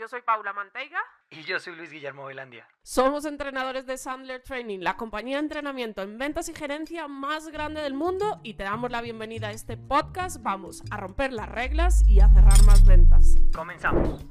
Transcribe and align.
Yo 0.00 0.08
soy 0.08 0.22
Paula 0.22 0.54
Manteiga. 0.54 0.96
Y 1.28 1.42
yo 1.42 1.60
soy 1.60 1.76
Luis 1.76 1.90
Guillermo 1.90 2.24
Velandia. 2.24 2.66
Somos 2.82 3.26
entrenadores 3.26 3.84
de 3.84 3.98
Sandler 3.98 4.42
Training, 4.42 4.78
la 4.78 4.96
compañía 4.96 5.36
de 5.36 5.42
entrenamiento 5.42 6.00
en 6.00 6.16
ventas 6.16 6.48
y 6.48 6.54
gerencia 6.54 7.06
más 7.06 7.48
grande 7.48 7.82
del 7.82 7.92
mundo 7.92 8.40
y 8.42 8.54
te 8.54 8.62
damos 8.62 8.90
la 8.90 9.02
bienvenida 9.02 9.48
a 9.48 9.50
este 9.50 9.76
podcast. 9.76 10.42
Vamos 10.42 10.82
a 10.90 10.96
romper 10.96 11.34
las 11.34 11.50
reglas 11.50 12.02
y 12.08 12.20
a 12.20 12.30
cerrar 12.30 12.62
más 12.62 12.86
ventas. 12.86 13.34
Comenzamos. 13.54 14.24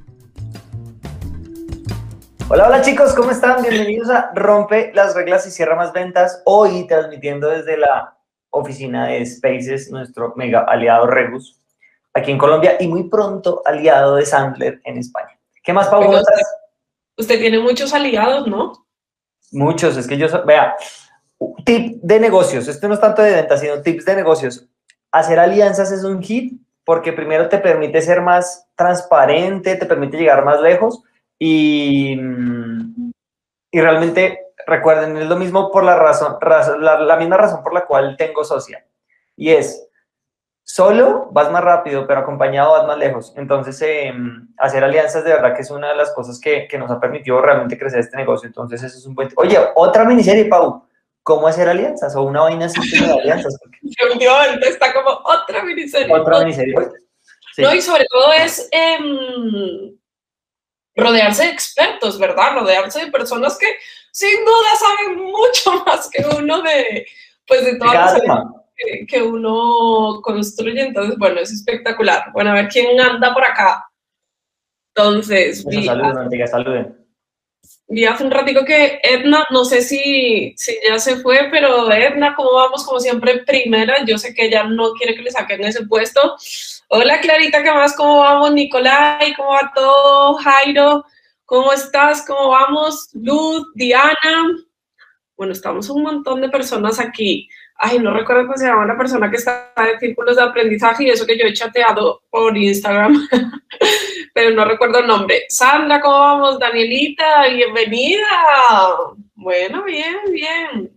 Hola, 2.49 2.65
hola 2.65 2.81
chicos, 2.81 3.13
¿cómo 3.13 3.29
están? 3.29 3.61
Bienvenidos 3.61 4.09
a 4.09 4.31
Rompe 4.33 4.91
las 4.95 5.13
reglas 5.13 5.45
y 5.45 5.51
cierra 5.51 5.75
más 5.75 5.93
ventas. 5.93 6.41
Hoy 6.45 6.87
transmitiendo 6.87 7.47
desde 7.47 7.77
la 7.77 8.17
oficina 8.49 9.05
de 9.05 9.23
Spaces, 9.23 9.91
nuestro 9.91 10.33
mega 10.35 10.61
aliado 10.61 11.05
Regus, 11.05 11.61
aquí 12.15 12.31
en 12.31 12.39
Colombia 12.39 12.77
y 12.79 12.87
muy 12.87 13.07
pronto 13.07 13.61
aliado 13.67 14.15
de 14.15 14.25
Sandler 14.25 14.81
en 14.83 14.97
España. 14.97 15.38
¿Qué 15.63 15.73
más, 15.73 15.87
Pau? 15.87 16.01
Usted, 16.09 16.33
usted, 17.17 17.39
tiene 17.39 17.59
muchos 17.59 17.93
aliados, 17.93 18.47
¿no? 18.47 18.85
Muchos, 19.51 19.97
es 19.97 20.07
que 20.07 20.17
yo, 20.17 20.27
vea, 20.45 20.75
tip 21.65 22.01
de 22.01 22.19
negocios, 22.19 22.67
esto 22.67 22.87
no 22.87 22.93
es 22.93 22.99
tanto 22.99 23.21
de 23.21 23.33
ventas, 23.33 23.59
sino 23.59 23.81
tips 23.81 24.05
de 24.05 24.15
negocios. 24.15 24.67
Hacer 25.11 25.39
alianzas 25.39 25.91
es 25.91 26.03
un 26.03 26.21
hit 26.21 26.61
porque 26.85 27.13
primero 27.13 27.49
te 27.49 27.59
permite 27.59 28.01
ser 28.01 28.21
más 28.21 28.67
transparente, 28.75 29.75
te 29.75 29.85
permite 29.85 30.17
llegar 30.17 30.43
más 30.43 30.61
lejos 30.61 31.03
y, 31.37 32.19
y 33.71 33.81
realmente, 33.81 34.47
recuerden, 34.65 35.17
es 35.17 35.27
lo 35.27 35.35
mismo 35.35 35.71
por 35.71 35.83
la 35.83 35.95
razón, 35.95 36.37
la, 36.41 36.99
la 36.99 37.17
misma 37.17 37.37
razón 37.37 37.63
por 37.63 37.73
la 37.73 37.85
cual 37.85 38.15
tengo 38.17 38.43
socia. 38.43 38.85
Y 39.35 39.51
es, 39.51 39.88
Solo 40.71 41.29
vas 41.31 41.51
más 41.51 41.63
rápido, 41.63 42.05
pero 42.05 42.19
acompañado 42.19 42.73
vas 42.73 42.85
más 42.85 42.99
lejos. 42.99 43.33
Entonces, 43.35 43.81
em, 43.81 44.47
hacer 44.55 44.83
alianzas 44.83 45.23
de 45.23 45.31
verdad 45.31 45.55
que 45.55 45.63
es 45.63 45.71
una 45.71 45.89
de 45.89 45.95
las 45.95 46.13
cosas 46.13 46.39
que, 46.39 46.67
que, 46.67 46.77
nos 46.77 46.91
ha 46.91 46.99
permitido 46.99 47.41
realmente 47.41 47.75
crecer 47.75 48.01
este 48.01 48.17
negocio. 48.17 48.45
Entonces, 48.45 48.83
eso 48.83 48.99
es 48.99 49.05
un 49.07 49.15
buen... 49.15 49.29
Oye, 49.37 49.57
otra 49.73 50.05
miniserie, 50.05 50.45
Pau. 50.45 50.87
¿Cómo 51.23 51.47
hacer 51.47 51.67
alianzas? 51.67 52.15
O 52.15 52.21
una 52.21 52.41
vaina 52.41 52.67
así 52.67 52.79
de 52.99 53.11
alianzas. 53.11 53.57
Porque... 53.59 53.79
está 54.69 54.93
como 54.93 55.09
otra 55.09 55.63
miniserie. 55.63 56.13
Otra 56.13 56.41
miniserie. 56.41 56.75
Sí. 57.55 57.63
No, 57.63 57.73
y 57.73 57.81
sobre 57.81 58.05
todo 58.05 58.31
es 58.33 58.69
eh, 58.71 59.97
rodearse 60.95 61.45
de 61.45 61.49
expertos, 61.49 62.19
¿verdad? 62.19 62.53
Rodearse 62.53 63.05
de 63.05 63.11
personas 63.11 63.57
que 63.57 63.65
sin 64.11 64.45
duda 64.45 64.69
saben 64.79 65.25
mucho 65.25 65.83
más 65.87 66.07
que 66.11 66.23
uno 66.37 66.61
de, 66.61 67.07
pues, 67.47 67.65
de 67.65 67.79
todas 67.79 68.21
las 68.23 68.58
que, 69.07 69.21
uno 69.21 70.21
construye. 70.21 70.81
Entonces, 70.81 71.17
bueno, 71.17 71.39
es 71.39 71.51
espectacular. 71.51 72.31
Bueno, 72.33 72.51
a 72.51 72.55
ver 72.55 72.67
quién 72.67 72.99
anda 72.99 73.33
por 73.33 73.43
acá. 73.43 73.85
Entonces, 74.95 75.65
vi, 75.65 75.85
saluden, 75.85 76.47
saluden. 76.47 77.05
Vi 77.87 78.05
hace 78.05 78.23
un 78.23 78.31
ratico 78.31 78.63
que 78.65 78.99
Edna, 79.03 79.45
no 79.49 79.65
sé 79.65 79.81
si, 79.81 80.53
si 80.57 80.77
ya 80.87 80.99
se 80.99 81.17
fue, 81.17 81.47
pero 81.51 81.91
Edna, 81.91 82.35
¿cómo 82.35 82.53
vamos? 82.53 82.85
Como 82.85 82.99
siempre, 82.99 83.43
primera. 83.45 84.03
Yo 84.05 84.17
sé 84.17 84.33
que 84.33 84.45
ella 84.45 84.63
no 84.63 84.93
quiere 84.93 85.15
que 85.15 85.23
le 85.23 85.31
saquen 85.31 85.63
ese 85.63 85.85
puesto. 85.85 86.35
Hola, 86.89 87.19
Clarita, 87.19 87.63
¿qué 87.63 87.71
más? 87.71 87.95
¿Cómo 87.95 88.19
vamos? 88.19 88.51
Nicolai, 88.53 89.33
¿cómo 89.35 89.49
va 89.49 89.71
todo? 89.73 90.35
Jairo, 90.35 91.05
¿cómo 91.45 91.71
estás? 91.73 92.25
¿Cómo 92.25 92.49
vamos? 92.49 93.09
Luz, 93.13 93.67
Diana. 93.75 94.65
Bueno, 95.35 95.53
estamos 95.53 95.89
un 95.89 96.03
montón 96.03 96.41
de 96.41 96.49
personas 96.49 96.99
aquí 96.99 97.47
ay, 97.79 97.97
no 97.99 98.13
recuerdo 98.13 98.45
cómo 98.45 98.57
se 98.57 98.67
llama 98.67 98.85
la 98.85 98.97
persona 98.97 99.29
que 99.29 99.37
está 99.37 99.71
en 99.77 99.99
círculos 99.99 100.35
de 100.35 100.43
aprendizaje 100.43 101.05
y 101.05 101.09
eso 101.09 101.25
que 101.25 101.37
yo 101.37 101.45
he 101.45 101.53
chateado 101.53 102.21
por 102.29 102.55
Instagram, 102.55 103.15
pero 104.33 104.53
no 104.53 104.65
recuerdo 104.65 104.99
el 104.99 105.07
nombre. 105.07 105.45
Sandra, 105.47 106.01
¿cómo 106.01 106.19
vamos? 106.19 106.59
Danielita, 106.59 107.47
bienvenida. 107.47 108.27
Bueno, 109.33 109.83
bien, 109.83 110.17
bien. 110.31 110.91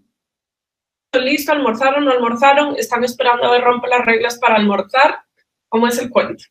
Listo, 1.15 1.53
almorzaron, 1.53 2.05
no 2.05 2.11
almorzaron, 2.11 2.75
están 2.77 3.05
esperando 3.05 3.45
a 3.45 3.53
ver 3.53 3.63
rompe 3.63 3.87
las 3.87 4.05
reglas 4.05 4.39
para 4.39 4.57
almorzar. 4.57 5.23
¿Cómo 5.69 5.87
es 5.87 5.99
el 5.99 6.11
cuento? 6.11 6.45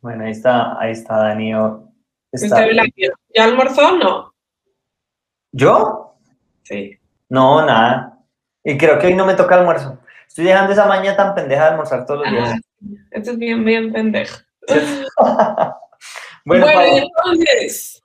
Bueno, 0.00 0.24
ahí 0.24 0.32
está, 0.32 0.80
ahí 0.80 0.92
está 0.92 1.16
Daniel. 1.16 1.82
Está... 2.32 2.66
¿Ya 3.34 3.44
almorzó 3.44 3.88
o 3.88 3.96
no? 3.96 4.34
¿Yo? 5.52 6.16
Sí. 6.62 6.98
No, 7.28 7.64
nada. 7.64 8.19
Y 8.64 8.76
creo 8.76 8.98
que 8.98 9.08
hoy 9.08 9.14
no 9.14 9.26
me 9.26 9.34
toca 9.34 9.54
almuerzo. 9.56 9.98
Estoy 10.28 10.44
dejando 10.44 10.72
esa 10.72 10.86
maña 10.86 11.16
tan 11.16 11.34
pendeja 11.34 11.64
de 11.64 11.70
almorzar 11.70 12.06
todos 12.06 12.20
los 12.20 12.30
días. 12.30 12.60
esto 13.10 13.30
es 13.32 13.38
bien, 13.38 13.64
bien 13.64 13.92
pendeja. 13.92 14.44
bueno, 16.44 16.66
entonces, 16.70 18.02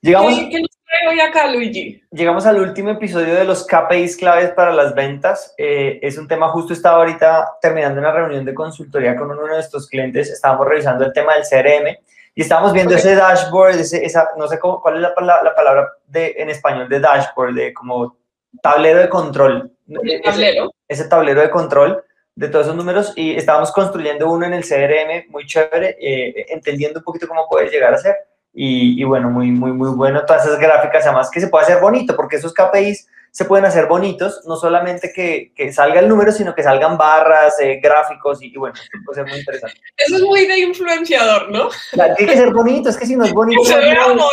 llegamos, 0.00 0.34
¿qué, 0.50 0.60
nos 0.60 0.70
trae 0.84 1.08
hoy 1.08 1.20
acá, 1.20 1.50
Luigi? 1.50 2.04
Llegamos 2.12 2.46
al 2.46 2.60
último 2.60 2.90
episodio 2.90 3.34
de 3.34 3.44
los 3.44 3.66
KPIs 3.66 4.16
claves 4.16 4.50
para 4.50 4.72
las 4.72 4.94
ventas. 4.94 5.54
Eh, 5.58 5.98
es 6.02 6.18
un 6.18 6.28
tema, 6.28 6.50
justo 6.50 6.72
estaba 6.72 6.98
ahorita 6.98 7.56
terminando 7.60 7.98
una 8.00 8.12
reunión 8.12 8.44
de 8.44 8.54
consultoría 8.54 9.16
con 9.16 9.30
uno 9.30 9.42
de 9.42 9.54
nuestros 9.54 9.88
clientes. 9.88 10.30
Estábamos 10.30 10.68
revisando 10.68 11.04
el 11.04 11.12
tema 11.12 11.34
del 11.34 11.44
CRM 11.44 11.96
y 12.34 12.42
estábamos 12.42 12.72
viendo 12.74 12.94
ese 12.94 13.14
dashboard, 13.16 13.80
ese, 13.80 14.04
esa, 14.04 14.28
no 14.36 14.46
sé 14.46 14.58
cómo, 14.58 14.80
cuál 14.80 14.96
es 14.96 15.00
la, 15.00 15.42
la 15.42 15.54
palabra 15.54 15.88
de, 16.06 16.34
en 16.36 16.50
español 16.50 16.88
de 16.88 17.00
dashboard, 17.00 17.54
de 17.54 17.72
como 17.72 18.18
tablero 18.62 19.00
de 19.00 19.08
control. 19.08 19.75
Tablero? 20.22 20.72
Ese, 20.88 21.08
tablero 21.08 21.40
de 21.40 21.50
control 21.50 22.02
de 22.34 22.48
todos 22.48 22.66
esos 22.66 22.76
números 22.76 23.12
y 23.16 23.34
estábamos 23.34 23.72
construyendo 23.72 24.30
uno 24.30 24.46
en 24.46 24.54
el 24.54 24.62
CRM 24.62 25.30
muy 25.30 25.46
chévere, 25.46 25.96
eh, 26.00 26.46
entendiendo 26.48 27.00
un 27.00 27.04
poquito 27.04 27.26
cómo 27.26 27.48
puede 27.48 27.70
llegar 27.70 27.94
a 27.94 27.98
ser. 27.98 28.16
Y, 28.52 29.00
y, 29.00 29.04
bueno, 29.04 29.28
muy, 29.28 29.50
muy, 29.50 29.72
muy 29.72 29.90
bueno 29.90 30.24
todas 30.24 30.46
esas 30.46 30.58
gráficas, 30.58 31.04
además 31.04 31.30
que 31.30 31.40
se 31.40 31.48
puede 31.48 31.64
hacer 31.64 31.78
bonito, 31.78 32.16
porque 32.16 32.36
esos 32.36 32.54
KPIs 32.54 33.06
se 33.36 33.44
pueden 33.44 33.66
hacer 33.66 33.84
bonitos, 33.84 34.40
no 34.46 34.56
solamente 34.56 35.12
que, 35.14 35.52
que 35.54 35.70
salga 35.70 36.00
el 36.00 36.08
número, 36.08 36.32
sino 36.32 36.54
que 36.54 36.62
salgan 36.62 36.96
barras, 36.96 37.60
eh, 37.60 37.80
gráficos 37.82 38.38
y, 38.40 38.56
bueno, 38.56 38.74
puede 39.04 39.14
ser 39.14 39.26
muy 39.30 39.40
interesante. 39.40 39.78
Eso 39.94 40.16
es 40.16 40.22
muy 40.22 40.46
de 40.46 40.58
influenciador, 40.60 41.50
¿no? 41.50 41.68
Claro, 41.92 42.14
tiene 42.14 42.32
que 42.32 42.38
ser 42.38 42.50
bonito, 42.50 42.88
es 42.88 42.96
que 42.96 43.04
si 43.04 43.14
no 43.14 43.26
es 43.26 43.34
bonito... 43.34 43.62
se 43.62 43.76
vea 43.76 44.06
bonita 44.06 44.30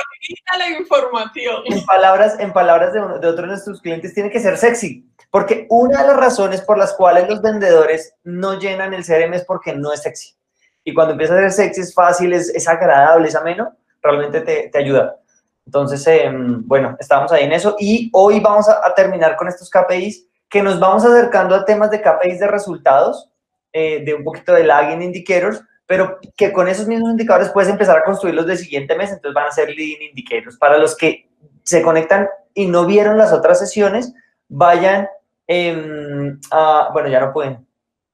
la 0.58 0.70
información. 0.80 1.64
En 1.66 1.86
palabras, 1.86 2.40
en 2.40 2.54
palabras 2.54 2.94
de, 2.94 3.02
uno, 3.02 3.20
de 3.20 3.28
otro 3.28 3.42
de 3.42 3.50
nuestros 3.50 3.82
clientes, 3.82 4.14
tiene 4.14 4.32
que 4.32 4.40
ser 4.40 4.58
sexy, 4.58 5.06
porque 5.30 5.68
una 5.70 6.04
de 6.04 6.08
las 6.08 6.16
razones 6.16 6.62
por 6.62 6.78
las 6.78 6.94
cuales 6.94 7.28
los 7.28 7.42
vendedores 7.42 8.16
no 8.24 8.58
llenan 8.58 8.94
el 8.94 9.06
CRM 9.06 9.34
es 9.34 9.44
porque 9.44 9.76
no 9.76 9.92
es 9.92 10.02
sexy. 10.02 10.34
Y 10.86 10.94
cuando 10.94 11.12
empieza 11.12 11.34
a 11.34 11.40
ser 11.40 11.52
sexy 11.52 11.82
es 11.82 11.94
fácil, 11.94 12.32
es, 12.32 12.48
es 12.56 12.66
agradable, 12.70 13.28
es 13.28 13.36
ameno, 13.36 13.76
realmente 14.02 14.40
te, 14.40 14.70
te 14.70 14.78
ayuda. 14.78 15.18
Entonces, 15.66 16.06
em, 16.08 16.62
bueno, 16.68 16.96
estamos 17.00 17.32
ahí 17.32 17.46
en 17.46 17.54
eso 17.54 17.76
y 17.80 18.10
hoy 18.14 18.40
vamos 18.40 18.68
a, 18.70 18.94
terminar 18.96 19.36
con 19.36 19.48
estos 19.48 19.70
KPIs 19.70 20.28
que 20.50 20.62
nos 20.62 20.80
vamos 20.80 21.06
acercando 21.06 21.56
a 21.56 21.66
temas 21.66 21.90
de 21.90 22.02
KPIs 22.02 22.40
de 22.40 22.48
resultados, 22.48 23.30
eh, 23.72 24.04
de 24.04 24.14
un 24.14 24.24
poquito 24.24 24.54
de 24.54 24.66
lagging 24.66 25.02
indicators, 25.02 25.64
pero 25.86 26.20
que 26.38 26.52
con 26.52 26.68
esos 26.68 26.88
mismos 26.88 27.12
indicadores 27.12 27.50
puedes 27.50 27.70
empezar 27.70 27.98
a 27.98 28.04
construirlos 28.04 28.46
del 28.46 28.58
siguiente 28.58 28.96
mes, 28.96 29.12
entonces 29.12 29.34
van 29.34 29.48
a 29.48 29.52
ser 29.52 29.70
leading 29.70 30.10
indicators. 30.10 30.58
Para 30.58 30.78
los 30.78 30.96
que 30.96 31.30
se 31.64 31.82
conectan 31.82 32.28
y 32.54 32.68
no 32.68 32.86
vieron 32.86 33.18
las 33.18 33.34
otras 33.34 33.60
sesiones, 33.60 34.14
vayan 34.50 35.08
em, 35.48 36.40
a, 36.52 36.90
bueno, 36.94 37.10
ya 37.10 37.20
no 37.20 37.34
pueden, 37.34 37.66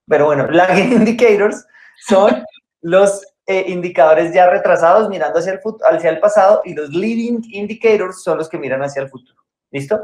pero 0.08 0.26
bueno, 0.26 0.48
lagging 0.52 0.94
indicators 0.94 1.66
son 2.08 2.44
los 2.82 3.26
eh, 3.52 3.66
indicadores 3.68 4.32
ya 4.32 4.48
retrasados 4.48 5.10
mirando 5.10 5.40
hacia 5.40 5.54
el, 5.54 5.60
hacia 5.92 6.12
el 6.12 6.20
pasado 6.20 6.62
y 6.66 6.76
los 6.76 6.92
leading 6.92 7.42
indicators 7.50 8.22
son 8.22 8.38
los 8.38 8.48
que 8.48 8.60
miran 8.60 8.84
hacia 8.84 9.02
el 9.02 9.10
futuro. 9.10 9.42
¿Listo? 9.72 10.02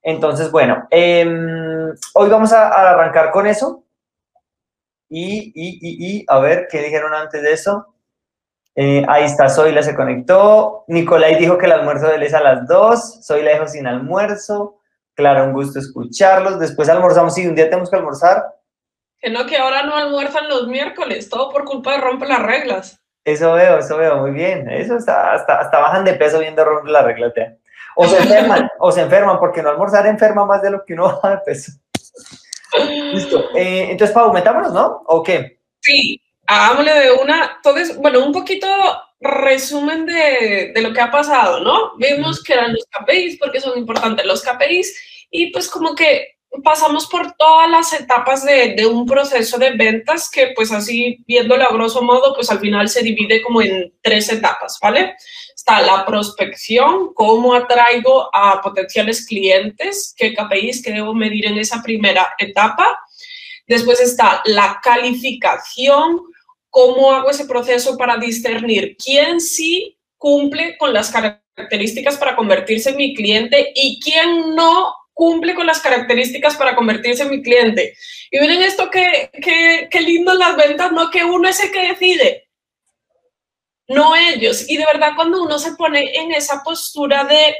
Entonces, 0.00 0.52
bueno, 0.52 0.86
em, 0.88 1.92
hoy 2.14 2.28
vamos 2.28 2.52
a, 2.52 2.68
arrancar 2.68 3.32
con 3.32 3.48
eso. 3.48 3.82
Y, 5.08 5.52
y, 5.52 5.78
y, 5.82 6.18
y, 6.20 6.24
a 6.28 6.38
ver, 6.38 6.68
¿qué 6.70 6.80
dijeron 6.80 7.12
antes 7.12 7.42
de 7.42 7.52
eso? 7.54 7.92
Eh, 8.76 9.04
ahí 9.08 9.24
está, 9.24 9.48
Zoila 9.48 9.82
se 9.82 9.96
conectó. 9.96 10.84
Nicolai 10.86 11.40
dijo 11.40 11.58
que 11.58 11.66
el 11.66 11.72
almuerzo 11.72 12.06
de 12.06 12.14
él 12.14 12.22
es 12.22 12.34
a 12.34 12.40
las 12.40 12.68
2. 12.68 13.26
Zoila 13.26 13.50
dijo 13.50 13.66
sin 13.66 13.88
almuerzo. 13.88 14.78
Claro, 15.14 15.42
un 15.42 15.54
gusto 15.54 15.80
escucharlos. 15.80 16.60
Después 16.60 16.88
almorzamos 16.88 17.36
y 17.38 17.48
un 17.48 17.56
día 17.56 17.68
tenemos 17.68 17.90
que 17.90 17.96
almorzar. 17.96 18.44
Que 19.26 19.32
no, 19.32 19.44
que 19.44 19.56
ahora 19.56 19.82
no 19.82 19.96
almuerzan 19.96 20.48
los 20.48 20.68
miércoles, 20.68 21.28
todo 21.28 21.50
por 21.50 21.64
culpa 21.64 21.90
de 21.90 21.98
romper 21.98 22.28
las 22.28 22.44
reglas. 22.44 23.02
Eso 23.24 23.54
veo, 23.54 23.78
eso 23.78 23.96
veo, 23.96 24.18
muy 24.18 24.30
bien. 24.30 24.70
Eso 24.70 24.96
está, 24.96 25.32
hasta, 25.32 25.58
hasta 25.58 25.80
bajan 25.80 26.04
de 26.04 26.14
peso 26.14 26.38
viendo 26.38 26.64
romper 26.64 26.92
las 26.92 27.04
reglas. 27.04 27.32
O 27.96 28.06
se 28.06 28.18
enferman, 28.18 28.68
o 28.78 28.92
se 28.92 29.00
enferman, 29.00 29.40
porque 29.40 29.64
no 29.64 29.70
almorzar 29.70 30.06
enferma 30.06 30.46
más 30.46 30.62
de 30.62 30.70
lo 30.70 30.84
que 30.84 30.92
uno 30.92 31.06
baja 31.22 31.30
de 31.30 31.38
peso. 31.38 31.72
Listo. 32.88 33.50
Eh, 33.56 33.88
entonces, 33.90 34.14
Pau, 34.14 34.32
metámonos, 34.32 34.72
¿no? 34.72 35.02
¿O 35.06 35.24
qué? 35.24 35.58
Sí, 35.80 36.22
hagámosle 36.46 36.92
de 36.92 37.10
una. 37.10 37.56
Entonces, 37.56 37.96
bueno, 37.96 38.24
un 38.24 38.30
poquito 38.30 38.68
resumen 39.18 40.06
de, 40.06 40.70
de, 40.72 40.82
lo 40.82 40.92
que 40.92 41.00
ha 41.00 41.10
pasado, 41.10 41.58
¿no? 41.58 41.96
Vimos 41.96 42.44
que 42.44 42.52
eran 42.52 42.72
los 42.72 42.86
KPIs, 42.92 43.40
porque 43.40 43.60
son 43.60 43.76
importantes 43.76 44.24
los 44.24 44.44
KPIs, 44.44 45.26
y 45.32 45.50
pues 45.50 45.68
como 45.68 45.96
que 45.96 46.35
pasamos 46.62 47.06
por 47.06 47.32
todas 47.32 47.70
las 47.70 47.92
etapas 47.92 48.44
de, 48.44 48.86
un 48.86 49.06
proceso 49.06 49.58
de 49.58 49.70
ventas 49.70 50.30
que 50.30 50.52
pues 50.54 50.72
así 50.72 51.18
viéndolo 51.26 51.64
a 51.64 51.72
grosso 51.72 52.02
modo 52.02 52.34
pues 52.34 52.50
al 52.50 52.60
final 52.60 52.88
se 52.88 53.02
divide 53.02 53.42
como 53.42 53.62
en 53.62 53.92
tres 54.02 54.30
etapas, 54.30 54.78
¿vale? 54.80 55.16
Está 55.54 55.80
la 55.82 56.04
prospección, 56.04 57.12
cómo 57.14 57.54
atraigo 57.54 58.28
a 58.34 58.60
potenciales 58.60 59.26
clientes, 59.26 60.14
qué 60.16 60.34
KPIs 60.34 60.82
que 60.82 60.92
debo 60.92 61.14
medir 61.14 61.46
en 61.46 61.58
esa 61.58 61.82
primera 61.82 62.34
etapa. 62.38 63.00
Después 63.66 64.00
está 64.00 64.42
la 64.44 64.80
calificación, 64.82 66.20
cómo 66.70 67.12
hago 67.12 67.30
ese 67.30 67.46
proceso 67.46 67.96
para 67.96 68.16
discernir 68.16 68.96
quién 69.02 69.40
sí 69.40 69.98
cumple 70.18 70.76
con 70.78 70.92
las 70.92 71.10
características 71.10 72.16
para 72.16 72.36
convertirse 72.36 72.90
en 72.90 72.96
mi 72.96 73.14
cliente 73.14 73.72
y 73.74 74.00
quién 74.00 74.54
no 74.54 74.94
cumple 75.16 75.54
con 75.54 75.66
las 75.66 75.80
características 75.80 76.56
para 76.56 76.76
convertirse 76.76 77.22
en 77.22 77.30
mi 77.30 77.42
cliente. 77.42 77.96
Y 78.30 78.38
miren 78.38 78.60
esto, 78.60 78.90
qué, 78.90 79.30
qué, 79.90 80.00
lindo 80.02 80.34
las 80.34 80.54
ventas, 80.56 80.92
¿no? 80.92 81.10
Que 81.10 81.24
uno 81.24 81.48
es 81.48 81.58
el 81.64 81.72
que 81.72 81.88
decide, 81.88 82.50
no 83.88 84.14
ellos. 84.14 84.68
Y 84.68 84.76
de 84.76 84.84
verdad, 84.84 85.12
cuando 85.16 85.42
uno 85.42 85.58
se 85.58 85.74
pone 85.74 86.14
en 86.18 86.32
esa 86.32 86.62
postura 86.62 87.24
de 87.24 87.56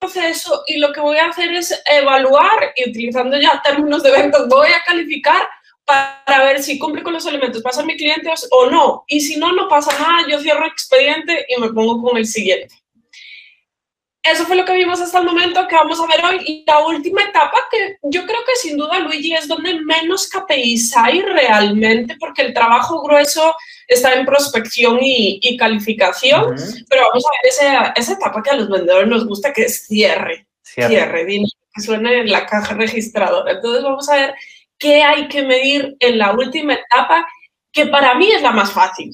proceso 0.00 0.64
y 0.66 0.78
lo 0.78 0.92
que 0.92 1.00
voy 1.00 1.18
a 1.18 1.26
hacer 1.26 1.52
es 1.52 1.80
evaluar 1.86 2.72
y 2.74 2.90
utilizando 2.90 3.38
ya 3.38 3.62
términos 3.62 4.02
de 4.02 4.10
ventas, 4.10 4.48
voy 4.48 4.70
a 4.72 4.82
calificar 4.84 5.48
para 5.84 6.44
ver 6.44 6.60
si 6.60 6.76
cumple 6.76 7.04
con 7.04 7.12
los 7.12 7.24
elementos, 7.26 7.62
pasa 7.62 7.82
a 7.82 7.86
mi 7.86 7.96
cliente 7.96 8.28
o 8.50 8.68
no. 8.68 9.04
Y 9.06 9.20
si 9.20 9.36
no, 9.36 9.52
no 9.52 9.68
pasa 9.68 9.96
nada, 9.96 10.26
yo 10.28 10.40
cierro 10.40 10.66
expediente 10.66 11.46
y 11.48 11.60
me 11.60 11.72
pongo 11.72 12.02
con 12.02 12.16
el 12.16 12.26
siguiente 12.26 12.74
eso 14.22 14.44
fue 14.44 14.56
lo 14.56 14.64
que 14.64 14.74
vimos 14.74 15.00
hasta 15.00 15.18
el 15.20 15.26
momento 15.26 15.66
que 15.68 15.76
vamos 15.76 15.98
a 16.00 16.06
ver 16.06 16.24
hoy. 16.24 16.42
Y 16.46 16.64
la 16.66 16.80
última 16.86 17.22
etapa, 17.22 17.58
que 17.70 17.98
yo 18.02 18.24
creo 18.24 18.40
que 18.46 18.56
sin 18.56 18.76
duda, 18.76 18.98
Luigi, 18.98 19.34
es 19.34 19.48
donde 19.48 19.80
menos 19.80 20.28
KPIs 20.28 20.96
hay 20.96 21.22
realmente, 21.22 22.16
porque 22.18 22.42
el 22.42 22.52
trabajo 22.52 23.02
grueso 23.02 23.54
está 23.86 24.14
en 24.14 24.26
prospección 24.26 24.98
y, 25.00 25.56
calificación. 25.56 26.56
Pero 26.88 27.02
vamos 27.08 27.24
a 27.24 27.30
ver 27.42 27.50
esa, 27.50 27.92
esa, 27.96 28.12
etapa 28.14 28.42
que 28.42 28.50
a 28.50 28.56
los 28.56 28.68
vendedores 28.68 29.08
nos 29.08 29.26
gusta, 29.26 29.52
que 29.52 29.62
es 29.62 29.86
cierre. 29.86 30.46
Cierre, 30.62 31.26
que 31.26 31.82
suene 31.82 32.20
en 32.20 32.30
la 32.30 32.46
caja 32.46 32.74
registradora. 32.74 33.52
Entonces 33.52 33.82
vamos 33.82 34.08
a 34.08 34.16
ver 34.16 34.34
qué 34.78 35.02
hay 35.02 35.28
que 35.28 35.42
medir 35.42 35.96
en 36.00 36.18
la 36.18 36.32
última 36.32 36.74
etapa, 36.74 37.26
que 37.72 37.86
para 37.86 38.14
mí 38.14 38.30
es 38.30 38.42
la 38.42 38.50
más 38.50 38.72
fácil. 38.72 39.12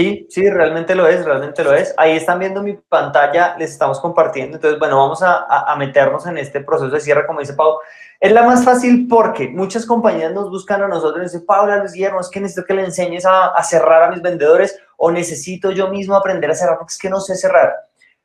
Sí, 0.00 0.26
sí, 0.30 0.48
realmente 0.48 0.94
lo 0.94 1.06
es, 1.06 1.26
realmente 1.26 1.62
lo 1.62 1.74
es. 1.74 1.92
Ahí 1.98 2.16
están 2.16 2.38
viendo 2.38 2.62
mi 2.62 2.72
pantalla, 2.72 3.54
les 3.58 3.72
estamos 3.72 4.00
compartiendo. 4.00 4.56
Entonces, 4.56 4.78
bueno, 4.78 4.96
vamos 4.96 5.22
a, 5.22 5.76
meternos 5.76 6.26
en 6.26 6.38
este 6.38 6.62
proceso 6.62 6.90
de 6.90 7.00
cierre, 7.00 7.26
como 7.26 7.40
dice 7.40 7.52
Pau. 7.52 7.74
Es 8.18 8.32
la 8.32 8.42
más 8.42 8.64
fácil 8.64 9.06
porque 9.08 9.48
muchas 9.48 9.84
compañías 9.84 10.32
nos 10.32 10.48
buscan 10.48 10.82
a 10.82 10.88
nosotros 10.88 11.20
y 11.20 11.24
dicen, 11.24 11.44
Paula, 11.44 11.76
Luis 11.76 11.92
Guillermo, 11.92 12.20
es 12.20 12.30
que 12.30 12.40
necesito 12.40 12.66
que 12.66 12.72
le 12.72 12.86
enseñes 12.86 13.26
a, 13.26 13.48
a, 13.48 13.62
cerrar 13.62 14.04
a 14.04 14.10
mis 14.10 14.22
vendedores 14.22 14.78
o 14.96 15.10
necesito 15.10 15.70
yo 15.70 15.88
mismo 15.88 16.16
aprender 16.16 16.50
a 16.50 16.54
cerrar 16.54 16.78
porque 16.78 16.92
es 16.92 16.98
que 16.98 17.10
no 17.10 17.20
sé 17.20 17.34
cerrar. 17.34 17.74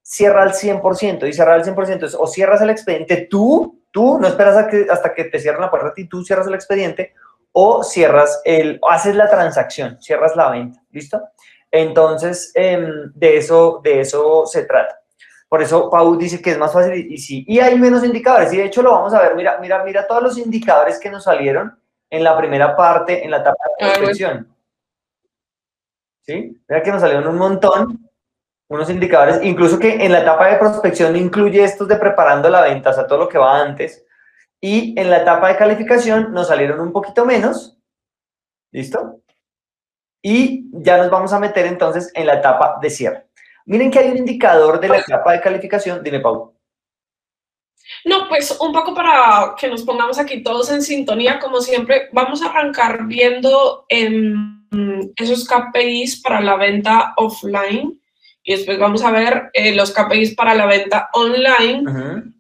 cierra 0.02 0.42
al 0.42 0.52
100%, 0.52 1.28
y 1.28 1.32
cierra 1.32 1.54
al 1.54 1.64
100% 1.64 2.04
es 2.04 2.14
o 2.14 2.26
cierras 2.26 2.60
el 2.62 2.70
expediente 2.70 3.26
tú, 3.28 3.82
tú, 3.90 4.18
no 4.20 4.28
esperas 4.28 4.66
que, 4.68 4.86
hasta 4.90 5.12
que 5.12 5.24
te 5.24 5.38
cierren 5.38 5.62
la 5.62 5.70
puerta 5.70 5.92
y 5.96 6.08
tú 6.08 6.24
cierras 6.24 6.46
el 6.46 6.54
expediente, 6.54 7.14
o 7.52 7.82
cierras 7.82 8.40
el, 8.44 8.78
haces 8.88 9.16
la 9.16 9.28
transacción, 9.28 10.00
cierras 10.00 10.36
la 10.36 10.50
venta, 10.50 10.82
¿listo? 10.90 11.22
Entonces, 11.70 12.52
em, 12.54 13.12
de, 13.14 13.38
eso, 13.38 13.80
de 13.82 14.00
eso 14.00 14.46
se 14.46 14.64
trata. 14.64 15.00
Por 15.48 15.62
eso 15.62 15.88
Pau 15.90 16.16
dice 16.16 16.42
que 16.42 16.50
es 16.50 16.58
más 16.58 16.72
fácil 16.72 17.12
y, 17.12 17.18
sí. 17.18 17.44
Y 17.46 17.60
hay 17.60 17.78
menos 17.78 18.04
indicadores. 18.04 18.52
Y 18.52 18.56
de 18.56 18.64
hecho 18.64 18.82
lo 18.82 18.92
vamos 18.92 19.14
a 19.14 19.22
ver. 19.22 19.36
Mira, 19.36 19.58
mira, 19.60 19.84
mira 19.84 20.06
todos 20.06 20.22
los 20.22 20.38
indicadores 20.38 20.98
que 20.98 21.10
nos 21.10 21.24
salieron 21.24 21.78
en 22.10 22.24
la 22.24 22.36
primera 22.36 22.76
parte, 22.76 23.24
en 23.24 23.30
la 23.30 23.38
etapa 23.38 23.62
de 23.78 23.86
prospección. 23.86 24.56
¿Sí? 26.22 26.60
Mira 26.68 26.82
que 26.82 26.90
nos 26.90 27.00
salieron 27.00 27.28
un 27.28 27.36
montón, 27.36 28.10
unos 28.68 28.90
indicadores, 28.90 29.40
incluso 29.44 29.78
que 29.78 30.04
en 30.04 30.10
la 30.10 30.20
etapa 30.20 30.48
de 30.48 30.58
prospección 30.58 31.14
incluye 31.14 31.62
estos 31.62 31.86
de 31.86 31.96
preparando 31.96 32.48
la 32.48 32.62
venta, 32.62 32.90
o 32.90 32.92
sea, 32.92 33.06
todo 33.06 33.20
lo 33.20 33.28
que 33.28 33.38
va 33.38 33.60
antes. 33.60 34.04
Y 34.60 34.98
en 34.98 35.10
la 35.10 35.18
etapa 35.18 35.48
de 35.48 35.56
calificación 35.56 36.32
nos 36.32 36.48
salieron 36.48 36.80
un 36.80 36.92
poquito 36.92 37.24
menos. 37.24 37.78
¿Listo? 38.72 39.20
Y 40.22 40.68
ya 40.72 40.96
nos 40.98 41.08
vamos 41.08 41.32
a 41.32 41.38
meter 41.38 41.66
entonces 41.66 42.10
en 42.14 42.26
la 42.26 42.34
etapa 42.34 42.78
de 42.82 42.90
cierre. 42.90 43.25
Miren 43.66 43.90
que 43.90 43.98
hay 43.98 44.10
un 44.10 44.18
indicador 44.18 44.80
de 44.80 44.88
la 44.88 44.98
etapa 44.98 45.32
de 45.32 45.40
calificación. 45.40 46.02
Dime, 46.02 46.20
Pau. 46.20 46.54
No, 48.04 48.28
pues 48.28 48.56
un 48.60 48.72
poco 48.72 48.94
para 48.94 49.54
que 49.58 49.68
nos 49.68 49.82
pongamos 49.82 50.18
aquí 50.18 50.42
todos 50.42 50.70
en 50.70 50.82
sintonía, 50.82 51.38
como 51.38 51.60
siempre, 51.60 52.08
vamos 52.12 52.42
a 52.42 52.46
arrancar 52.46 53.06
viendo 53.06 53.84
em, 53.88 54.64
esos 55.16 55.46
KPIs 55.46 56.22
para 56.22 56.40
la 56.40 56.56
venta 56.56 57.14
offline 57.16 58.00
y 58.42 58.52
después 58.52 58.78
vamos 58.78 59.02
a 59.02 59.10
ver 59.10 59.50
eh, 59.52 59.74
los 59.74 59.92
KPIs 59.92 60.36
para 60.36 60.54
la 60.54 60.66
venta 60.66 61.10
online 61.14 61.82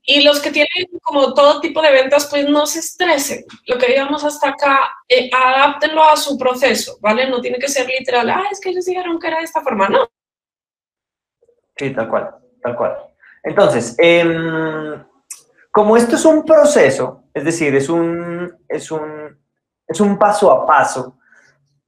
y 0.04 0.22
los 0.22 0.38
que 0.38 0.52
tienen 0.52 0.68
como 1.02 1.34
todo 1.34 1.60
tipo 1.60 1.82
de 1.82 1.90
ventas, 1.90 2.28
pues 2.30 2.48
no 2.48 2.64
se 2.66 2.78
estresen. 2.78 3.44
Lo 3.66 3.76
que 3.76 3.88
digamos 3.88 4.22
hasta 4.22 4.50
acá, 4.50 4.92
eh, 5.08 5.28
adáptenlo 5.32 6.04
a 6.04 6.16
su 6.16 6.38
proceso, 6.38 6.98
¿vale? 7.00 7.28
No 7.28 7.40
tiene 7.40 7.58
que 7.58 7.68
ser 7.68 7.88
literal, 7.88 8.30
ah, 8.30 8.44
es 8.50 8.60
que 8.60 8.70
ellos 8.70 8.84
dijeron 8.84 9.18
que 9.18 9.26
era 9.26 9.38
de 9.38 9.44
esta 9.44 9.62
forma, 9.62 9.88
no. 9.88 10.08
Sí, 11.76 11.90
tal 11.90 12.08
cual, 12.08 12.34
tal 12.62 12.76
cual. 12.76 12.96
Entonces, 13.42 13.94
em, 13.98 15.04
como 15.70 15.96
esto 15.96 16.16
es 16.16 16.24
un 16.24 16.44
proceso, 16.44 17.24
es 17.32 17.44
decir, 17.44 17.74
es 17.74 17.88
un, 17.88 18.52
es 18.68 18.90
un, 18.90 19.38
es 19.86 20.00
un 20.00 20.18
paso 20.18 20.50
a 20.50 20.66
paso, 20.66 21.18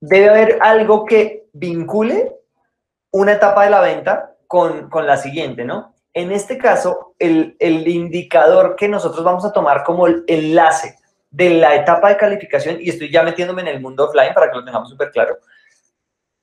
debe 0.01 0.29
haber 0.29 0.59
algo 0.61 1.05
que 1.05 1.49
vincule 1.53 2.37
una 3.11 3.33
etapa 3.33 3.65
de 3.65 3.71
la 3.71 3.81
venta 3.81 4.37
con, 4.47 4.89
con 4.91 5.07
la 5.07 5.17
siguiente, 5.17 5.65
¿no? 5.65 5.95
En 6.13 6.33
este 6.33 6.59
caso, 6.59 7.15
el, 7.19 7.57
el, 7.59 7.87
indicador 7.89 8.77
que 8.77 8.89
nosotros 8.89 9.25
vamos 9.25 9.45
a 9.45 9.53
tomar 9.53 9.85
como 9.85 10.07
el 10.07 10.25
enlace 10.27 10.97
de 11.31 11.51
la 11.51 11.75
etapa 11.75 12.09
de 12.11 12.17
calificación, 12.17 12.79
y 12.81 12.91
estoy 12.91 13.11
ya 13.11 13.23
metiéndome 13.23 13.63
en 13.63 13.69
el 13.69 13.81
mundo 13.81 14.07
offline 14.07 14.35
para 14.35 14.51
que 14.51 14.57
lo 14.57 14.65
tengamos 14.65 14.89
súper 14.89 15.11
claro, 15.11 15.39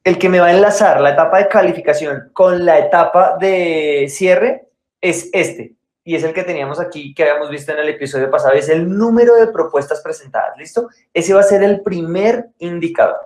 el 0.06 0.18
que 0.18 0.30
me 0.30 0.40
va 0.40 0.48
a 0.48 0.54
enlazar 0.54 1.02
la 1.02 1.10
etapa 1.10 1.40
de 1.40 1.50
calificación 1.50 2.30
con 2.32 2.64
la 2.64 2.80
etapa 2.80 3.36
de 3.38 4.06
cierre 4.10 4.70
es 5.02 5.30
este. 5.34 5.74
Y 6.06 6.16
es 6.16 6.24
el 6.24 6.34
que 6.34 6.44
teníamos 6.44 6.80
aquí, 6.80 7.14
que 7.14 7.24
habíamos 7.24 7.50
visto 7.50 7.74
en 7.74 7.80
el 7.80 7.90
episodio 7.90 8.30
pasado, 8.32 8.54
es 8.54 8.70
el 8.70 8.88
número 8.88 9.36
de 9.36 9.48
propuestas 9.48 10.02
presentadas. 10.02 10.56
¿Listo? 10.58 10.90
Ese 11.14 11.34
va 11.34 11.42
a 11.42 11.44
ser 11.44 11.64
el 11.64 11.82
primer 11.82 12.46
indicador 12.60 13.18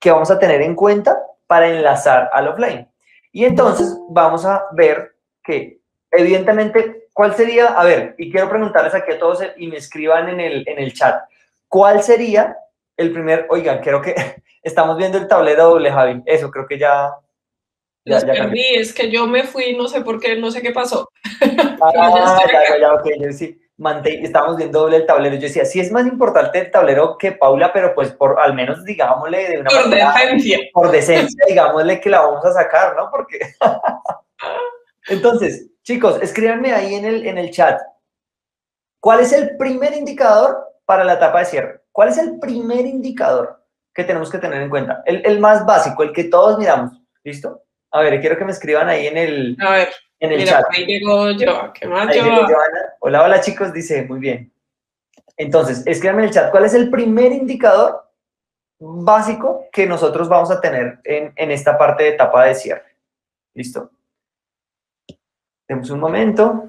que 0.00 0.10
vamos 0.10 0.30
a 0.30 0.38
tener 0.38 0.62
en 0.62 0.74
cuenta 0.74 1.22
para 1.46 1.68
enlazar 1.68 2.30
al 2.32 2.48
offline. 2.48 2.88
Y 3.30 3.44
entonces 3.44 3.96
vamos 4.08 4.44
a 4.44 4.64
ver 4.72 5.14
que, 5.44 5.78
evidentemente, 6.10 7.08
¿cuál 7.12 7.36
sería? 7.36 7.68
A 7.78 7.84
ver, 7.84 8.14
y 8.18 8.32
quiero 8.32 8.48
preguntarles 8.48 8.94
aquí 8.94 9.12
a 9.12 9.18
todos 9.18 9.44
y 9.56 9.68
me 9.68 9.76
escriban 9.76 10.28
en 10.28 10.40
el, 10.40 10.64
en 10.66 10.78
el 10.78 10.92
chat. 10.92 11.22
¿cuál 11.72 12.02
sería 12.02 12.58
el 12.98 13.14
primer, 13.14 13.46
oigan, 13.48 13.80
creo 13.80 14.02
que 14.02 14.14
estamos 14.62 14.96
viendo 14.96 15.18
el 15.18 15.28
tablero 15.28 15.70
doble, 15.70 15.90
Javi, 15.90 16.22
eso 16.26 16.50
creo 16.50 16.66
que 16.66 16.78
ya... 16.78 17.14
ya, 18.04 18.14
Los 18.14 18.24
perdí, 18.24 18.64
es 18.74 18.94
que 18.94 19.10
yo 19.10 19.26
me 19.26 19.44
fui, 19.44 19.76
no 19.76 19.88
sé 19.88 20.02
por 20.02 20.20
qué, 20.20 20.36
no 20.36 20.50
sé 20.50 20.62
qué 20.62 20.72
pasó. 20.72 21.08
Ah, 21.84 22.38
ya, 22.46 22.78
ya, 22.78 22.92
ok, 22.94 23.08
yo 23.18 23.32
sí, 23.32 23.60
estábamos 24.22 24.56
viendo 24.56 24.80
doble 24.80 24.98
el 24.98 25.06
tablero, 25.06 25.34
yo 25.34 25.42
decía, 25.42 25.64
sí 25.64 25.80
es 25.80 25.90
más 25.90 26.06
importante 26.06 26.60
el 26.60 26.70
tablero 26.70 27.18
que 27.18 27.32
Paula, 27.32 27.72
pero 27.72 27.92
pues 27.94 28.12
por, 28.12 28.38
al 28.38 28.54
menos 28.54 28.84
digámosle 28.84 29.48
de 29.48 29.58
una 29.58 29.70
Por 29.70 29.90
decencia. 29.90 30.58
Por 30.72 30.90
decencia, 30.92 31.44
digámosle 31.48 32.00
que 32.00 32.10
la 32.10 32.20
vamos 32.20 32.44
a 32.44 32.52
sacar, 32.52 32.94
¿no? 32.96 33.10
Porque... 33.10 33.40
Entonces, 35.08 35.70
chicos, 35.82 36.20
escríbanme 36.22 36.72
ahí 36.72 36.94
en 36.94 37.04
el, 37.04 37.26
en 37.26 37.38
el 37.38 37.50
chat, 37.50 37.80
¿cuál 39.00 39.20
es 39.20 39.32
el 39.32 39.56
primer 39.56 39.94
indicador 39.94 40.64
para 40.84 41.02
la 41.02 41.14
etapa 41.14 41.40
de 41.40 41.44
cierre? 41.46 41.80
¿Cuál 41.90 42.10
es 42.10 42.18
el 42.18 42.38
primer 42.38 42.86
indicador 42.86 43.61
que 43.94 44.04
tenemos 44.04 44.30
que 44.30 44.38
tener 44.38 44.62
en 44.62 44.70
cuenta? 44.70 45.02
El, 45.04 45.40
más 45.40 45.66
básico, 45.66 46.02
el 46.02 46.12
que 46.12 46.24
todos 46.24 46.58
miramos. 46.58 47.00
¿Listo? 47.24 47.62
A 47.90 48.00
ver, 48.00 48.20
quiero 48.20 48.36
que 48.36 48.44
me 48.44 48.52
escriban 48.52 48.88
ahí 48.88 49.06
en 49.06 49.16
el, 49.16 49.56
a 49.60 49.72
ver, 49.72 49.88
en 50.18 50.32
el 50.32 50.46
chat. 50.46 50.64
Ahí 50.70 50.86
llegó 50.86 51.30
yo. 51.32 51.72
¿Qué 51.72 51.86
más 51.86 52.14
yo? 52.14 52.22
Hola, 53.00 53.22
hola 53.22 53.40
chicos, 53.40 53.72
dice, 53.72 54.04
muy 54.04 54.18
bien. 54.18 54.52
Entonces, 55.36 55.86
escríbanme 55.86 56.22
en 56.22 56.28
el 56.28 56.34
chat, 56.34 56.50
¿cuál 56.50 56.64
es 56.64 56.74
el 56.74 56.90
primer 56.90 57.32
indicador 57.32 58.10
básico 58.78 59.66
que 59.72 59.86
nosotros 59.86 60.28
vamos 60.28 60.50
a 60.50 60.60
tener 60.60 61.00
en, 61.04 61.32
en 61.36 61.50
esta 61.50 61.76
parte 61.76 62.04
de 62.04 62.10
etapa 62.10 62.44
de 62.44 62.54
cierre? 62.54 62.96
¿Listo? 63.54 63.90
Tenemos 65.66 65.90
un 65.90 66.00
momento, 66.00 66.68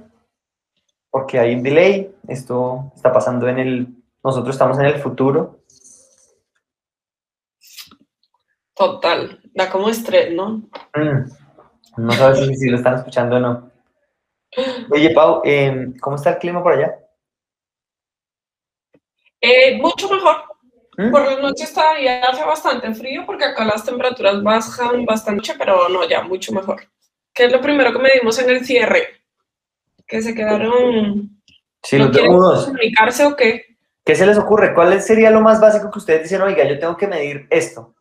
porque 1.10 1.40
hay 1.40 1.56
un 1.56 1.64
delay. 1.64 2.14
Esto 2.28 2.92
está 2.96 3.12
pasando 3.12 3.48
en 3.48 3.60
el 3.60 4.04
nosotros 4.24 4.56
estamos 4.56 4.80
en 4.80 4.86
el 4.86 5.00
futuro. 5.00 5.60
Total, 8.76 9.40
da 9.54 9.70
como 9.70 9.90
estrés, 9.90 10.34
¿no? 10.34 10.64
Mm, 10.96 11.30
no 11.98 12.12
sabes 12.14 12.60
si, 12.60 12.70
lo 12.70 12.78
están 12.78 12.96
escuchando 12.96 13.36
o 13.36 13.40
no. 13.40 13.72
Oye, 14.92 15.12
Pau, 15.12 15.42
em, 15.44 15.98
¿cómo 16.00 16.16
está 16.16 16.32
el 16.32 16.38
clima 16.38 16.62
por 16.62 16.74
allá? 16.74 16.98
Eh, 19.42 19.78
mucho 19.78 20.10
mejor. 20.10 20.38
¿Mm? 20.98 21.12
Por 21.12 21.26
la 21.26 21.40
noche 21.40 21.66
ya 22.04 22.22
hace 22.24 22.44
bastante 22.46 22.94
frío 22.94 23.26
porque 23.26 23.46
acá 23.46 23.66
las 23.66 23.84
temperaturas 23.84 24.42
bajan 24.44 25.06
bastante, 25.06 25.54
pero 25.58 25.90
no, 25.90 26.08
ya 26.08 26.22
mucho 26.22 26.54
mejor. 26.54 26.88
¿Qué 27.34 27.46
es 27.46 27.52
lo 27.52 27.62
primero 27.62 27.92
que 27.92 28.00
medimos 28.00 28.38
en 28.40 28.50
el 28.50 28.64
cierre? 28.64 29.24
Que 30.08 30.22
se 30.22 30.36
quedaron... 30.36 31.42
Sí, 31.82 31.98
¿No 31.98 32.12
quieren 32.12 32.32
comunicarse 32.32 33.26
o 33.26 33.36
qué? 33.36 33.66
¿Qué 34.06 34.16
se 34.16 34.26
les 34.26 34.38
ocurre? 34.38 34.74
¿Cuál 34.74 35.02
sería 35.02 35.32
lo 35.32 35.42
más 35.42 35.60
básico 35.60 35.90
que 35.90 35.98
ustedes 35.98 36.24
dicen, 36.24 36.42
oiga, 36.42 36.64
yo 36.66 36.78
tengo 36.80 36.96
que 36.96 37.08
medir 37.08 37.48
esto? 37.50 37.96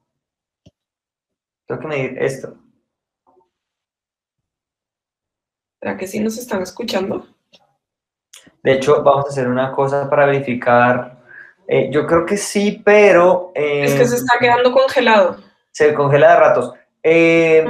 Tengo 1.67 1.81
que 1.81 1.87
medir 1.87 2.23
esto. 2.23 2.57
¿Será 5.81 5.97
que 5.97 6.07
sí 6.07 6.21
nos 6.21 6.39
están 6.39 6.63
escuchando? 6.63 7.27
De 8.63 8.73
hecho, 8.73 9.03
vamos 9.03 9.27
a 9.27 9.29
hacer 9.29 9.49
una 9.49 9.73
cosa 9.73 10.09
para 10.09 10.27
verificar. 10.27 11.19
Eh, 11.67 11.89
yo 11.91 12.07
creo 12.07 12.25
que 12.25 12.37
sí, 12.37 12.81
pero... 12.85 13.53
es 13.55 13.95
que 13.95 14.07
se 14.07 14.17
está 14.17 14.39
quedando 14.39 14.73
congelado. 14.73 15.39
Se 15.71 15.95
congela 15.95 16.33
de 16.33 16.37
ratos. 16.39 16.75
Eh, 17.03 17.65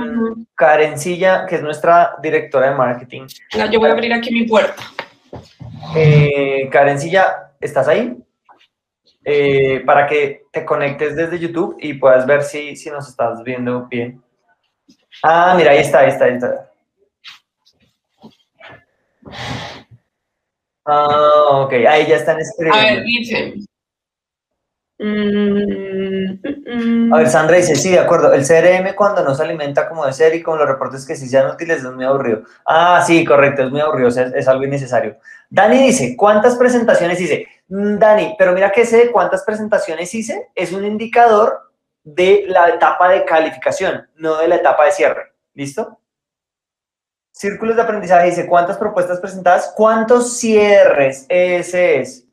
Karencilla, 0.54 1.46
que 1.46 1.56
es 1.56 1.62
nuestra 1.62 2.16
directora 2.22 2.70
de 2.70 2.76
marketing. 2.76 3.26
yo 3.70 3.80
voy 3.80 3.88
a 3.88 3.92
abrir 3.92 4.12
aquí 4.12 4.32
mi 4.32 4.46
puerta. 4.46 4.82
Eh, 5.94 6.68
Karencilla, 6.70 7.52
¿Estás 7.62 7.86
ahí? 7.86 8.16
Eh, 9.24 9.82
para 9.86 10.06
que 10.06 10.46
te 10.50 10.64
conectes 10.64 11.14
desde 11.14 11.38
YouTube 11.38 11.76
y 11.80 11.94
puedas 11.94 12.26
ver 12.26 12.42
si, 12.42 12.74
si 12.76 12.90
nos 12.90 13.08
estás 13.08 13.42
viendo 13.44 13.86
bien. 13.86 14.22
Ah, 15.22 15.54
mira, 15.56 15.70
ahí 15.72 15.78
está, 15.78 16.00
ahí 16.00 16.08
está, 16.08 16.24
ahí 16.24 16.34
está. 16.34 16.70
Ah, 20.84 21.62
ok, 21.64 21.72
ahí 21.88 22.06
ya 22.08 22.16
están 22.16 22.40
escribiendo. 22.40 22.80
A 22.80 22.94
ver, 22.94 23.04
dice. 23.04 23.54
A 27.12 27.18
ver, 27.18 27.28
Sandra 27.28 27.56
dice, 27.56 27.76
sí, 27.76 27.90
de 27.90 28.00
acuerdo. 28.00 28.32
El 28.32 28.44
CRM 28.44 28.94
cuando 28.96 29.22
no 29.22 29.34
se 29.34 29.44
alimenta 29.44 29.88
como 29.88 30.04
de 30.04 30.12
ser 30.12 30.34
y 30.34 30.42
con 30.42 30.58
los 30.58 30.66
reportes 30.66 31.06
que 31.06 31.14
sí 31.14 31.28
sean 31.28 31.50
útiles 31.50 31.78
es 31.78 31.92
muy 31.92 32.04
aburrido. 32.04 32.42
Ah, 32.66 33.02
sí, 33.06 33.24
correcto, 33.24 33.62
es 33.62 33.70
muy 33.70 33.80
aburrido, 33.80 34.08
es, 34.08 34.16
es 34.16 34.48
algo 34.48 34.64
innecesario. 34.64 35.16
Dani 35.50 35.78
dice, 35.86 36.16
¿cuántas 36.16 36.56
presentaciones 36.56 37.20
hice? 37.20 37.46
Mm, 37.72 37.98
Dani, 37.98 38.34
pero 38.36 38.52
mira 38.52 38.70
que 38.70 38.82
ese 38.82 38.98
de 38.98 39.10
cuántas 39.10 39.44
presentaciones 39.44 40.14
hice 40.14 40.50
es 40.54 40.72
un 40.72 40.84
indicador 40.84 41.72
de 42.04 42.44
la 42.46 42.68
etapa 42.68 43.08
de 43.08 43.24
calificación, 43.24 44.10
no 44.16 44.36
de 44.36 44.48
la 44.48 44.56
etapa 44.56 44.84
de 44.84 44.92
cierre. 44.92 45.32
¿Listo? 45.54 45.98
Círculos 47.30 47.76
de 47.76 47.82
aprendizaje 47.82 48.26
dice, 48.26 48.46
¿cuántas 48.46 48.76
propuestas 48.76 49.20
presentadas? 49.20 49.72
¿Cuántos 49.74 50.36
cierres? 50.38 51.24
Ese 51.30 52.00
es. 52.00 52.26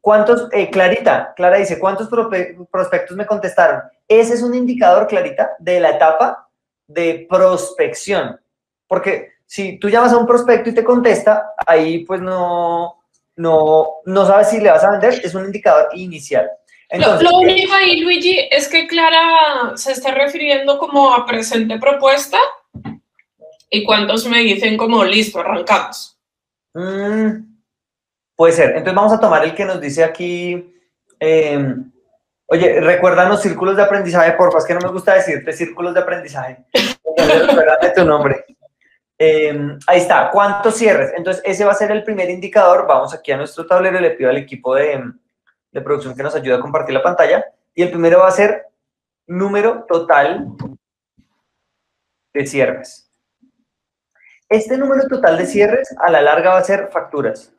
¿Cuántos, 0.00 0.48
eh, 0.50 0.70
Clarita, 0.70 1.34
Clara 1.36 1.58
dice, 1.58 1.78
¿cuántos 1.78 2.08
prospectos 2.08 3.14
me 3.18 3.26
contestaron? 3.26 3.82
Ese 4.08 4.32
es 4.32 4.42
un 4.42 4.54
indicador, 4.54 5.06
Clarita, 5.08 5.56
de 5.58 5.78
la 5.78 5.90
etapa 5.90 6.48
de 6.86 7.26
prospección. 7.28 8.40
Porque 8.86 9.34
si 9.44 9.78
tú 9.78 9.90
llamas 9.90 10.14
a 10.14 10.16
un 10.16 10.26
prospecto 10.26 10.70
y 10.70 10.74
te 10.74 10.84
contesta, 10.84 11.52
ahí 11.66 12.02
pues 12.06 12.22
no, 12.22 12.99
no, 13.40 14.00
no 14.04 14.26
sabes 14.26 14.50
si 14.50 14.60
le 14.60 14.70
vas 14.70 14.84
a 14.84 14.90
vender, 14.90 15.20
es 15.24 15.34
un 15.34 15.46
indicador 15.46 15.88
inicial. 15.94 16.50
lo, 16.92 17.38
único 17.38 17.72
ahí, 17.72 18.00
Luigi, 18.00 18.48
es 18.50 18.68
que 18.68 18.86
Clara 18.86 19.76
se 19.76 19.92
está 19.92 20.12
refiriendo 20.12 20.78
como 20.78 21.12
a 21.14 21.24
presente 21.26 21.78
propuesta 21.78 22.38
y 23.70 23.84
cuántos 23.84 24.26
me 24.26 24.40
dicen 24.40 24.76
como 24.76 25.04
listo, 25.04 25.40
arrancamos. 25.40 26.18
Mm, 26.74 27.50
Puede 28.40 28.54
ser. 28.54 28.70
Entonces 28.70 28.94
vamos 28.94 29.12
a 29.12 29.20
tomar 29.20 29.44
el 29.44 29.54
que 29.54 29.66
nos 29.66 29.78
dice 29.82 30.02
aquí, 30.02 30.74
em, 31.18 31.92
oye, 32.46 32.80
recuerdan 32.80 33.28
los 33.28 33.42
círculos 33.42 33.76
de 33.76 33.82
aprendizaje, 33.82 34.32
porfa, 34.32 34.56
es 34.56 34.64
que 34.64 34.72
no 34.72 34.80
me 34.80 34.88
gusta 34.88 35.12
decirte 35.12 35.52
círculos 35.52 35.92
de 35.92 36.00
aprendizaje. 36.00 36.64
Recuérdame 37.18 37.90
tu 37.94 38.02
nombre. 38.02 38.46
Em, 39.22 39.78
ahí 39.86 39.98
está, 39.98 40.30
¿cuántos 40.30 40.76
cierres? 40.76 41.12
Entonces 41.14 41.42
ese 41.44 41.64
va 41.66 41.72
a 41.72 41.74
ser 41.74 41.90
el 41.90 42.02
primer 42.04 42.30
indicador. 42.30 42.86
Vamos 42.86 43.12
aquí 43.12 43.30
a 43.32 43.36
nuestro 43.36 43.66
tablero 43.66 43.98
y 43.98 44.02
le 44.02 44.12
pido 44.12 44.30
al 44.30 44.38
equipo 44.38 44.74
de, 44.74 45.02
de 45.70 45.80
producción 45.82 46.16
que 46.16 46.22
nos 46.22 46.34
ayude 46.34 46.54
a 46.54 46.60
compartir 46.60 46.94
la 46.94 47.02
pantalla. 47.02 47.44
Y 47.74 47.82
el 47.82 47.90
primero 47.90 48.20
va 48.20 48.28
a 48.28 48.32
ser 48.32 48.68
número 49.26 49.84
total 49.86 50.48
de 52.32 52.46
cierres. 52.46 53.10
Este 54.48 54.78
número 54.78 55.06
total 55.06 55.36
de 55.36 55.46
cierres 55.46 55.94
a 56.00 56.10
la 56.10 56.22
larga 56.22 56.54
va 56.54 56.58
a 56.58 56.64
ser 56.64 56.88
facturas 56.90 57.52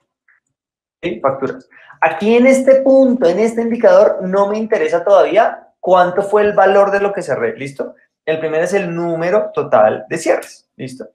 facturas. 1.22 1.68
Aquí 2.00 2.36
en 2.36 2.48
este 2.48 2.82
punto, 2.82 3.28
en 3.28 3.40
este 3.40 3.62
indicador, 3.62 4.20
no 4.22 4.48
me 4.48 4.58
interesa 4.58 5.04
todavía 5.04 5.68
cuánto 5.80 6.22
fue 6.22 6.44
el 6.44 6.54
valor 6.54 6.92
de 6.92 7.00
lo 7.00 7.14
que 7.14 7.22
cerré, 7.22 7.56
¿listo? 7.58 7.96
El 8.26 8.40
primero 8.40 8.64
es 8.64 8.74
el 8.74 8.94
número 8.94 9.52
total 9.54 10.06
de 10.10 10.18
cierres, 10.18 10.70
¿listo? 10.76 11.10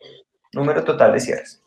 Número 0.57 0.83
total 0.83 1.13
de 1.13 1.21
cierres. 1.21 1.63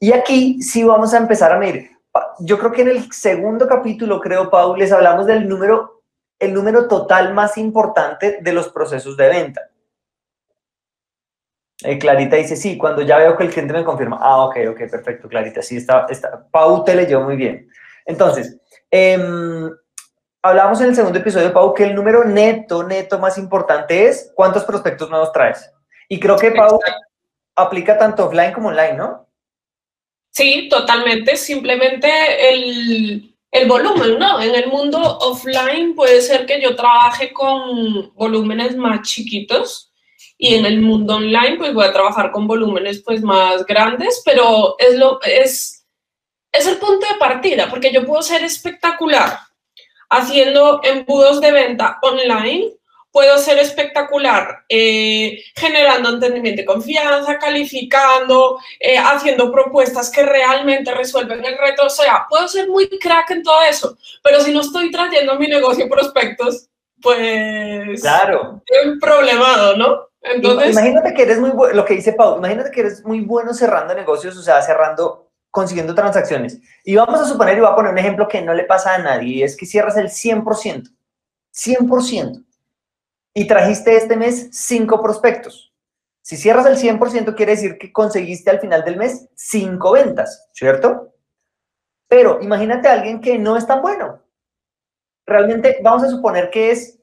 Y 0.00 0.12
aquí 0.12 0.60
sí 0.60 0.82
vamos 0.82 1.14
a 1.14 1.18
empezar 1.18 1.52
a 1.52 1.56
medir. 1.56 1.92
Yo 2.40 2.58
creo 2.58 2.72
que 2.72 2.82
en 2.82 2.88
el 2.88 3.12
segundo 3.12 3.68
capítulo, 3.68 4.20
creo, 4.20 4.50
Paul, 4.50 4.76
les 4.76 4.90
hablamos 4.90 5.26
del 5.26 5.48
número, 5.48 6.02
el 6.40 6.52
número 6.52 6.88
total 6.88 7.32
más 7.32 7.56
importante 7.56 8.40
de 8.42 8.52
los 8.52 8.70
procesos 8.70 9.16
de 9.16 9.28
venta. 9.28 9.70
Eh, 11.84 11.96
Clarita 11.96 12.34
dice, 12.34 12.56
sí, 12.56 12.76
cuando 12.76 13.02
ya 13.02 13.18
veo 13.18 13.36
que 13.36 13.44
el 13.44 13.50
cliente 13.50 13.72
me 13.72 13.84
confirma. 13.84 14.18
Ah, 14.20 14.44
ok, 14.46 14.56
ok, 14.70 14.78
perfecto, 14.90 15.28
Clarita, 15.28 15.62
sí, 15.62 15.76
está, 15.76 16.06
está. 16.08 16.44
Pau 16.50 16.82
te 16.82 16.96
leyó 16.96 17.20
muy 17.20 17.36
bien. 17.36 17.68
Entonces, 18.04 18.58
eh, 18.90 19.16
hablamos 20.42 20.80
en 20.80 20.88
el 20.88 20.96
segundo 20.96 21.20
episodio, 21.20 21.52
Pau, 21.52 21.72
que 21.72 21.84
el 21.84 21.94
número 21.94 22.24
neto, 22.24 22.82
neto 22.82 23.20
más 23.20 23.38
importante 23.38 24.08
es 24.08 24.32
cuántos 24.34 24.64
prospectos 24.64 25.08
nuevos 25.08 25.30
traes. 25.32 25.70
Y 26.08 26.18
creo 26.18 26.36
que, 26.36 26.50
Pau, 26.50 26.80
aplica 27.56 27.98
tanto 27.98 28.26
offline 28.26 28.52
como 28.52 28.68
online, 28.68 28.94
¿no? 28.94 29.28
Sí, 30.30 30.68
totalmente. 30.68 31.36
Simplemente 31.36 32.08
el, 32.52 33.34
el 33.50 33.68
volumen, 33.68 34.18
¿no? 34.18 34.40
En 34.42 34.54
el 34.54 34.66
mundo 34.66 34.98
offline 34.98 35.94
puede 35.94 36.20
ser 36.20 36.44
que 36.44 36.60
yo 36.60 36.74
trabaje 36.74 37.32
con 37.32 38.12
volúmenes 38.14 38.76
más 38.76 39.02
chiquitos 39.02 39.92
y 40.36 40.56
en 40.56 40.66
el 40.66 40.80
mundo 40.80 41.16
online 41.16 41.56
pues 41.56 41.72
voy 41.72 41.84
a 41.84 41.92
trabajar 41.92 42.32
con 42.32 42.48
volúmenes 42.48 43.02
pues 43.04 43.22
más 43.22 43.64
grandes, 43.64 44.22
pero 44.24 44.74
es, 44.78 44.96
lo, 44.98 45.20
es, 45.22 45.86
es 46.50 46.66
el 46.66 46.78
punto 46.78 47.06
de 47.06 47.18
partida, 47.18 47.70
porque 47.70 47.92
yo 47.92 48.04
puedo 48.04 48.22
ser 48.22 48.42
espectacular 48.42 49.38
haciendo 50.10 50.80
embudos 50.82 51.40
de 51.40 51.52
venta 51.52 51.98
online 52.02 52.72
puedo 53.14 53.38
ser 53.38 53.58
espectacular 53.58 54.64
eh, 54.68 55.40
generando 55.54 56.08
entendimiento 56.08 56.62
y 56.62 56.64
confianza, 56.64 57.38
calificando, 57.38 58.58
eh, 58.80 58.98
haciendo 58.98 59.52
propuestas 59.52 60.10
que 60.10 60.24
realmente 60.24 60.92
resuelven 60.92 61.44
el 61.44 61.56
reto. 61.56 61.86
O 61.86 61.90
sea, 61.90 62.26
puedo 62.28 62.48
ser 62.48 62.68
muy 62.68 62.88
crack 62.88 63.30
en 63.30 63.44
todo 63.44 63.62
eso, 63.62 63.96
pero 64.20 64.40
si 64.40 64.52
no 64.52 64.62
estoy 64.62 64.90
trayendo 64.90 65.38
mi 65.38 65.46
negocio 65.46 65.88
prospectos, 65.88 66.68
pues... 67.00 68.00
Claro. 68.00 68.60
un 68.84 68.98
problemado, 68.98 69.76
¿no? 69.76 70.08
Entonces... 70.20 70.72
Imagínate 70.72 71.14
que 71.14 71.22
eres 71.22 71.38
muy 71.38 71.50
bueno, 71.50 71.76
lo 71.76 71.84
que 71.84 71.94
dice 71.94 72.14
Pau, 72.14 72.38
imagínate 72.38 72.72
que 72.72 72.80
eres 72.80 73.04
muy 73.04 73.20
bueno 73.20 73.54
cerrando 73.54 73.94
negocios, 73.94 74.36
o 74.36 74.42
sea, 74.42 74.60
cerrando, 74.60 75.30
consiguiendo 75.52 75.94
transacciones. 75.94 76.58
Y 76.82 76.96
vamos 76.96 77.20
a 77.20 77.26
suponer, 77.26 77.58
y 77.58 77.60
voy 77.60 77.70
a 77.70 77.76
poner 77.76 77.92
un 77.92 77.98
ejemplo 77.98 78.26
que 78.26 78.42
no 78.42 78.54
le 78.54 78.64
pasa 78.64 78.96
a 78.96 78.98
nadie, 78.98 79.44
es 79.44 79.56
que 79.56 79.66
cierras 79.66 79.96
el 79.96 80.08
100%. 80.08 80.90
100% 81.54 82.44
y 83.34 83.46
trajiste 83.46 83.96
este 83.96 84.16
mes 84.16 84.48
cinco 84.52 85.02
prospectos. 85.02 85.72
Si 86.22 86.36
cierras 86.36 86.64
el 86.66 86.78
100%, 86.78 87.34
quiere 87.34 87.52
decir 87.52 87.76
que 87.76 87.92
conseguiste 87.92 88.48
al 88.48 88.60
final 88.60 88.84
del 88.84 88.96
mes 88.96 89.28
cinco 89.34 89.92
ventas, 89.92 90.48
¿cierto? 90.52 91.12
Pero 92.08 92.40
imagínate 92.40 92.88
a 92.88 92.92
alguien 92.92 93.20
que 93.20 93.38
no 93.38 93.56
es 93.56 93.66
tan 93.66 93.82
bueno. 93.82 94.22
Realmente 95.26 95.80
vamos 95.82 96.04
a 96.04 96.08
suponer 96.08 96.48
que 96.50 96.70
es 96.70 96.98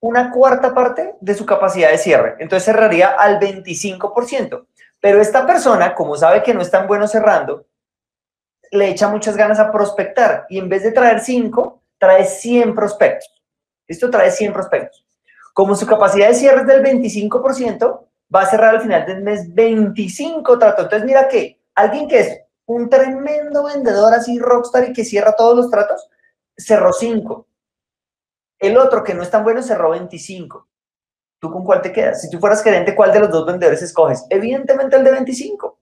una 0.00 0.30
cuarta 0.32 0.74
parte 0.74 1.14
de 1.20 1.34
su 1.34 1.46
capacidad 1.46 1.90
de 1.90 1.98
cierre. 1.98 2.36
Entonces 2.40 2.64
cerraría 2.64 3.10
al 3.10 3.38
25%. 3.38 4.66
Pero 4.98 5.20
esta 5.20 5.46
persona, 5.46 5.94
como 5.94 6.16
sabe 6.16 6.42
que 6.42 6.52
no 6.52 6.60
es 6.60 6.70
tan 6.70 6.86
bueno 6.86 7.06
cerrando, 7.06 7.66
le 8.70 8.88
echa 8.88 9.08
muchas 9.08 9.36
ganas 9.36 9.58
a 9.58 9.72
prospectar 9.72 10.46
y 10.48 10.58
en 10.58 10.68
vez 10.68 10.82
de 10.82 10.92
traer 10.92 11.20
cinco, 11.20 11.82
trae 11.98 12.24
100 12.24 12.74
prospectos. 12.74 13.42
Esto 13.86 14.10
trae 14.10 14.30
100 14.30 14.52
prospectos. 14.52 15.06
Como 15.52 15.74
su 15.74 15.86
capacidad 15.86 16.28
de 16.28 16.34
cierre 16.34 16.60
es 16.60 16.66
del 16.66 16.82
25%, 16.82 18.06
va 18.34 18.42
a 18.42 18.46
cerrar 18.46 18.76
al 18.76 18.82
final 18.82 19.06
del 19.06 19.22
mes 19.22 19.52
25 19.52 20.58
tratos. 20.58 20.84
Entonces, 20.84 21.06
mira 21.06 21.28
que 21.28 21.60
alguien 21.74 22.08
que 22.08 22.20
es 22.20 22.40
un 22.66 22.88
tremendo 22.88 23.64
vendedor 23.64 24.14
así 24.14 24.38
rockstar 24.38 24.88
y 24.88 24.92
que 24.92 25.04
cierra 25.04 25.32
todos 25.32 25.56
los 25.56 25.70
tratos, 25.70 26.08
cerró 26.56 26.92
5. 26.92 27.46
El 28.60 28.76
otro 28.76 29.02
que 29.02 29.14
no 29.14 29.22
es 29.22 29.30
tan 29.30 29.42
bueno 29.42 29.62
cerró 29.62 29.90
25. 29.90 30.68
¿Tú 31.40 31.50
con 31.50 31.64
cuál 31.64 31.80
te 31.80 31.90
quedas? 31.90 32.20
Si 32.20 32.30
tú 32.30 32.38
fueras 32.38 32.62
gerente, 32.62 32.94
¿cuál 32.94 33.12
de 33.12 33.20
los 33.20 33.30
dos 33.30 33.46
vendedores 33.46 33.82
escoges? 33.82 34.24
Evidentemente 34.28 34.96
el 34.96 35.04
de 35.04 35.10
25, 35.10 35.78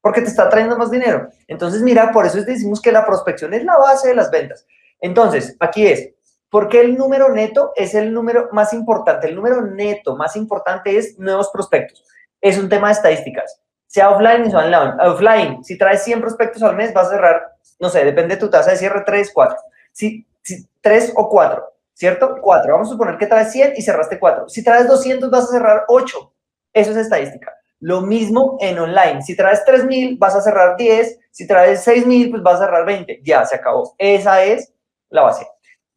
porque 0.00 0.20
te 0.20 0.26
está 0.26 0.48
trayendo 0.48 0.76
más 0.76 0.90
dinero. 0.90 1.28
Entonces, 1.46 1.82
mira, 1.82 2.10
por 2.10 2.26
eso 2.26 2.42
decimos 2.42 2.82
que 2.82 2.90
la 2.90 3.06
prospección 3.06 3.54
es 3.54 3.64
la 3.64 3.78
base 3.78 4.08
de 4.08 4.16
las 4.16 4.30
ventas. 4.30 4.66
Entonces, 5.00 5.56
aquí 5.60 5.86
es, 5.86 6.10
¿Por 6.50 6.68
qué 6.68 6.80
el 6.80 6.96
número 6.96 7.28
neto 7.28 7.72
es 7.76 7.94
el 7.94 8.12
número 8.12 8.48
más 8.52 8.72
importante? 8.72 9.28
El 9.28 9.36
número 9.36 9.60
neto 9.62 10.16
más 10.16 10.34
importante 10.34 10.96
es 10.96 11.18
nuevos 11.18 11.50
prospectos. 11.50 12.04
Es 12.40 12.58
un 12.58 12.68
tema 12.68 12.88
de 12.88 12.94
estadísticas. 12.94 13.60
Sea 13.86 14.10
offline 14.10 14.54
o 14.54 14.58
online. 14.58 14.94
Offline, 15.00 15.64
si 15.64 15.76
traes 15.76 16.02
100 16.04 16.20
prospectos 16.20 16.62
al 16.62 16.76
mes, 16.76 16.92
vas 16.94 17.08
a 17.08 17.10
cerrar, 17.10 17.56
no 17.78 17.90
sé, 17.90 18.04
depende 18.04 18.36
de 18.36 18.40
tu 18.40 18.48
tasa 18.48 18.70
de 18.70 18.76
cierre, 18.76 19.02
3, 19.04 19.30
4. 19.32 19.56
Si, 19.92 20.26
si 20.42 20.66
3 20.80 21.12
o 21.16 21.28
4, 21.28 21.64
¿cierto? 21.92 22.36
4. 22.40 22.72
Vamos 22.72 22.88
a 22.88 22.92
suponer 22.92 23.18
que 23.18 23.26
traes 23.26 23.52
100 23.52 23.74
y 23.76 23.82
cerraste 23.82 24.18
4. 24.18 24.48
Si 24.48 24.64
traes 24.64 24.88
200, 24.88 25.30
vas 25.30 25.44
a 25.44 25.52
cerrar 25.52 25.84
8. 25.88 26.32
Eso 26.72 26.90
es 26.92 26.96
estadística. 26.96 27.52
Lo 27.80 28.00
mismo 28.00 28.56
en 28.60 28.78
online. 28.78 29.22
Si 29.22 29.36
traes 29.36 29.64
3000, 29.64 30.16
vas 30.18 30.34
a 30.34 30.40
cerrar 30.40 30.76
10. 30.76 31.18
Si 31.30 31.46
traes 31.46 31.84
6000, 31.84 32.30
pues 32.30 32.42
vas 32.42 32.56
a 32.56 32.64
cerrar 32.64 32.86
20. 32.86 33.20
Ya, 33.22 33.44
se 33.44 33.56
acabó. 33.56 33.94
Esa 33.98 34.42
es 34.44 34.72
la 35.10 35.22
base. 35.22 35.46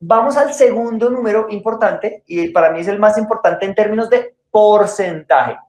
Vamos 0.04 0.36
al 0.36 0.52
segundo 0.52 1.12
número 1.12 1.46
importante 1.52 2.24
y 2.26 2.50
para 2.50 2.72
mí 2.72 2.80
es 2.80 2.88
el 2.88 2.98
más 2.98 3.20
importante 3.20 3.68
en 3.68 3.76
términos 3.76 4.10
de 4.10 4.36
porcentaje 4.50 5.60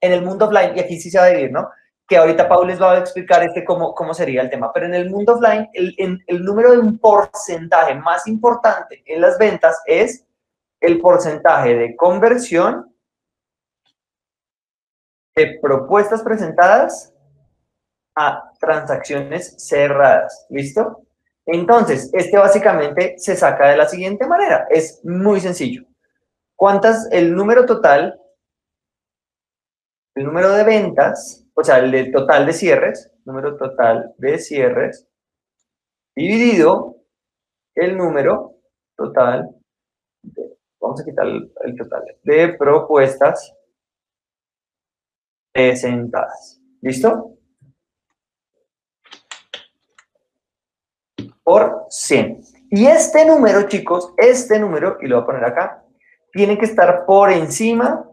en 0.00 0.12
el 0.12 0.22
mundo 0.22 0.46
offline, 0.46 0.76
y 0.76 0.80
aquí 0.80 1.00
sí 1.00 1.10
se 1.10 1.18
va 1.18 1.24
a 1.24 1.28
dividir, 1.28 1.50
¿no? 1.50 1.68
Que 2.06 2.16
ahorita 2.16 2.48
Paul 2.48 2.68
les 2.68 2.80
va 2.80 2.92
a 2.92 2.98
explicar 2.98 3.42
este 3.42 3.64
cómo, 3.64 3.92
cómo 3.92 4.14
sería 4.14 4.42
el 4.42 4.48
tema, 4.48 4.72
pero 4.72 4.86
en 4.86 4.94
el 4.94 5.10
mundo 5.10 5.34
offline 5.34 5.68
el, 5.72 5.94
el 6.24 6.44
número 6.44 6.70
de 6.70 6.78
un 6.78 6.98
porcentaje 6.98 7.96
más 7.96 8.28
importante 8.28 9.02
en 9.06 9.20
las 9.20 9.36
ventas 9.38 9.82
es 9.84 10.24
el 10.80 11.00
porcentaje 11.00 11.74
de 11.74 11.96
conversión 11.96 12.94
de 15.34 15.58
propuestas 15.60 16.22
presentadas 16.22 17.12
a 18.14 18.52
transacciones 18.60 19.56
cerradas. 19.58 20.46
¿Listo? 20.48 21.09
Entonces, 21.52 22.10
este 22.12 22.38
básicamente 22.38 23.14
se 23.18 23.34
saca 23.34 23.70
de 23.70 23.76
la 23.76 23.88
siguiente 23.88 24.24
manera. 24.24 24.68
Es 24.70 25.04
muy 25.04 25.40
sencillo. 25.40 25.84
¿Cuántas, 26.54 27.10
el 27.10 27.34
número 27.34 27.66
total, 27.66 28.20
el 30.14 30.24
número 30.24 30.52
de 30.52 30.62
ventas, 30.62 31.44
o 31.54 31.64
sea, 31.64 31.78
el 31.78 32.12
total 32.12 32.46
de 32.46 32.52
cierres, 32.52 33.10
número 33.24 33.56
total 33.56 34.14
de 34.18 34.38
cierres, 34.38 35.08
dividido 36.14 36.98
el 37.74 37.96
número 37.96 38.54
total, 38.96 39.48
de, 40.22 40.56
vamos 40.80 41.00
a 41.00 41.04
quitar 41.04 41.26
el, 41.26 41.52
el 41.64 41.76
total, 41.76 42.04
de 42.22 42.54
propuestas 42.54 43.56
presentadas. 45.52 46.60
¿Listo? 46.80 47.39
Por 51.50 51.86
100. 51.90 52.44
Y 52.70 52.86
este 52.86 53.26
número, 53.26 53.66
chicos, 53.66 54.12
este 54.16 54.60
número, 54.60 54.98
y 55.00 55.08
lo 55.08 55.16
voy 55.16 55.22
a 55.22 55.26
poner 55.26 55.44
acá, 55.44 55.82
tiene 56.32 56.56
que 56.56 56.66
estar 56.66 57.04
por 57.04 57.32
encima 57.32 58.04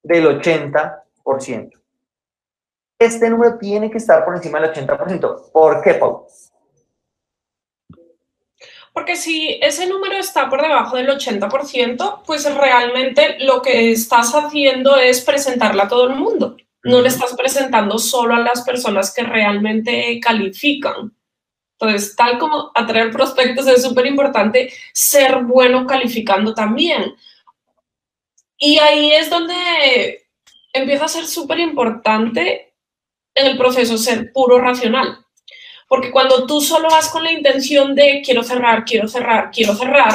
del 0.00 0.40
80%. 0.40 1.72
Este 3.00 3.28
número 3.28 3.58
tiene 3.58 3.90
que 3.90 3.98
estar 3.98 4.24
por 4.24 4.36
encima 4.36 4.60
del 4.60 4.72
80%. 4.72 5.50
¿Por 5.50 5.82
qué, 5.82 5.94
Pau? 5.94 6.28
Porque 8.92 9.16
si 9.16 9.58
ese 9.60 9.88
número 9.88 10.18
está 10.18 10.48
por 10.48 10.62
debajo 10.62 10.96
del 10.98 11.08
80%, 11.08 12.22
pues 12.24 12.54
realmente 12.54 13.38
lo 13.40 13.60
que 13.60 13.90
estás 13.90 14.32
haciendo 14.36 14.96
es 14.96 15.24
presentarla 15.24 15.84
a 15.84 15.88
todo 15.88 16.06
el 16.06 16.14
mundo. 16.14 16.56
No 16.84 17.00
le 17.00 17.08
estás 17.08 17.34
presentando 17.36 17.98
solo 17.98 18.36
a 18.36 18.40
las 18.40 18.62
personas 18.62 19.12
que 19.12 19.24
realmente 19.24 20.20
califican. 20.22 21.17
Entonces, 21.80 22.16
tal 22.16 22.38
como 22.38 22.72
atraer 22.74 23.10
prospectos 23.12 23.68
es 23.68 23.82
súper 23.82 24.06
importante, 24.06 24.72
ser 24.92 25.44
bueno 25.44 25.86
calificando 25.86 26.52
también. 26.52 27.14
Y 28.56 28.78
ahí 28.78 29.12
es 29.12 29.30
donde 29.30 30.26
empieza 30.72 31.04
a 31.04 31.08
ser 31.08 31.26
súper 31.26 31.60
importante 31.60 32.74
en 33.32 33.46
el 33.46 33.56
proceso 33.56 33.96
ser 33.96 34.32
puro 34.32 34.58
racional. 34.58 35.24
Porque 35.86 36.10
cuando 36.10 36.46
tú 36.46 36.60
solo 36.60 36.88
vas 36.90 37.08
con 37.08 37.22
la 37.22 37.32
intención 37.32 37.94
de 37.94 38.22
quiero 38.24 38.42
cerrar, 38.42 38.84
quiero 38.84 39.06
cerrar, 39.06 39.50
quiero 39.52 39.74
cerrar, 39.74 40.14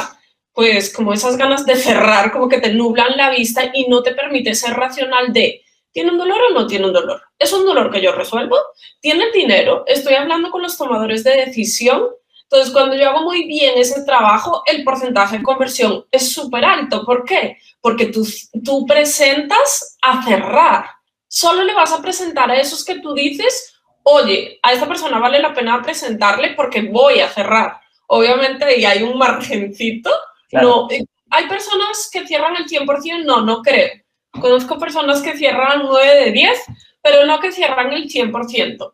pues 0.52 0.94
como 0.94 1.14
esas 1.14 1.36
ganas 1.38 1.64
de 1.64 1.76
cerrar 1.76 2.30
como 2.30 2.48
que 2.48 2.60
te 2.60 2.74
nublan 2.74 3.16
la 3.16 3.30
vista 3.30 3.70
y 3.72 3.88
no 3.88 4.02
te 4.02 4.14
permite 4.14 4.54
ser 4.54 4.74
racional 4.74 5.32
de 5.32 5.63
¿Tiene 5.94 6.10
un 6.10 6.18
dolor 6.18 6.40
o 6.50 6.52
no 6.52 6.66
tiene 6.66 6.86
un 6.86 6.92
dolor? 6.92 7.22
¿Es 7.38 7.52
un 7.52 7.64
dolor 7.64 7.88
que 7.88 8.02
yo 8.02 8.10
resuelvo? 8.10 8.56
¿Tiene 9.00 9.30
dinero? 9.30 9.84
¿Estoy 9.86 10.14
hablando 10.14 10.50
con 10.50 10.60
los 10.60 10.76
tomadores 10.76 11.22
de 11.22 11.36
decisión? 11.46 12.08
Entonces, 12.42 12.72
cuando 12.72 12.96
yo 12.96 13.08
hago 13.08 13.22
muy 13.22 13.46
bien 13.46 13.74
ese 13.76 14.02
trabajo, 14.02 14.64
el 14.66 14.82
porcentaje 14.82 15.38
de 15.38 15.44
conversión 15.44 16.04
es 16.10 16.32
súper 16.32 16.64
alto. 16.64 17.04
¿Por 17.04 17.24
qué? 17.24 17.58
Porque 17.80 18.06
tú, 18.06 18.26
tú 18.64 18.84
presentas 18.86 19.96
a 20.02 20.20
cerrar. 20.24 20.86
Solo 21.28 21.62
le 21.62 21.74
vas 21.74 21.92
a 21.92 22.02
presentar 22.02 22.50
a 22.50 22.56
esos 22.56 22.84
que 22.84 22.98
tú 22.98 23.14
dices, 23.14 23.80
oye, 24.02 24.58
a 24.64 24.72
esta 24.72 24.88
persona 24.88 25.20
vale 25.20 25.38
la 25.38 25.54
pena 25.54 25.80
presentarle 25.80 26.54
porque 26.54 26.82
voy 26.82 27.20
a 27.20 27.30
cerrar. 27.30 27.78
Obviamente, 28.08 28.80
y 28.80 28.84
hay 28.84 29.04
un 29.04 29.16
margencito. 29.16 30.10
No, 30.50 30.88
hay 31.30 31.48
personas 31.48 32.10
que 32.12 32.26
cierran 32.26 32.56
el 32.56 32.66
100%, 32.66 33.24
no, 33.24 33.42
no 33.42 33.62
creo 33.62 34.03
Conozco 34.40 34.78
personas 34.78 35.22
que 35.22 35.36
cierran 35.36 35.82
9 35.84 36.24
de 36.24 36.32
10, 36.32 36.58
pero 37.02 37.24
no 37.24 37.38
que 37.40 37.52
cierran 37.52 37.92
el 37.92 38.08
100%. 38.08 38.92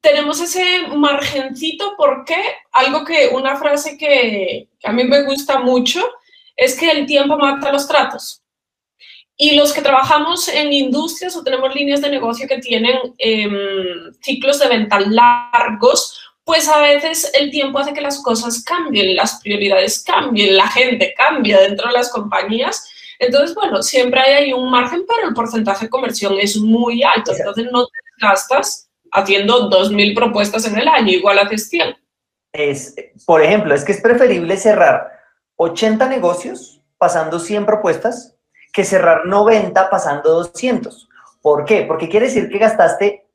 Tenemos 0.00 0.40
ese 0.40 0.88
margencito 0.88 1.94
porque 1.96 2.36
algo 2.72 3.04
que, 3.04 3.28
una 3.32 3.56
frase 3.56 3.96
que, 3.96 4.68
a 4.84 4.92
mí 4.92 5.04
me 5.04 5.22
gusta 5.22 5.58
mucho 5.60 6.06
es 6.54 6.78
que 6.78 6.90
el 6.90 7.06
tiempo 7.06 7.36
mata 7.36 7.72
los 7.72 7.88
tratos. 7.88 8.42
Y 9.38 9.56
los 9.56 9.72
que 9.72 9.82
trabajamos 9.82 10.48
en 10.48 10.72
industrias 10.72 11.36
o 11.36 11.42
tenemos 11.42 11.74
líneas 11.74 12.00
de 12.00 12.08
negocio 12.08 12.48
que 12.48 12.58
tienen 12.58 13.14
em, 13.18 14.12
ciclos 14.22 14.58
de 14.58 14.68
venta 14.68 14.98
largos, 15.00 16.18
pues 16.44 16.68
a 16.68 16.78
veces 16.80 17.30
el 17.34 17.50
tiempo 17.50 17.78
hace 17.78 17.92
que 17.92 18.00
las 18.00 18.22
cosas 18.22 18.62
cambien, 18.62 19.16
las 19.16 19.40
prioridades 19.40 20.02
cambien, 20.04 20.56
la 20.56 20.68
gente 20.68 21.12
cambia 21.16 21.60
dentro 21.60 21.88
de 21.88 21.94
las 21.94 22.10
compañías 22.10 22.88
entonces, 23.18 23.54
bueno, 23.54 23.82
siempre 23.82 24.20
hay 24.20 24.34
ahí 24.34 24.52
un 24.52 24.70
margen, 24.70 25.04
pero 25.06 25.28
el 25.28 25.34
porcentaje 25.34 25.86
de 25.86 25.90
conversión 25.90 26.34
es 26.40 26.56
muy 26.56 27.02
alto. 27.02 27.32
Entonces, 27.36 27.66
no 27.72 27.86
te 27.86 27.98
gastas 28.20 28.90
haciendo 29.12 29.70
2.000 29.70 30.14
propuestas 30.14 30.66
en 30.66 30.78
el 30.78 30.88
año, 30.88 31.12
igual 31.12 31.38
a 31.38 31.48
100. 31.48 31.96
Es, 32.52 32.94
por 33.24 33.42
ejemplo, 33.42 33.74
es 33.74 33.84
que 33.84 33.92
es 33.92 34.00
preferible 34.00 34.56
cerrar 34.56 35.10
80 35.56 36.08
negocios 36.08 36.80
pasando 36.98 37.38
100 37.38 37.66
propuestas 37.66 38.34
que 38.72 38.84
cerrar 38.84 39.26
90 39.26 39.88
pasando 39.88 40.34
200. 40.34 41.08
¿Por 41.40 41.64
qué? 41.64 41.82
Porque 41.82 42.08
quiere 42.08 42.26
decir 42.26 42.48
que 42.50 42.58
gastaste 42.58 43.26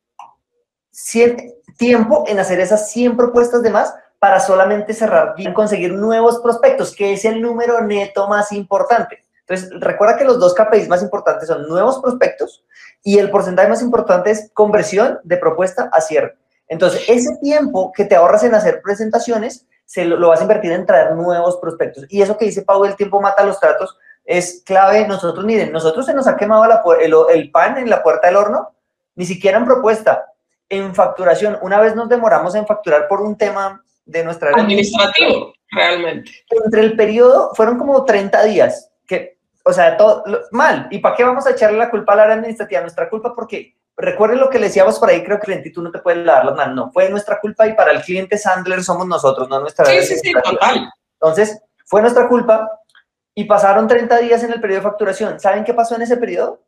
100 0.91 1.55
tiempo 1.77 2.25
en 2.27 2.39
hacer 2.39 2.59
esas 2.59 2.91
100 2.91 3.17
propuestas 3.17 3.63
de 3.63 3.71
más 3.71 3.93
para 4.19 4.39
solamente 4.39 4.93
cerrar 4.93 5.33
y 5.37 5.51
conseguir 5.51 5.93
nuevos 5.93 6.39
prospectos, 6.41 6.95
que 6.95 7.13
es 7.13 7.25
el 7.25 7.41
número 7.41 7.81
neto 7.81 8.27
más 8.27 8.51
importante. 8.51 9.20
Entonces, 9.51 9.81
recuerda 9.81 10.17
que 10.17 10.23
los 10.23 10.39
dos 10.39 10.53
KPIs 10.53 10.87
más 10.87 11.01
importantes 11.01 11.47
son 11.47 11.67
nuevos 11.67 11.99
prospectos 11.99 12.63
y 13.03 13.17
el 13.17 13.29
porcentaje 13.29 13.67
más 13.67 13.81
importante 13.81 14.31
es 14.31 14.49
conversión 14.53 15.19
de 15.23 15.35
propuesta 15.35 15.89
a 15.91 15.99
cierre. 15.99 16.37
Entonces, 16.69 17.03
ese 17.09 17.35
tiempo 17.41 17.91
que 17.91 18.05
te 18.05 18.15
ahorras 18.15 18.43
en 18.43 18.55
hacer 18.55 18.81
presentaciones, 18.81 19.67
se 19.83 20.05
lo, 20.05 20.29
vas 20.29 20.39
a 20.39 20.43
invertir 20.43 20.71
en 20.71 20.85
traer 20.85 21.15
nuevos 21.15 21.57
prospectos. 21.57 22.05
Y 22.07 22.21
eso 22.21 22.37
que 22.37 22.45
dice 22.45 22.61
Pau, 22.61 22.85
el 22.85 22.95
tiempo 22.95 23.19
mata 23.19 23.43
los 23.43 23.59
tratos, 23.59 23.97
es 24.23 24.63
clave. 24.65 25.05
Nosotros, 25.05 25.43
miren, 25.43 25.73
nosotros 25.73 26.05
se 26.05 26.13
nos 26.13 26.27
ha 26.27 26.37
quemado 26.37 26.63
el, 27.01 27.13
el 27.33 27.51
pan 27.51 27.77
en 27.77 27.89
la 27.89 28.01
puerta 28.01 28.27
del 28.27 28.37
horno, 28.37 28.73
ni 29.15 29.25
siquiera 29.25 29.57
en 29.57 29.65
propuesta, 29.65 30.27
en 30.69 30.95
facturación. 30.95 31.57
Una 31.61 31.81
vez 31.81 31.93
nos 31.93 32.07
demoramos 32.07 32.55
en 32.55 32.65
facturar 32.65 33.09
por 33.09 33.19
un 33.19 33.37
tema 33.37 33.83
de 34.05 34.23
nuestra... 34.23 34.51
Administrativo, 34.51 35.53
realmente. 35.71 36.31
Entre 36.49 36.81
el 36.81 36.95
periodo, 36.95 37.51
fueron 37.53 37.77
como 37.77 38.05
30 38.05 38.45
días, 38.45 38.90
o 39.63 39.73
sea, 39.73 39.97
todo 39.97 40.23
mal. 40.51 40.87
¿Y 40.91 40.99
para 40.99 41.15
qué 41.15 41.23
vamos 41.23 41.45
a 41.45 41.51
echarle 41.51 41.77
la 41.77 41.89
culpa 41.89 42.13
a 42.13 42.15
la 42.15 42.23
área 42.23 42.35
administrativa? 42.35 42.81
Nuestra 42.81 43.09
culpa 43.09 43.33
porque 43.35 43.75
recuerden 43.97 44.39
lo 44.39 44.49
que 44.49 44.59
le 44.59 44.67
decíamos 44.67 44.99
por 44.99 45.09
ahí, 45.09 45.23
creo 45.23 45.39
que 45.39 45.45
cliente 45.45 45.71
tú 45.71 45.81
no 45.81 45.91
te 45.91 45.99
puedes 45.99 46.25
dar 46.25 46.45
las 46.45 46.55
manos. 46.55 46.75
No, 46.75 46.91
fue 46.91 47.09
nuestra 47.09 47.39
culpa 47.39 47.67
y 47.67 47.73
para 47.73 47.91
el 47.91 48.01
cliente 48.01 48.37
Sandler 48.37 48.83
somos 48.83 49.07
nosotros, 49.07 49.47
no 49.49 49.59
nuestra 49.59 49.85
Sí, 49.85 50.01
sí, 50.01 50.19
sí, 50.19 50.33
total. 50.33 50.89
Entonces, 51.19 51.61
fue 51.85 52.01
nuestra 52.01 52.27
culpa 52.27 52.69
y 53.35 53.45
pasaron 53.45 53.87
30 53.87 54.17
días 54.17 54.43
en 54.43 54.51
el 54.51 54.61
periodo 54.61 54.81
de 54.81 54.89
facturación. 54.89 55.39
¿Saben 55.39 55.63
qué 55.63 55.73
pasó 55.73 55.95
en 55.95 56.01
ese 56.01 56.17
periodo? 56.17 56.61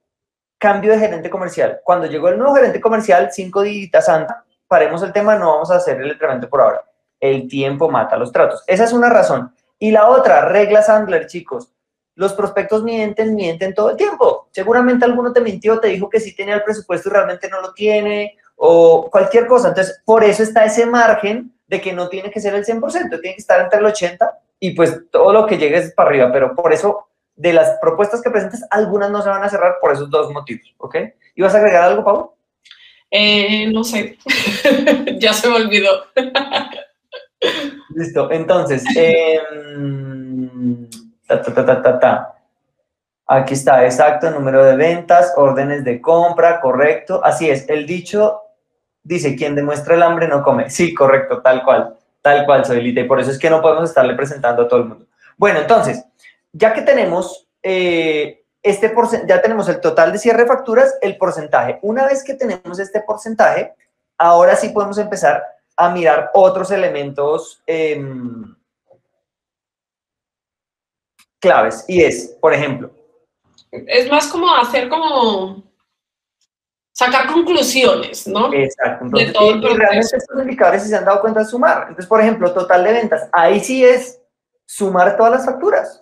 Cambio 0.58 0.91
de 0.91 0.99
gerente 0.99 1.29
comercial. 1.29 1.82
Cuando 1.84 2.08
llegó 2.08 2.29
el 2.29 2.38
nuevo 2.38 2.56
gerente 2.56 2.79
comercial, 2.79 3.29
cinco 3.32 3.62
días 3.62 4.06
santa, 4.06 4.45
paremos 4.67 5.01
el 5.03 5.12
tema, 5.12 5.36
no 5.36 5.53
vamos 5.53 5.71
a 5.71 5.77
hacer 5.77 5.99
el 5.99 6.12
entrenamiento 6.12 6.49
por 6.49 6.62
ahora. 6.62 6.86
El 7.19 7.47
tiempo 7.47 7.89
mata 7.89 8.17
los 8.17 8.32
tratos. 8.32 8.63
Esa 8.67 8.84
es 8.84 8.93
una 8.93 9.10
razón. 9.10 9.53
Y 9.79 9.91
la 9.91 10.08
otra, 10.08 10.45
regla 10.45 10.82
Sandler, 10.82 11.27
chicos 11.27 11.73
los 12.15 12.34
prospectos 12.34 12.84
mienten, 12.84 13.36
mienten 13.36 13.73
todo 13.73 13.91
el 13.91 13.97
tiempo. 13.97 14.47
Seguramente 14.52 15.06
alguno 15.06 15.34
te 15.34 15.41
mintió, 15.41 15.80
te 15.80 15.88
dijo 15.88 16.10
que 16.10 16.19
sí 16.19 16.36
tenía 16.36 16.56
el 16.56 16.63
presupuesto 16.63 17.10
y 17.10 17.12
realmente 17.12 17.49
no 17.49 17.62
lo 17.62 17.73
tiene, 17.73 18.38
o 18.56 19.10
cualquier 19.10 19.47
cosa. 19.47 19.69
Entonces, 19.69 20.02
por 20.06 20.23
eso 20.23 20.43
está 20.43 20.65
ese 20.65 20.86
margen 20.86 21.54
de 21.67 21.82
que 21.82 21.93
no 21.93 22.10
tiene 22.10 22.30
que 22.30 22.39
ser 22.39 22.54
el 22.56 22.65
100%, 22.65 23.19
tiene 23.21 23.36
que 23.36 23.41
estar 23.41 23.60
entre 23.62 23.80
el 23.80 23.86
80% 23.86 24.32
y 24.60 24.71
pues 24.71 25.02
todo 25.12 25.34
lo 25.34 25.45
que 25.45 25.58
llegue 25.58 25.78
es 25.78 25.93
para 25.93 26.10
arriba. 26.10 26.32
Pero 26.32 26.56
por 26.56 26.71
eso, 26.71 27.08
de 27.36 27.54
las 27.54 27.78
propuestas 27.82 28.21
que 28.21 28.30
presentes, 28.30 28.63
algunas 28.69 29.12
no 29.12 29.21
se 29.21 29.30
van 29.30 29.43
a 29.43 29.49
cerrar 29.49 29.78
por 29.82 29.91
esos 29.91 30.10
dos 30.10 30.32
motivos, 30.32 30.73
¿ok? 30.78 30.95
¿Y 31.36 31.41
vas 31.41 31.56
a 31.56 31.58
agregar 31.58 31.84
algo, 31.84 32.04
Pablo? 32.04 32.36
Eh, 33.10 33.71
no 33.71 33.84
sé, 33.84 34.17
ya 35.19 35.34
se 35.34 35.49
me 35.49 35.56
olvidó. 35.56 36.06
Listo, 37.95 38.32
entonces, 38.32 38.84
eh, 38.95 39.39
Aquí 43.26 43.54
está, 43.54 43.86
exacto, 43.86 44.30
número 44.32 44.63
de 44.63 44.76
ventas, 44.76 45.34
órdenes 45.38 45.84
de 45.84 46.02
compra, 46.02 46.60
correcto. 46.60 47.22
Así 47.24 47.50
es, 47.50 47.67
el 47.69 47.86
dicho 47.86 48.41
dice, 49.04 49.36
quien 49.36 49.56
demuestra 49.56 49.96
el 49.96 50.04
hambre 50.04 50.28
no 50.28 50.43
come. 50.43 50.69
Sí, 50.69 50.93
correcto, 50.93 51.41
tal 51.41 51.63
cual, 51.63 51.96
tal 52.22 52.46
cual, 52.46 52.65
soy 52.65 52.82
Lita, 52.82 53.02
y 53.02 53.08
por 53.08 53.19
eso 53.19 53.32
es 53.32 53.39
que 53.39 53.50
no 53.50 53.62
podemos 53.62 53.89
estarle 53.89 54.15
presentando 54.15 54.63
a 54.63 54.67
todo 54.67 54.80
el 54.82 54.86
mundo. 54.86 55.06
Bueno, 55.38 55.60
entonces, 55.60 56.06
ya 56.52 56.74
que 56.74 56.82
tenemos 56.82 57.48
eh, 57.63 58.43
este 58.63 58.93
ya 59.28 59.41
tenemos 59.41 59.67
el 59.67 59.82
total 59.82 60.13
de 60.13 60.17
cierre 60.17 60.46
facturas, 60.46 60.98
el 61.02 61.17
porcentaje. 61.17 61.80
Una 61.82 62.06
vez 62.06 62.24
que 62.24 62.34
tenemos 62.34 62.80
este 62.80 63.02
porcentaje, 63.02 63.74
ahora 64.17 64.56
sí 64.56 64.69
podemos 64.69 64.98
empezar 64.98 65.43
a 65.76 65.89
mirar 65.89 66.32
otros 66.34 66.72
elementos 66.72 67.62
em, 67.67 68.56
claves 71.43 71.84
y 71.89 72.01
es, 72.01 72.38
por 72.39 72.53
ejemplo. 72.53 72.89
Es 73.69 74.10
más 74.10 74.27
como 74.27 74.56
hacer 74.56 74.88
como 74.88 75.62
sacar 76.93 77.27
conclusiones, 77.27 78.25
¿no? 78.27 78.53
Exacto. 78.53 79.06
Entonces, 79.06 79.34
y, 79.34 79.75
realmente 79.75 80.17
estos 80.17 80.41
indicadores 80.41 80.84
si 80.84 80.89
se 80.89 80.95
han 80.95 81.03
dado 81.03 81.19
cuenta 81.19 81.41
de 81.41 81.45
sumar. 81.45 81.82
Entonces, 81.82 82.08
por 82.08 82.21
ejemplo, 82.21 82.53
total 82.53 82.84
de 82.86 82.93
ventas. 82.93 83.27
Ahí 83.34 83.60
sí 83.60 83.84
es 83.84 84.21
sumar 84.65 85.17
todas 85.17 85.34
las 85.34 85.45
facturas. 85.45 86.01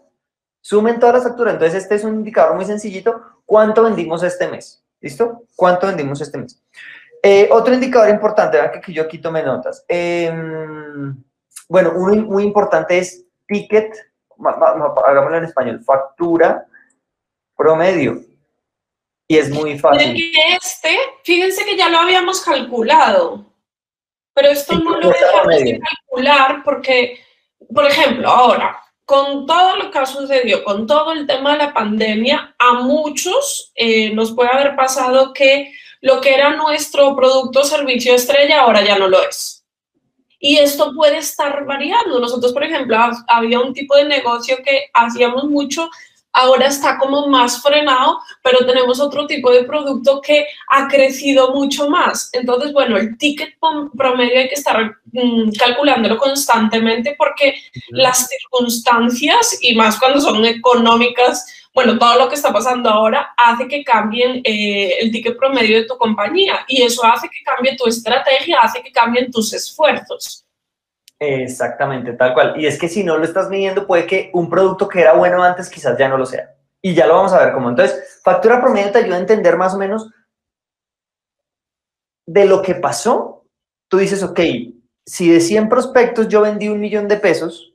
Sumen 0.61 0.99
todas 0.99 1.15
las 1.15 1.23
facturas. 1.23 1.55
Entonces, 1.55 1.83
este 1.83 1.95
es 1.95 2.03
un 2.03 2.15
indicador 2.15 2.55
muy 2.55 2.65
sencillito. 2.65 3.19
¿Cuánto 3.45 3.83
vendimos 3.83 4.21
este 4.21 4.47
mes? 4.47 4.83
¿Listo? 4.99 5.43
¿Cuánto 5.55 5.87
vendimos 5.87 6.21
este 6.21 6.37
mes? 6.37 6.61
Eh, 7.23 7.49
otro 7.51 7.73
indicador 7.73 8.09
importante, 8.09 8.57
vean 8.57 8.79
que 8.79 8.93
yo 8.93 9.03
aquí 9.03 9.17
tomé 9.17 9.41
notas. 9.41 9.83
Em, 9.87 11.15
bueno, 11.67 11.93
uno 11.95 12.15
muy 12.23 12.43
importante 12.43 12.99
es 12.99 13.25
ticket 13.47 14.10
hagámoslo 14.45 15.37
en 15.37 15.43
español, 15.45 15.83
factura 15.83 16.65
promedio. 17.55 18.21
Y 19.27 19.37
es 19.37 19.49
muy 19.49 19.79
fácil. 19.79 20.33
Este, 20.61 20.97
fíjense 21.23 21.63
que 21.63 21.77
ya 21.77 21.89
lo 21.89 21.99
habíamos 21.99 22.41
calculado, 22.41 23.45
pero 24.33 24.49
esto 24.49 24.77
no 24.77 24.99
lo 24.99 25.09
dejamos 25.09 25.55
de 25.55 25.79
calcular 25.79 26.61
porque, 26.65 27.19
por 27.73 27.85
ejemplo, 27.85 28.27
ahora, 28.27 28.77
con 29.05 29.45
todo 29.45 29.77
lo 29.77 29.91
que 29.91 29.99
ha 29.99 30.05
sucedido, 30.05 30.63
con 30.63 30.85
todo 30.85 31.13
el 31.13 31.27
tema 31.27 31.53
de 31.53 31.59
la 31.59 31.73
pandemia, 31.73 32.55
a 32.57 32.73
muchos 32.73 33.71
eh, 33.75 34.13
nos 34.13 34.33
puede 34.33 34.49
haber 34.49 34.75
pasado 34.75 35.33
que 35.33 35.73
lo 36.01 36.19
que 36.19 36.33
era 36.33 36.55
nuestro 36.55 37.15
producto 37.15 37.61
o 37.61 37.63
servicio 37.63 38.15
estrella 38.15 38.61
ahora 38.61 38.83
ya 38.83 38.97
no 38.97 39.07
lo 39.07 39.21
es. 39.21 39.60
Y 40.41 40.57
esto 40.57 40.91
puede 40.93 41.19
estar 41.19 41.65
variando. 41.65 42.19
Nosotros, 42.19 42.51
por 42.51 42.63
ejemplo, 42.63 42.97
había 43.27 43.59
un 43.59 43.73
tipo 43.73 43.95
de 43.95 44.05
negocio 44.05 44.57
que 44.65 44.89
hacíamos 44.93 45.45
mucho, 45.45 45.89
ahora 46.33 46.67
está 46.67 46.97
como 46.97 47.27
más 47.27 47.61
frenado, 47.61 48.19
pero 48.41 48.65
tenemos 48.65 48.99
otro 48.99 49.27
tipo 49.27 49.51
de 49.51 49.65
producto 49.65 50.19
que 50.19 50.47
ha 50.69 50.87
crecido 50.87 51.53
mucho 51.53 51.89
más. 51.89 52.29
Entonces, 52.33 52.73
bueno, 52.73 52.97
el 52.97 53.17
ticket 53.17 53.55
promedio 53.95 54.39
hay 54.39 54.49
que 54.49 54.55
estar 54.55 54.97
mm, 55.11 55.51
calculándolo 55.59 56.17
constantemente 56.17 57.15
porque 57.17 57.55
las 57.89 58.27
circunstancias, 58.27 59.59
y 59.61 59.75
más 59.75 59.99
cuando 59.99 60.19
son 60.19 60.43
económicas, 60.45 61.45
bueno, 61.73 61.97
todo 61.97 62.17
lo 62.17 62.27
que 62.27 62.35
está 62.35 62.51
pasando 62.51 62.89
ahora 62.89 63.33
hace 63.37 63.67
que 63.67 63.83
cambien 63.83 64.41
eh, 64.43 64.97
el 64.99 65.11
ticket 65.11 65.37
promedio 65.37 65.77
de 65.77 65.85
tu 65.85 65.97
compañía 65.97 66.65
y 66.67 66.83
eso 66.83 67.05
hace 67.05 67.29
que 67.29 67.43
cambie 67.45 67.77
tu 67.77 67.87
estrategia, 67.87 68.59
hace 68.61 68.81
que 68.81 68.91
cambien 68.91 69.31
tus 69.31 69.53
esfuerzos. 69.53 70.45
Exactamente, 71.17 72.13
tal 72.13 72.33
cual. 72.33 72.59
Y 72.59 72.65
es 72.65 72.79
que 72.79 72.89
si 72.89 73.03
no 73.03 73.17
lo 73.17 73.23
estás 73.23 73.49
midiendo, 73.49 73.87
puede 73.87 74.05
que 74.05 74.31
un 74.33 74.49
producto 74.49 74.87
que 74.87 75.01
era 75.01 75.13
bueno 75.13 75.43
antes 75.43 75.69
quizás 75.69 75.97
ya 75.97 76.09
no 76.09 76.17
lo 76.17 76.25
sea. 76.25 76.55
Y 76.81 76.95
ya 76.95 77.05
lo 77.05 77.13
vamos 77.13 77.31
a 77.31 77.45
ver 77.45 77.53
cómo. 77.53 77.69
Entonces, 77.69 78.19
factura 78.23 78.59
promedio 78.59 78.91
te 78.91 78.97
ayuda 78.99 79.17
a 79.17 79.19
entender 79.19 79.55
más 79.55 79.73
o 79.75 79.77
menos 79.77 80.09
de 82.25 82.45
lo 82.45 82.61
que 82.61 82.75
pasó. 82.75 83.45
Tú 83.87 83.99
dices, 83.99 84.23
ok, 84.23 84.39
si 85.05 85.29
de 85.29 85.39
100 85.39 85.69
prospectos 85.69 86.27
yo 86.27 86.41
vendí 86.41 86.69
un 86.69 86.79
millón 86.79 87.07
de 87.07 87.17
pesos, 87.17 87.70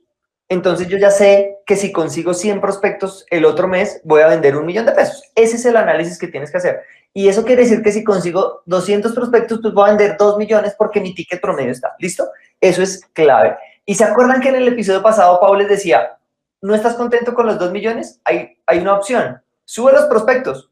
entonces 0.49 0.87
yo 0.87 0.97
ya 0.97 1.11
sé 1.11 1.59
que 1.65 1.75
si 1.75 1.91
consigo 1.91 2.33
100 2.33 2.61
prospectos 2.61 3.25
el 3.29 3.43
otro 3.43 3.67
mes, 3.67 3.99
voy 4.03 4.21
a 4.21 4.27
vender 4.27 4.55
un 4.55 4.65
millón 4.65 4.85
de 4.85 4.93
pesos. 4.93 5.23
Ese 5.35 5.57
es 5.57 5.65
el 5.65 5.75
análisis 5.75 6.17
que 6.17 6.27
tienes 6.27 6.51
que 6.51 6.57
hacer. 6.57 6.81
Y 7.13 7.27
eso 7.27 7.43
quiere 7.43 7.63
decir 7.63 7.81
que 7.81 7.91
si 7.91 8.03
consigo 8.03 8.61
200 8.65 9.13
prospectos, 9.13 9.59
pues 9.61 9.73
voy 9.73 9.89
a 9.89 9.93
vender 9.93 10.15
2 10.17 10.37
millones 10.37 10.73
porque 10.77 11.01
mi 11.01 11.13
ticket 11.13 11.41
promedio 11.41 11.71
está. 11.71 11.95
¿Listo? 11.99 12.29
Eso 12.61 12.81
es 12.81 13.05
clave. 13.11 13.57
Y 13.85 13.95
se 13.95 14.05
acuerdan 14.05 14.39
que 14.39 14.49
en 14.49 14.55
el 14.55 14.67
episodio 14.69 15.03
pasado 15.03 15.39
Pablo 15.39 15.59
les 15.59 15.69
decía, 15.69 16.17
¿no 16.61 16.73
estás 16.73 16.95
contento 16.95 17.33
con 17.33 17.45
los 17.45 17.59
2 17.59 17.71
millones? 17.71 18.21
Hay, 18.23 18.57
hay 18.65 18.79
una 18.79 18.93
opción. 18.93 19.41
Sube 19.65 19.91
los 19.91 20.05
prospectos, 20.05 20.71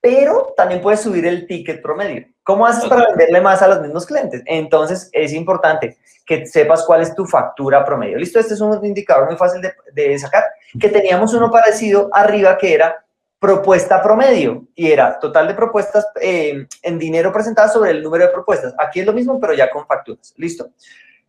pero 0.00 0.52
también 0.56 0.80
puedes 0.80 1.00
subir 1.00 1.26
el 1.26 1.46
ticket 1.46 1.80
promedio. 1.80 2.26
¿Cómo 2.42 2.66
haces 2.66 2.88
para 2.88 3.06
venderle 3.08 3.40
más 3.40 3.62
a 3.62 3.68
los 3.68 3.80
mismos 3.82 4.06
clientes? 4.06 4.42
Entonces, 4.46 5.10
es 5.12 5.32
importante 5.32 5.96
que 6.26 6.44
sepas 6.44 6.84
cuál 6.84 7.02
es 7.02 7.14
tu 7.14 7.24
factura 7.24 7.84
promedio. 7.84 8.18
Listo, 8.18 8.40
este 8.40 8.54
es 8.54 8.60
un 8.60 8.84
indicador 8.84 9.26
muy 9.26 9.36
fácil 9.36 9.62
de, 9.92 10.18
sacar, 10.18 10.44
que 10.78 10.88
teníamos 10.88 11.32
uno 11.32 11.50
parecido 11.50 12.10
arriba 12.12 12.58
que 12.58 12.74
era 12.74 13.02
propuesta 13.38 14.02
promedio 14.02 14.66
y 14.74 14.90
era 14.90 15.18
total 15.20 15.46
de 15.46 15.54
propuestas 15.54 16.06
eh, 16.20 16.66
en 16.82 16.98
dinero 16.98 17.32
presentadas 17.32 17.72
sobre 17.72 17.92
el 17.92 18.02
número 18.02 18.26
de 18.26 18.32
propuestas. 18.32 18.74
Aquí 18.78 19.00
es 19.00 19.06
lo 19.06 19.12
mismo, 19.12 19.38
pero 19.38 19.54
ya 19.54 19.70
con 19.70 19.86
facturas. 19.86 20.34
Listo. 20.36 20.70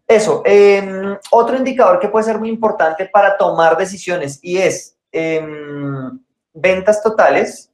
Eso. 0.08 0.42
Em, 0.46 1.18
otro 1.32 1.58
indicador 1.58 2.00
que 2.00 2.08
puede 2.08 2.26
ser 2.26 2.40
muy 2.40 2.50
importante 2.50 3.08
para 3.08 3.38
tomar 3.38 3.78
decisiones 3.78 4.40
y 4.42 4.58
es 4.58 4.98
em, 5.12 6.20
ventas 6.54 7.04
totales 7.04 7.70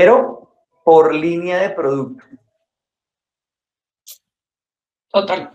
pero 0.00 0.49
por 0.90 1.14
línea 1.14 1.58
de 1.58 1.70
producto. 1.70 2.24
Total. 5.12 5.52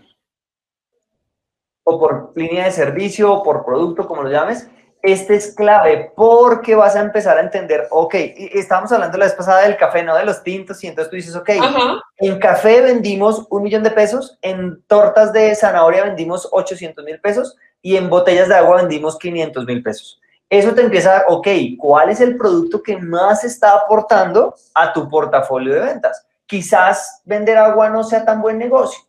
o 1.84 2.00
por 2.00 2.32
línea 2.34 2.64
de 2.64 2.70
servicio 2.70 3.30
o 3.30 3.42
por 3.42 3.62
producto, 3.62 4.08
como 4.08 4.22
lo 4.22 4.30
llames, 4.30 4.66
este 5.02 5.34
es 5.34 5.54
clave 5.54 6.10
porque 6.16 6.74
vas 6.74 6.96
a 6.96 7.02
empezar 7.02 7.36
a 7.36 7.42
entender, 7.42 7.86
ok, 7.90 8.14
estábamos 8.54 8.90
hablando 8.92 9.18
la 9.18 9.26
vez 9.26 9.34
pasada 9.34 9.60
del 9.60 9.76
café, 9.76 10.02
no 10.02 10.16
de 10.16 10.24
los 10.24 10.42
tintos, 10.42 10.82
y 10.82 10.86
entonces 10.86 11.10
tú 11.10 11.16
dices, 11.16 11.36
ok, 11.36 11.50
en 12.16 12.38
café 12.38 12.80
vendimos 12.80 13.46
un 13.50 13.62
millón 13.62 13.82
de 13.82 13.90
pesos, 13.90 14.38
en 14.40 14.82
tortas 14.86 15.34
de 15.34 15.54
zanahoria 15.54 16.04
vendimos 16.04 16.48
800 16.50 17.04
mil 17.04 17.20
pesos 17.20 17.58
y 17.82 17.96
en 17.96 18.08
botellas 18.08 18.48
de 18.48 18.54
agua 18.54 18.78
vendimos 18.78 19.18
500 19.18 19.66
mil 19.66 19.82
pesos. 19.82 20.18
Eso 20.48 20.74
te 20.74 20.82
empieza 20.82 21.10
a 21.10 21.14
dar, 21.14 21.24
ok, 21.28 21.48
¿cuál 21.78 22.10
es 22.10 22.20
el 22.20 22.36
producto 22.36 22.82
que 22.82 22.96
más 22.96 23.42
está 23.42 23.74
aportando 23.74 24.54
a 24.74 24.92
tu 24.92 25.08
portafolio 25.08 25.74
de 25.74 25.80
ventas? 25.80 26.24
Quizás 26.46 27.22
vender 27.24 27.58
agua 27.58 27.90
no 27.90 28.04
sea 28.04 28.24
tan 28.24 28.40
buen 28.40 28.56
negocio. 28.56 29.00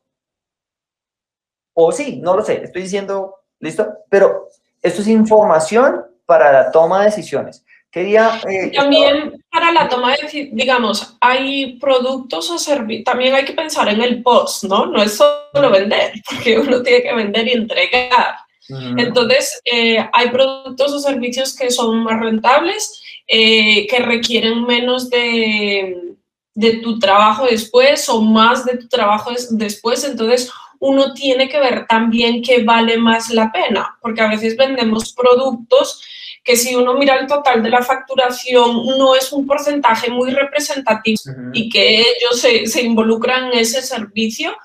O 1.73 1.91
sí, 1.91 2.19
no 2.23 2.35
lo 2.35 2.43
sé, 2.43 2.63
estoy 2.63 2.81
diciendo, 2.81 3.35
¿listo? 3.59 3.87
Pero 4.09 4.47
esto 4.81 5.01
es 5.01 5.07
información 5.07 6.03
para 6.25 6.51
la 6.51 6.71
toma 6.71 6.99
de 6.99 7.05
decisiones. 7.05 7.63
Quería, 7.91 8.41
eh, 8.49 8.71
también 8.75 9.41
para 9.51 9.71
la 9.71 9.87
toma 9.87 10.11
de 10.11 10.49
digamos, 10.51 11.17
hay 11.21 11.79
productos 11.79 12.49
o 12.49 12.57
servicios, 12.57 13.05
también 13.05 13.33
hay 13.33 13.45
que 13.45 13.53
pensar 13.53 13.87
en 13.89 14.01
el 14.01 14.21
post, 14.23 14.65
¿no? 14.65 14.87
No 14.87 15.01
es 15.01 15.15
solo 15.15 15.71
vender, 15.71 16.13
porque 16.29 16.59
uno 16.59 16.81
tiene 16.81 17.03
que 17.03 17.13
vender 17.13 17.47
y 17.47 17.53
entregar. 17.53 18.35
Entonces, 18.69 19.61
eh, 19.65 20.05
hay 20.13 20.29
productos 20.29 20.91
o 20.93 20.99
servicios 20.99 21.55
que 21.55 21.71
son 21.71 22.03
más 22.03 22.19
rentables, 22.19 23.01
eh, 23.27 23.87
que 23.87 23.99
requieren 23.99 24.63
menos 24.63 25.09
de, 25.09 26.15
de, 26.53 26.73
tu 26.77 26.99
trabajo 26.99 27.45
después 27.45 28.07
o 28.09 28.21
más 28.21 28.65
de 28.65 28.77
tu 28.77 28.87
trabajo 28.87 29.31
después. 29.51 30.03
Entonces, 30.03 30.51
uno 30.79 31.13
tiene 31.13 31.49
que 31.49 31.59
ver 31.59 31.85
también 31.87 32.41
qué 32.41 32.63
vale 32.63 32.97
más 32.97 33.29
la 33.29 33.51
pena, 33.51 33.97
porque 34.01 34.21
a 34.21 34.29
veces 34.29 34.55
vendemos 34.55 35.13
productos 35.13 36.01
que 36.43 36.55
si 36.55 36.75
uno 36.75 36.93
mira 36.93 37.15
el 37.15 37.27
total 37.27 37.61
de 37.61 37.69
la 37.69 37.83
facturación 37.83 38.85
no 38.97 39.15
es 39.15 39.33
un 39.33 39.45
porcentaje 39.45 40.09
muy 40.09 40.31
representativo 40.31 41.19
y 41.51 41.67
que 41.67 41.99
ellos 41.99 42.39
se, 42.39 42.65
se, 42.67 42.83
involucran 42.83 43.51
en 43.51 43.59
ese 43.59 43.81
servicio, 43.81 44.55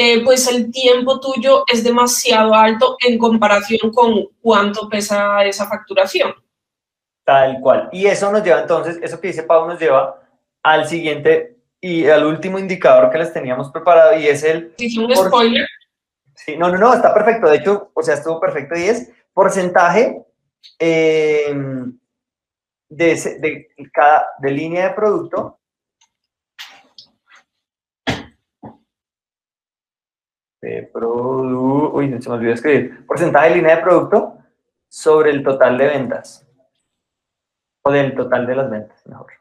eh, 0.00 0.22
pues 0.22 0.46
el 0.46 0.70
tiempo 0.70 1.18
tuyo 1.18 1.64
es 1.66 1.82
demasiado 1.82 2.54
alto 2.54 2.96
en 3.04 3.18
comparación 3.18 3.90
con 3.92 4.26
cuánto 4.40 4.88
pesa 4.88 5.44
esa 5.44 5.66
facturación. 5.66 6.32
Tal 7.24 7.58
cual. 7.60 7.88
Y 7.90 8.06
eso 8.06 8.30
nos 8.30 8.44
lleva 8.44 8.60
entonces, 8.60 9.00
eso 9.02 9.20
que 9.20 9.26
dice 9.26 9.42
Pau 9.42 9.66
nos 9.66 9.80
lleva 9.80 10.22
al 10.62 10.86
siguiente 10.86 11.56
y 11.80 12.06
al 12.06 12.24
último 12.24 12.60
indicador 12.60 13.10
que 13.10 13.18
les 13.18 13.32
teníamos 13.32 13.72
preparado 13.72 14.16
y 14.16 14.28
es 14.28 14.44
el... 14.44 14.72
¿Dice 14.78 15.00
un 15.00 15.16
spoiler? 15.16 15.66
Sí, 16.32 16.56
no, 16.56 16.70
no, 16.70 16.78
no, 16.78 16.94
está 16.94 17.12
perfecto. 17.12 17.48
De 17.50 17.56
hecho, 17.56 17.90
o 17.92 18.00
sea, 18.00 18.14
estuvo 18.14 18.38
perfecto 18.38 18.76
y 18.76 18.84
es 18.84 19.10
porcentaje 19.34 20.24
eh, 20.78 21.52
de, 22.88 23.36
de, 23.40 23.68
cada, 23.92 24.28
de 24.38 24.50
línea 24.52 24.90
de 24.90 24.94
producto 24.94 25.57
de 30.60 30.90
producto, 30.92 31.96
uy, 31.96 32.20
se 32.20 32.28
me 32.28 32.34
olvidó 32.34 32.52
escribir, 32.52 33.06
porcentaje 33.06 33.50
de 33.50 33.56
línea 33.56 33.76
de 33.76 33.82
producto 33.82 34.38
sobre 34.88 35.30
el 35.30 35.42
total 35.42 35.78
de 35.78 35.86
ventas 35.86 36.46
o 37.82 37.90
del 37.90 38.14
total 38.14 38.46
de 38.46 38.56
las 38.56 38.70
ventas, 38.70 39.06
mejor 39.06 39.38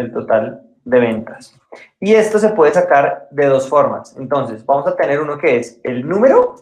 el 0.00 0.12
total 0.12 0.62
de 0.84 1.00
ventas. 1.00 1.58
Y 2.00 2.14
esto 2.14 2.38
se 2.38 2.50
puede 2.50 2.72
sacar 2.72 3.28
de 3.30 3.46
dos 3.46 3.68
formas. 3.68 4.16
Entonces, 4.16 4.64
vamos 4.64 4.86
a 4.86 4.96
tener 4.96 5.20
uno 5.20 5.38
que 5.38 5.58
es 5.58 5.80
el 5.84 6.08
número 6.08 6.56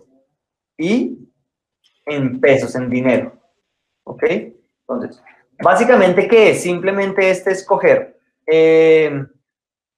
y 0.77 1.31
en 2.07 2.41
pesos, 2.41 2.75
en 2.75 2.91
dinero. 2.91 3.33
¿Ok? 4.05 4.25
Entonces, 4.25 5.23
básicamente, 5.63 6.29
¿qué 6.29 6.51
es? 6.51 6.63
Simplemente 6.63 7.31
este 7.31 7.53
escoger 7.53 8.19
eh, 8.47 9.27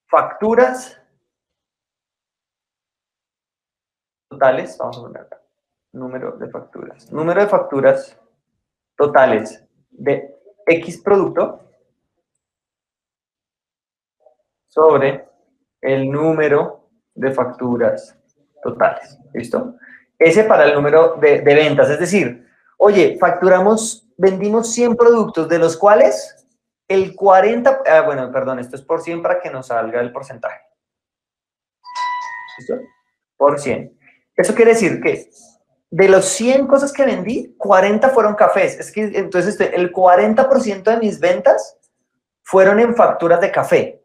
facturas 0.06 0.99
totales. 4.30 4.78
Vamos 4.78 4.98
a 4.98 5.02
poner 5.02 5.22
acá. 5.22 5.42
Número 5.92 6.32
de 6.32 6.48
facturas. 6.48 7.12
Número 7.12 7.40
de 7.40 7.48
facturas 7.48 8.18
totales 8.96 9.62
de 9.90 10.34
X 10.66 11.02
producto 11.02 11.60
sobre 14.68 15.28
el 15.80 16.10
número 16.10 16.88
de 17.14 17.32
facturas 17.32 18.16
totales. 18.62 19.18
¿Listo? 19.34 19.76
Ese 20.18 20.44
para 20.44 20.64
el 20.64 20.74
número 20.74 21.16
de, 21.16 21.40
ventas. 21.40 21.90
Es 21.90 21.98
decir, 21.98 22.46
oye, 22.78 23.16
facturamos, 23.18 24.06
vendimos 24.16 24.72
100 24.72 24.96
productos, 24.96 25.48
de 25.48 25.58
los 25.58 25.76
cuales 25.76 26.46
el 26.86 27.16
40, 27.16 27.82
ah, 27.86 28.02
bueno, 28.02 28.30
perdón, 28.30 28.58
esto 28.58 28.76
es 28.76 28.82
por 28.82 29.00
100 29.00 29.22
para 29.22 29.40
que 29.40 29.50
nos 29.50 29.68
salga 29.68 30.00
el 30.00 30.12
porcentaje. 30.12 30.60
¿Listo? 32.58 32.74
Por 33.36 33.58
100. 33.58 33.99
Eso 34.40 34.54
quiere 34.54 34.72
decir 34.72 35.00
que 35.00 35.30
de 35.90 36.08
los 36.08 36.24
100 36.26 36.66
cosas 36.66 36.92
que 36.92 37.04
vendí, 37.04 37.54
40 37.58 38.08
fueron 38.10 38.34
cafés. 38.34 38.78
Es 38.78 38.92
que 38.92 39.02
entonces 39.02 39.52
este, 39.52 39.74
el 39.74 39.92
40% 39.92 40.82
de 40.82 40.96
mis 40.98 41.18
ventas 41.18 41.76
fueron 42.42 42.78
en 42.80 42.94
facturas 42.94 43.40
de 43.40 43.50
café. 43.50 44.02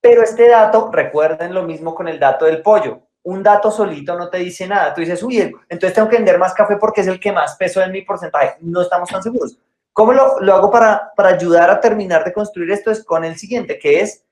Pero 0.00 0.22
este 0.22 0.48
dato, 0.48 0.90
recuerden 0.92 1.54
lo 1.54 1.62
mismo 1.62 1.94
con 1.94 2.08
el 2.08 2.18
dato 2.18 2.44
del 2.44 2.62
pollo. 2.62 3.02
Un 3.22 3.42
dato 3.42 3.70
solito 3.70 4.16
no 4.18 4.28
te 4.28 4.38
dice 4.38 4.66
nada. 4.66 4.92
Tú 4.92 5.00
dices, 5.00 5.22
uy, 5.22 5.38
entonces 5.68 5.94
tengo 5.94 6.08
que 6.08 6.16
vender 6.16 6.38
más 6.38 6.54
café 6.54 6.76
porque 6.76 7.00
es 7.00 7.06
el 7.06 7.18
que 7.18 7.32
más 7.32 7.56
peso 7.56 7.80
en 7.82 7.92
mi 7.92 8.02
porcentaje. 8.02 8.56
No 8.60 8.82
estamos 8.82 9.08
tan 9.08 9.22
seguros. 9.22 9.56
¿Cómo 9.92 10.12
lo, 10.12 10.40
lo 10.40 10.54
hago 10.54 10.70
para, 10.70 11.12
para, 11.16 11.30
ayudar 11.30 11.70
a 11.70 11.80
terminar 11.80 12.24
de 12.24 12.32
construir 12.32 12.70
esto? 12.70 12.90
Es 12.90 13.04
con 13.04 13.24
el 13.24 13.36
siguiente, 13.36 13.78
que 13.78 14.00
es 14.00 14.24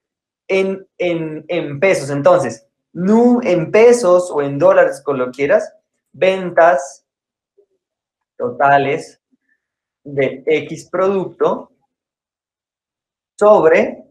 en, 0.47 0.87
en, 0.99 1.45
en 1.49 1.81
pesos. 1.81 2.11
Entonces, 2.11 2.67
en 3.43 3.71
pesos 3.71 4.31
o 4.31 4.41
en 4.41 4.59
dólares, 4.59 5.03
con 5.03 5.19
lo 5.19 5.31
quieras, 5.31 5.75
ventas 6.13 7.07
totales 8.37 9.21
de 10.03 10.43
X 10.47 10.89
producto 10.91 11.73
sobre 13.39 14.05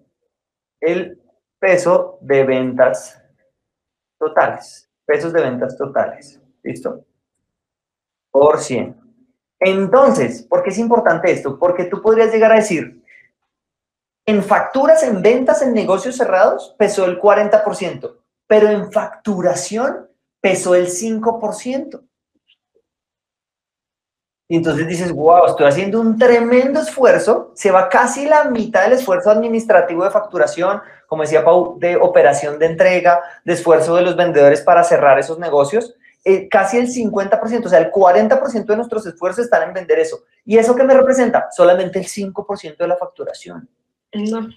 el 0.79 1.19
peso 1.57 2.19
de 2.21 2.43
ventas 2.43 3.21
totales. 4.19 4.89
Pesos 5.05 5.33
de 5.33 5.41
ventas 5.41 5.77
totales. 5.77 6.39
¿Listo? 6.61 7.05
Por 8.31 8.59
100. 8.59 8.99
Entonces, 9.59 10.43
¿por 10.43 10.61
qué 10.61 10.69
es 10.69 10.77
importante 10.77 11.31
esto? 11.31 11.57
Porque 11.57 11.85
tú 11.85 12.01
podrías 12.01 12.31
llegar 12.31 12.51
a 12.51 12.55
decir, 12.55 13.03
en 14.27 14.43
facturas, 14.43 15.03
en 15.03 15.21
ventas, 15.21 15.61
en 15.61 15.73
negocios 15.73 16.17
cerrados, 16.17 16.75
pesó 16.77 17.05
el 17.05 17.19
40%, 17.19 18.17
pero 18.47 18.69
en 18.69 18.91
facturación 18.91 20.07
pesó 20.41 20.75
el 20.75 20.87
5%. 20.87 22.01
Y 24.47 24.57
entonces 24.57 24.87
dices, 24.87 25.11
wow, 25.11 25.47
estoy 25.47 25.65
haciendo 25.65 25.99
un 25.99 26.19
tremendo 26.19 26.79
esfuerzo, 26.79 27.51
se 27.55 27.71
va 27.71 27.89
casi 27.89 28.27
la 28.27 28.43
mitad 28.43 28.83
del 28.83 28.93
esfuerzo 28.93 29.31
administrativo 29.31 30.03
de 30.03 30.11
facturación, 30.11 30.81
como 31.07 31.23
decía 31.23 31.43
Pau, 31.43 31.79
de 31.79 31.95
operación 31.95 32.59
de 32.59 32.67
entrega, 32.67 33.21
de 33.43 33.53
esfuerzo 33.53 33.95
de 33.95 34.03
los 34.03 34.15
vendedores 34.15 34.61
para 34.61 34.83
cerrar 34.83 35.17
esos 35.17 35.39
negocios, 35.39 35.95
eh, 36.23 36.47
casi 36.47 36.77
el 36.77 36.87
50%, 36.87 37.65
o 37.65 37.69
sea, 37.69 37.79
el 37.79 37.91
40% 37.91 38.65
de 38.65 38.77
nuestros 38.77 39.05
esfuerzos 39.07 39.45
están 39.45 39.67
en 39.67 39.73
vender 39.73 39.97
eso. 39.97 40.23
¿Y 40.43 40.57
eso 40.57 40.75
qué 40.75 40.83
me 40.83 40.93
representa? 40.93 41.47
Solamente 41.51 41.97
el 41.97 42.05
5% 42.05 42.77
de 42.77 42.87
la 42.87 42.97
facturación. 42.97 43.67
No. 44.13 44.47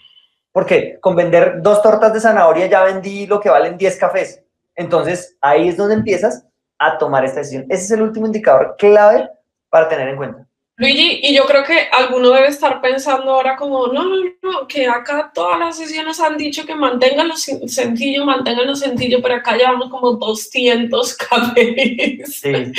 Porque 0.52 0.98
con 1.00 1.14
vender 1.14 1.62
dos 1.62 1.82
tortas 1.82 2.12
de 2.12 2.20
zanahoria 2.20 2.66
ya 2.66 2.82
vendí 2.82 3.26
lo 3.26 3.40
que 3.40 3.50
valen 3.50 3.78
10 3.78 3.96
cafés. 3.96 4.42
Entonces, 4.74 5.36
ahí 5.40 5.68
es 5.68 5.76
donde 5.76 5.94
empiezas 5.94 6.46
a 6.78 6.98
tomar 6.98 7.24
esta 7.24 7.40
decisión. 7.40 7.66
Ese 7.68 7.84
es 7.84 7.90
el 7.90 8.02
último 8.02 8.26
indicador 8.26 8.76
clave 8.78 9.28
para 9.68 9.88
tener 9.88 10.08
en 10.08 10.16
cuenta. 10.16 10.48
Luigi, 10.78 11.18
y 11.24 11.34
yo 11.34 11.44
creo 11.44 11.64
que 11.64 11.88
alguno 11.90 12.30
debe 12.30 12.46
estar 12.46 12.80
pensando 12.80 13.32
ahora 13.32 13.56
como, 13.56 13.88
no, 13.88 14.04
no, 14.04 14.16
no, 14.42 14.68
que 14.68 14.86
acá 14.86 15.32
todas 15.34 15.58
las 15.58 15.76
sesiones 15.76 16.20
han 16.20 16.38
dicho 16.38 16.64
que 16.64 16.76
manténganlo 16.76 17.34
sencillo, 17.36 18.24
manténganlo 18.24 18.76
sencillo, 18.76 19.20
pero 19.20 19.34
acá 19.34 19.56
llevamos 19.56 19.90
como 19.90 20.12
200 20.12 21.16
KPIs. 21.16 22.42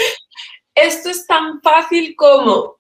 Esto 0.75 1.09
es 1.09 1.27
tan 1.27 1.61
fácil 1.61 2.15
como, 2.15 2.78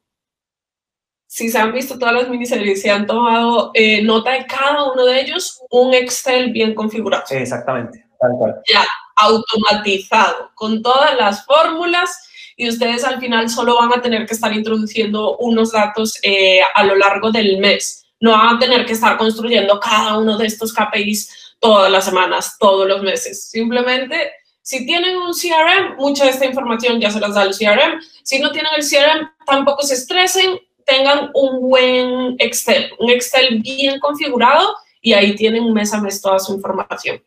si 1.31 1.47
se 1.49 1.59
han 1.59 1.71
visto 1.71 1.99
todas 1.99 2.15
las 2.15 2.27
miniseries, 2.27 2.81
si 2.81 2.89
han 2.89 3.05
tomado 3.05 3.69
eh, 3.75 4.01
nota 4.01 4.31
de 4.31 4.47
cada 4.47 4.91
uno 4.91 5.05
de 5.05 5.21
ellos, 5.21 5.61
un 5.69 5.93
Excel 5.93 6.51
bien 6.51 6.73
configurado. 6.73 7.23
Exactamente, 7.29 8.03
tal 8.19 8.31
cual. 8.31 8.55
Ya, 8.67 8.83
automatizado, 9.15 10.49
con 10.55 10.81
todas 10.81 11.15
las 11.17 11.45
fórmulas 11.45 12.09
y 12.57 12.67
ustedes 12.67 13.03
al 13.03 13.19
final 13.19 13.47
solo 13.47 13.77
van 13.77 13.93
a 13.93 14.01
tener 14.01 14.25
que 14.25 14.33
estar 14.33 14.51
introduciendo 14.51 15.37
unos 15.37 15.71
datos 15.71 16.17
eh, 16.23 16.61
a 16.73 16.83
lo 16.83 16.95
largo 16.95 17.31
del 17.31 17.59
mes. 17.59 18.07
No 18.19 18.31
van 18.31 18.55
a 18.55 18.59
tener 18.59 18.87
que 18.87 18.93
estar 18.93 19.15
construyendo 19.15 19.79
cada 19.79 20.17
uno 20.17 20.35
de 20.35 20.47
estos 20.47 20.73
KPIs 20.73 21.55
todas 21.59 21.91
las 21.91 22.05
semanas, 22.05 22.57
todos 22.59 22.87
los 22.87 23.03
meses. 23.03 23.51
Simplemente 23.51 24.31
Si 24.63 24.83
tienen 24.85 25.15
un 25.15 25.33
CRM, 25.33 25.95
mucha 25.97 26.25
de 26.25 26.31
esta 26.31 26.45
información 26.45 26.99
ya 26.99 27.11
se 27.11 27.19
las 27.19 27.35
da 27.35 27.43
el 27.43 27.55
CRM. 27.55 27.99
Si 28.23 28.39
no 28.39 28.51
tienen 28.51 28.71
el 28.75 28.83
CRM, 28.83 29.29
tampoco 29.45 29.83
se 29.83 29.93
estresen, 29.93 30.59
tengan 30.89 31.29
un 31.33 31.61
buen 31.61 32.35
Excel, 32.39 32.91
un 32.99 33.09
Excel 33.09 33.59
bien 33.61 33.99
configurado 33.99 34.75
y 35.01 35.13
ahí 35.13 35.35
tienen 35.35 35.71
mes 35.73 35.93
a 35.93 36.01
mes 36.01 36.21
toda 36.21 36.39
su 36.39 36.53
información. 36.53 37.21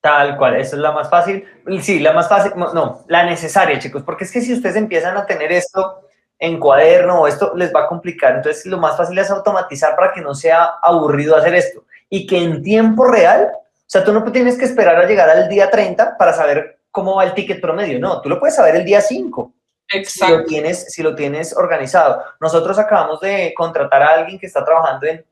Tal 0.00 0.36
cual, 0.36 0.56
esa 0.56 0.76
es 0.76 0.82
la 0.82 0.92
más 0.92 1.10
fácil. 1.10 1.44
Sí, 1.80 1.98
la 1.98 2.12
más 2.12 2.28
fácil, 2.28 2.52
no, 2.56 3.04
la 3.08 3.24
necesaria, 3.24 3.78
chicos, 3.78 4.02
porque 4.04 4.24
es 4.24 4.32
que 4.32 4.40
si 4.40 4.52
ustedes 4.52 4.76
empiezan 4.76 5.16
a 5.16 5.26
tener 5.26 5.50
esto 5.52 6.02
en 6.38 6.60
cuaderno 6.60 7.26
esto 7.26 7.52
les 7.56 7.74
va 7.74 7.84
a 7.84 7.86
complicar, 7.86 8.36
entonces 8.36 8.66
lo 8.66 8.78
más 8.78 8.96
fácil 8.96 9.18
es 9.18 9.30
automatizar 9.30 9.96
para 9.96 10.12
que 10.12 10.20
no 10.20 10.34
sea 10.34 10.74
aburrido 10.82 11.34
hacer 11.34 11.54
esto 11.54 11.84
y 12.10 12.26
que 12.26 12.38
en 12.38 12.62
tiempo 12.62 13.06
real, 13.06 13.50
o 13.54 13.84
sea, 13.86 14.04
tú 14.04 14.12
no 14.12 14.22
tienes 14.30 14.58
que 14.58 14.66
esperar 14.66 14.96
a 14.96 15.06
llegar 15.06 15.28
al 15.30 15.48
día 15.48 15.70
30 15.70 16.16
para 16.16 16.32
saber 16.32 16.78
cómo 16.90 17.16
va 17.16 17.24
el 17.24 17.34
ticket 17.34 17.60
promedio, 17.60 17.98
no, 17.98 18.20
tú 18.20 18.28
lo 18.28 18.38
puedes 18.38 18.56
saber 18.56 18.76
el 18.76 18.84
día 18.84 19.00
5. 19.00 19.52
Exacto. 19.92 20.34
Si 20.34 20.40
lo 20.40 20.44
tienes, 20.44 20.92
si 20.92 21.02
lo 21.02 21.14
tienes 21.14 21.56
organizado. 21.56 22.22
Nosotros 22.40 22.78
acabamos 22.78 23.20
de 23.20 23.54
contratar 23.56 24.02
a 24.02 24.14
alguien 24.14 24.38
que 24.38 24.46
está 24.46 24.64
trabajando 24.64 25.06
en 25.06 25.24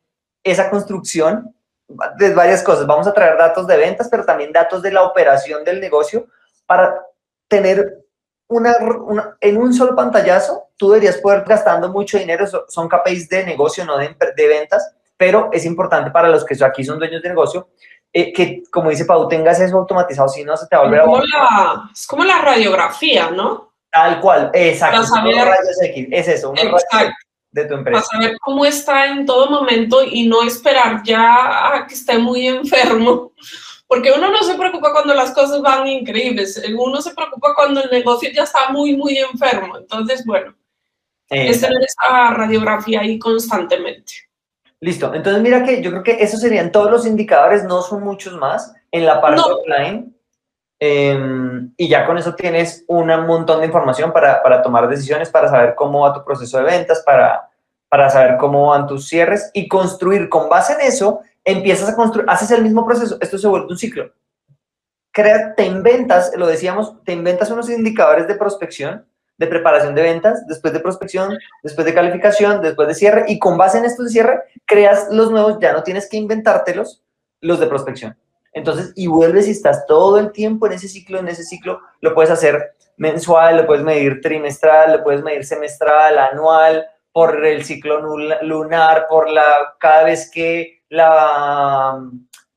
esa 0.42 0.70
construcción 0.70 1.54
de 2.16 2.34
varias 2.34 2.62
cosas. 2.62 2.86
Vamos 2.86 3.06
a 3.06 3.12
traer 3.12 3.36
datos 3.36 3.66
de 3.66 3.76
ventas, 3.76 4.08
pero 4.10 4.24
también 4.24 4.52
datos 4.52 4.82
de 4.82 4.92
la 4.92 5.02
operación 5.02 5.64
del 5.64 5.80
negocio 5.80 6.26
para 6.66 7.04
tener 7.48 8.04
una, 8.48 9.36
en 9.40 9.56
un 9.56 9.72
solo 9.72 9.94
pantallazo, 9.94 10.68
tú 10.76 10.90
deberías 10.90 11.16
poder 11.18 11.44
gastando 11.46 11.90
mucho 11.90 12.18
dinero, 12.18 12.46
son 12.68 12.88
KPIs 12.88 13.28
de 13.28 13.44
negocio, 13.44 13.84
no 13.84 13.96
de, 13.96 14.16
de 14.36 14.48
ventas, 14.48 14.94
pero 15.16 15.48
es 15.52 15.64
importante 15.64 16.10
para 16.10 16.28
los 16.28 16.44
que 16.44 16.62
aquí 16.64 16.84
son 16.84 16.98
dueños 16.98 17.22
de 17.22 17.28
negocio, 17.28 17.68
eh, 18.12 18.32
que 18.32 18.62
como 18.70 18.90
dice 18.90 19.04
Pau, 19.04 19.26
tengas 19.28 19.60
eso 19.60 19.76
automatizado, 19.76 20.28
si 20.28 20.44
no 20.44 20.56
se 20.56 20.66
te 20.66 20.76
va 20.76 20.82
a 20.82 20.84
volver 20.84 21.00
a... 21.00 21.90
es 21.92 22.06
como 22.06 22.24
la 22.24 22.40
radiografía, 22.40 23.30
¿no? 23.30 23.73
Tal 23.94 24.20
cual, 24.20 24.50
exacto. 24.52 25.02
es 26.10 26.28
eso, 26.28 26.52
de 27.52 27.64
tu 27.66 27.74
empresa. 27.74 28.04
Para 28.10 28.24
saber 28.24 28.38
cómo 28.40 28.64
está 28.64 29.06
en 29.06 29.24
todo 29.24 29.48
momento 29.48 30.02
y 30.02 30.26
no 30.26 30.42
esperar 30.42 31.00
ya 31.04 31.76
a 31.76 31.86
que 31.86 31.94
esté 31.94 32.18
muy 32.18 32.48
enfermo. 32.48 33.32
Porque 33.86 34.10
uno 34.10 34.30
no 34.32 34.42
se 34.42 34.56
preocupa 34.56 34.92
cuando 34.92 35.14
las 35.14 35.30
cosas 35.30 35.62
van 35.62 35.86
increíbles, 35.86 36.60
uno 36.76 37.00
se 37.00 37.14
preocupa 37.14 37.54
cuando 37.54 37.84
el 37.84 37.90
negocio 37.90 38.30
ya 38.34 38.42
está 38.42 38.70
muy, 38.70 38.96
muy 38.96 39.18
enfermo. 39.18 39.76
Entonces, 39.76 40.24
bueno, 40.24 40.56
es 41.28 41.60
tener 41.60 41.82
esa 41.82 42.30
radiografía 42.30 43.02
ahí 43.02 43.18
constantemente. 43.18 44.14
Listo, 44.80 45.14
entonces 45.14 45.40
mira 45.40 45.64
que 45.64 45.80
yo 45.80 45.90
creo 45.90 46.02
que 46.02 46.16
esos 46.20 46.40
serían 46.40 46.72
todos 46.72 46.90
los 46.90 47.06
indicadores, 47.06 47.62
no 47.62 47.82
son 47.82 48.02
muchos 48.02 48.32
más 48.34 48.74
en 48.90 49.06
la 49.06 49.20
parte 49.20 49.42
offline. 49.42 50.13
Em, 50.80 51.72
y 51.76 51.88
ya 51.88 52.04
con 52.04 52.18
eso 52.18 52.34
tienes 52.34 52.84
un 52.88 53.06
montón 53.26 53.60
de 53.60 53.66
información 53.66 54.12
para, 54.12 54.42
para, 54.42 54.60
tomar 54.60 54.88
decisiones, 54.88 55.30
para 55.30 55.48
saber 55.48 55.74
cómo 55.74 56.00
va 56.00 56.12
tu 56.12 56.24
proceso 56.24 56.58
de 56.58 56.64
ventas, 56.64 57.02
para, 57.06 57.48
para 57.88 58.10
saber 58.10 58.36
cómo 58.38 58.68
van 58.68 58.86
tus 58.86 59.08
cierres 59.08 59.50
y 59.54 59.68
construir 59.68 60.28
con 60.28 60.48
base 60.48 60.74
en 60.74 60.80
eso, 60.80 61.20
empiezas 61.44 61.90
a 61.90 61.96
construir, 61.96 62.28
haces 62.28 62.50
el 62.50 62.62
mismo 62.62 62.84
proceso, 62.84 63.16
esto 63.20 63.38
se 63.38 63.48
vuelve 63.48 63.68
un 63.68 63.78
ciclo. 63.78 64.12
Crea, 65.12 65.54
te 65.54 65.64
inventas, 65.64 66.32
lo 66.36 66.46
decíamos, 66.46 67.02
te 67.04 67.12
inventas 67.12 67.50
unos 67.50 67.70
indicadores 67.70 68.26
de 68.26 68.34
prospección, 68.34 69.06
de 69.38 69.46
preparación 69.46 69.94
de 69.94 70.02
ventas, 70.02 70.44
después 70.46 70.72
de 70.72 70.80
prospección, 70.80 71.38
después 71.62 71.84
de 71.86 71.94
calificación, 71.94 72.60
después 72.62 72.88
de 72.88 72.94
cierre, 72.94 73.24
y 73.28 73.38
con 73.38 73.56
base 73.56 73.78
en 73.78 73.84
estos 73.84 74.06
de 74.06 74.10
cierre, 74.10 74.40
creas 74.64 75.08
los 75.10 75.30
nuevos, 75.30 75.58
ya 75.60 75.72
no 75.72 75.82
tienes 75.82 76.08
que 76.08 76.16
inventártelos, 76.16 77.02
los 77.40 77.60
de 77.60 77.66
prospección. 77.66 78.16
Entonces, 78.54 78.92
y 78.94 79.08
vuelves 79.08 79.48
y 79.48 79.50
estás 79.50 79.84
todo 79.86 80.18
el 80.18 80.32
tiempo 80.32 80.66
en 80.66 80.74
ese 80.74 80.88
ciclo, 80.88 81.18
en 81.18 81.28
ese 81.28 81.42
ciclo, 81.42 81.80
lo 82.00 82.14
puedes 82.14 82.30
hacer 82.30 82.76
mensual, 82.96 83.56
lo 83.56 83.66
puedes 83.66 83.84
medir 83.84 84.20
trimestral, 84.20 84.92
lo 84.92 85.02
puedes 85.02 85.22
medir 85.22 85.44
semestral, 85.44 86.18
anual, 86.18 86.86
por 87.12 87.44
el 87.44 87.64
ciclo 87.64 88.00
lunar, 88.42 89.06
por 89.08 89.28
la, 89.30 89.76
cada 89.78 90.04
vez 90.04 90.30
que 90.30 90.82
la, 90.88 92.00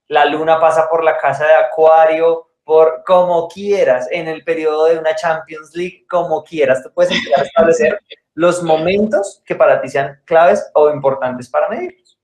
la 0.08 0.26
luna 0.26 0.60
pasa 0.60 0.88
por 0.90 1.04
la 1.04 1.18
casa 1.18 1.46
de 1.46 1.54
acuario, 1.54 2.48
por 2.64 3.04
como 3.06 3.48
quieras, 3.48 4.08
en 4.12 4.28
el 4.28 4.44
periodo 4.44 4.86
de 4.86 5.00
una 5.00 5.16
Champions 5.16 5.76
League, 5.76 6.06
como 6.08 6.44
quieras. 6.44 6.84
Tú 6.84 6.92
puedes 6.94 7.12
empezar 7.12 7.40
a 7.40 7.44
establecer 7.44 8.02
los 8.36 8.62
momentos 8.62 9.42
que 9.46 9.56
para 9.56 9.82
ti 9.82 9.90
sean 9.90 10.22
claves 10.26 10.70
o 10.74 10.90
importantes 10.92 11.50
para 11.50 11.70
medirlos. 11.70 12.18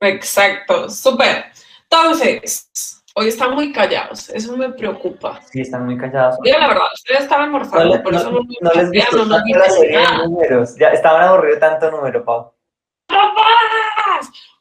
Exacto, 0.00 0.88
súper. 0.90 1.46
Entonces, 1.90 3.02
hoy 3.14 3.28
están 3.28 3.54
muy 3.54 3.72
callados, 3.72 4.28
eso 4.28 4.56
me 4.56 4.70
preocupa. 4.70 5.40
Sí, 5.50 5.62
están 5.62 5.86
muy 5.86 5.96
callados. 5.96 6.36
Diga 6.42 6.58
la 6.58 6.68
verdad, 6.68 6.86
ustedes 6.92 7.22
estaban 7.22 7.46
almorzando, 7.46 8.02
por 8.02 8.14
eso 8.14 8.30
no, 8.30 8.40
no 8.60 8.70
les 8.72 8.92
gustó 8.92 9.24
no, 9.24 9.38
de 9.38 10.18
números. 10.24 10.76
Ya 10.78 10.88
estaban 10.90 11.22
aburridos 11.22 11.60
tanto 11.60 11.90
número, 11.90 12.24
Pau. 12.24 12.52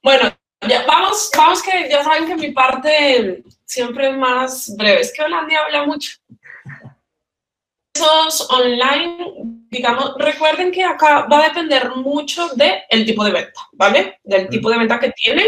Bueno, 0.02 0.32
ya, 0.68 0.86
vamos, 0.86 1.30
vamos 1.36 1.62
que 1.62 1.90
ya 1.90 2.04
saben 2.04 2.28
que 2.28 2.36
mi 2.36 2.52
parte 2.52 3.44
siempre 3.66 4.10
es 4.10 4.18
más 4.18 4.74
breve. 4.78 5.02
Es 5.02 5.14
que 5.14 5.24
Holandia 5.24 5.66
habla 5.66 5.86
mucho. 5.86 6.18
Esos 7.94 8.50
online, 8.52 9.18
digamos, 9.70 10.16
recuerden 10.18 10.72
que 10.72 10.84
acá 10.84 11.26
va 11.26 11.40
a 11.40 11.48
depender 11.50 11.90
mucho 11.96 12.48
del 12.56 13.06
tipo 13.06 13.24
de 13.26 13.32
venta, 13.32 13.62
¿vale? 13.74 14.20
Del 14.24 14.48
tipo 14.48 14.70
de 14.70 14.78
venta 14.78 15.00
que 15.00 15.12
tienen 15.12 15.48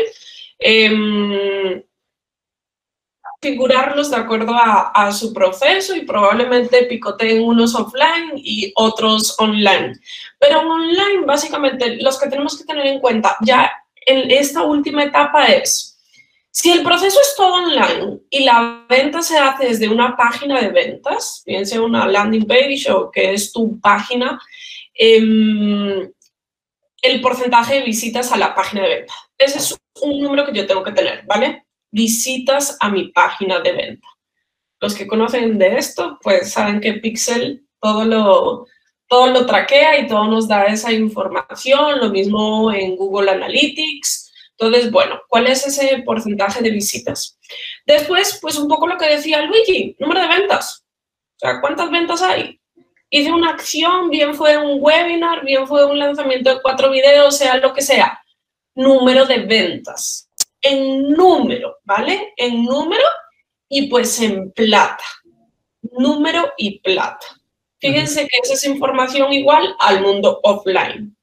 eh, 0.59 1.83
configurarlos 3.41 4.11
de 4.11 4.17
acuerdo 4.17 4.53
a, 4.53 5.11
su 5.11 5.33
proceso 5.33 5.95
y 5.95 6.01
probablemente 6.01 6.83
picoteen 6.83 7.41
unos 7.41 7.73
offline 7.73 8.33
y 8.35 8.71
otros 8.75 9.35
online. 9.39 9.93
Pero 10.39 10.59
online, 10.59 11.25
básicamente, 11.25 11.97
los 12.01 12.19
que 12.19 12.29
tenemos 12.29 12.57
que 12.57 12.65
tener 12.65 12.85
en 12.87 12.99
cuenta 12.99 13.37
ya 13.41 13.71
en 14.05 14.29
esta 14.29 14.63
última 14.63 15.03
etapa 15.03 15.45
es, 15.45 15.97
si 16.51 16.71
el 16.71 16.83
proceso 16.83 17.19
es 17.21 17.33
todo 17.37 17.53
online 17.53 18.19
y 18.29 18.43
la 18.43 18.85
venta 18.89 19.21
se 19.21 19.37
hace 19.37 19.67
desde 19.67 19.87
una 19.87 20.17
página 20.17 20.59
de 20.59 20.69
ventas, 20.69 21.43
bien 21.45 21.65
sea 21.65 21.81
una 21.81 22.07
landing 22.07 22.45
page 22.45 22.91
o 22.91 23.09
que 23.09 23.33
es 23.33 23.53
tu 23.53 23.79
página, 23.79 24.39
eh, 24.93 26.09
el 27.01 27.21
porcentaje 27.21 27.75
de 27.75 27.83
visitas 27.83 28.31
a 28.33 28.37
la 28.37 28.53
página 28.53 28.83
de 28.83 28.95
venta. 28.95 29.13
Ese 29.37 29.59
es 29.59 29.78
un 30.01 30.21
número 30.21 30.45
que 30.45 30.53
yo 30.53 30.67
tengo 30.67 30.83
que 30.83 30.91
tener, 30.91 31.23
¿vale? 31.25 31.65
Visitas 31.91 32.77
a 32.79 32.89
mi 32.89 33.09
página 33.09 33.59
de 33.59 33.71
venta. 33.71 34.07
Los 34.79 34.95
que 34.95 35.07
conocen 35.07 35.57
de 35.57 35.77
esto, 35.77 36.17
pues 36.21 36.51
saben 36.51 36.79
que 36.79 36.93
Pixel 36.93 37.65
todo 37.81 38.05
lo, 38.05 38.65
todo 39.07 39.27
lo 39.27 39.45
traquea 39.45 39.99
y 39.99 40.07
todo 40.07 40.25
nos 40.25 40.47
da 40.47 40.65
esa 40.65 40.91
información, 40.91 41.99
lo 41.99 42.09
mismo 42.09 42.71
en 42.71 42.95
Google 42.95 43.31
Analytics. 43.31 44.31
Entonces, 44.57 44.91
bueno, 44.91 45.21
¿cuál 45.27 45.47
es 45.47 45.65
ese 45.65 46.01
porcentaje 46.03 46.61
de 46.61 46.71
visitas? 46.71 47.37
Después, 47.85 48.39
pues 48.41 48.57
un 48.57 48.67
poco 48.67 48.87
lo 48.87 48.97
que 48.97 49.09
decía 49.09 49.41
Luigi, 49.41 49.95
número 49.99 50.21
de 50.21 50.27
ventas. 50.27 50.85
O 51.35 51.39
sea, 51.39 51.61
¿cuántas 51.61 51.89
ventas 51.89 52.21
hay? 52.21 52.59
hice 53.09 53.31
una 53.31 53.51
acción, 53.51 54.09
bien 54.09 54.35
fue 54.35 54.57
un 54.57 54.77
webinar, 54.81 55.43
bien 55.43 55.67
fue 55.67 55.85
un 55.85 55.99
lanzamiento 55.99 56.53
de 56.53 56.61
cuatro 56.61 56.91
videos, 56.91 57.37
sea 57.37 57.57
lo 57.57 57.73
que 57.73 57.81
sea. 57.81 58.21
Número 58.75 59.25
de 59.25 59.39
ventas. 59.39 60.29
En 60.61 61.09
número, 61.09 61.77
¿vale? 61.83 62.33
En 62.35 62.63
número 62.63 63.03
y 63.69 63.87
pues 63.87 64.19
en 64.21 64.51
plata. 64.51 65.03
Número 65.81 66.53
y 66.57 66.79
plata. 66.79 67.25
Fíjense 67.79 68.27
que 68.27 68.37
esa 68.43 68.53
es 68.53 68.65
información 68.65 69.31
igual 69.31 69.75
al 69.79 70.01
mundo 70.01 70.39
offline. 70.43 71.15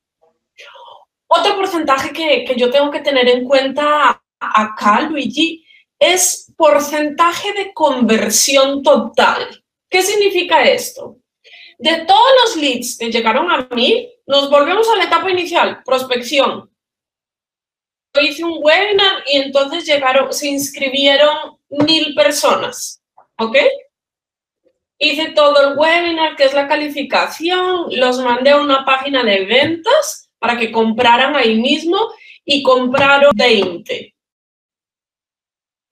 Otro 1.28 1.56
porcentaje 1.56 2.12
que, 2.12 2.44
que 2.44 2.56
yo 2.56 2.70
tengo 2.70 2.90
que 2.90 3.00
tener 3.00 3.28
en 3.28 3.44
cuenta 3.44 4.22
acá, 4.38 5.02
Luigi, 5.02 5.66
es 5.98 6.52
porcentaje 6.56 7.52
de 7.52 7.74
conversión 7.74 8.82
total. 8.82 9.64
¿Qué 9.88 10.02
significa 10.02 10.62
esto? 10.64 11.18
De 11.78 12.04
todos 12.06 12.30
los 12.44 12.56
leads 12.56 12.96
que 12.98 13.10
llegaron 13.10 13.50
a 13.50 13.68
mí, 13.74 14.10
nos 14.26 14.50
volvemos 14.50 14.88
a 14.88 14.96
la 14.96 15.04
etapa 15.04 15.30
inicial, 15.30 15.82
prospección. 15.84 16.70
Hice 18.20 18.44
un 18.44 18.58
webinar 18.62 19.22
y 19.26 19.38
entonces 19.38 19.84
llegaron, 19.84 20.32
se 20.32 20.48
inscribieron 20.48 21.58
mil 21.68 22.14
personas, 22.14 23.02
¿ok? 23.38 23.56
Hice 24.98 25.32
todo 25.32 25.68
el 25.68 25.78
webinar, 25.78 26.36
que 26.36 26.44
es 26.44 26.54
la 26.54 26.66
calificación, 26.66 27.86
los 27.90 28.18
mandé 28.20 28.50
a 28.50 28.60
una 28.60 28.84
página 28.84 29.22
de 29.22 29.44
ventas 29.44 30.30
para 30.38 30.56
que 30.58 30.72
compraran 30.72 31.36
ahí 31.36 31.60
mismo 31.60 31.98
y 32.44 32.62
compraron 32.62 33.32
20 33.34 34.16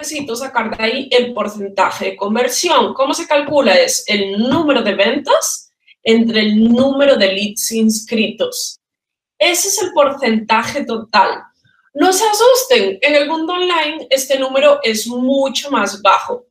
necesito 0.05 0.37
sacar 0.37 0.77
de 0.77 0.85
ahí 0.85 1.09
el 1.11 1.33
porcentaje 1.33 2.07
de 2.07 2.17
conversión. 2.17 2.93
¿Cómo 2.95 3.15
se 3.15 3.27
calcula? 3.27 3.75
Es 3.75 4.05
el 4.07 4.39
número 4.39 4.83
de 4.83 4.95
ventas 4.95 5.71
entre 6.03 6.41
el 6.41 6.73
número 6.73 7.17
de 7.17 7.33
leads 7.33 7.73
inscritos. 7.73 8.79
Ese 9.39 9.69
es 9.69 9.83
el 9.83 9.93
porcentaje 9.93 10.85
total. 10.85 11.43
No 11.95 12.13
se 12.13 12.25
asusten, 12.25 12.99
en 13.01 13.15
el 13.15 13.29
mundo 13.29 13.53
online 13.53 14.09
este 14.11 14.37
número 14.37 14.81
es 14.83 15.07
mucho 15.07 15.71
más 15.71 16.03
bajo. 16.03 16.47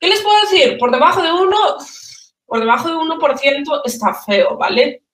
¿Qué 0.00 0.08
les 0.08 0.20
puedo 0.20 0.40
decir? 0.40 0.76
Por 0.76 0.90
debajo 0.90 1.22
de 1.22 1.32
1, 1.32 1.56
por 2.46 2.58
debajo 2.58 2.88
de 2.88 2.94
1% 2.94 3.82
está 3.84 4.12
feo, 4.14 4.56
¿vale? 4.56 5.04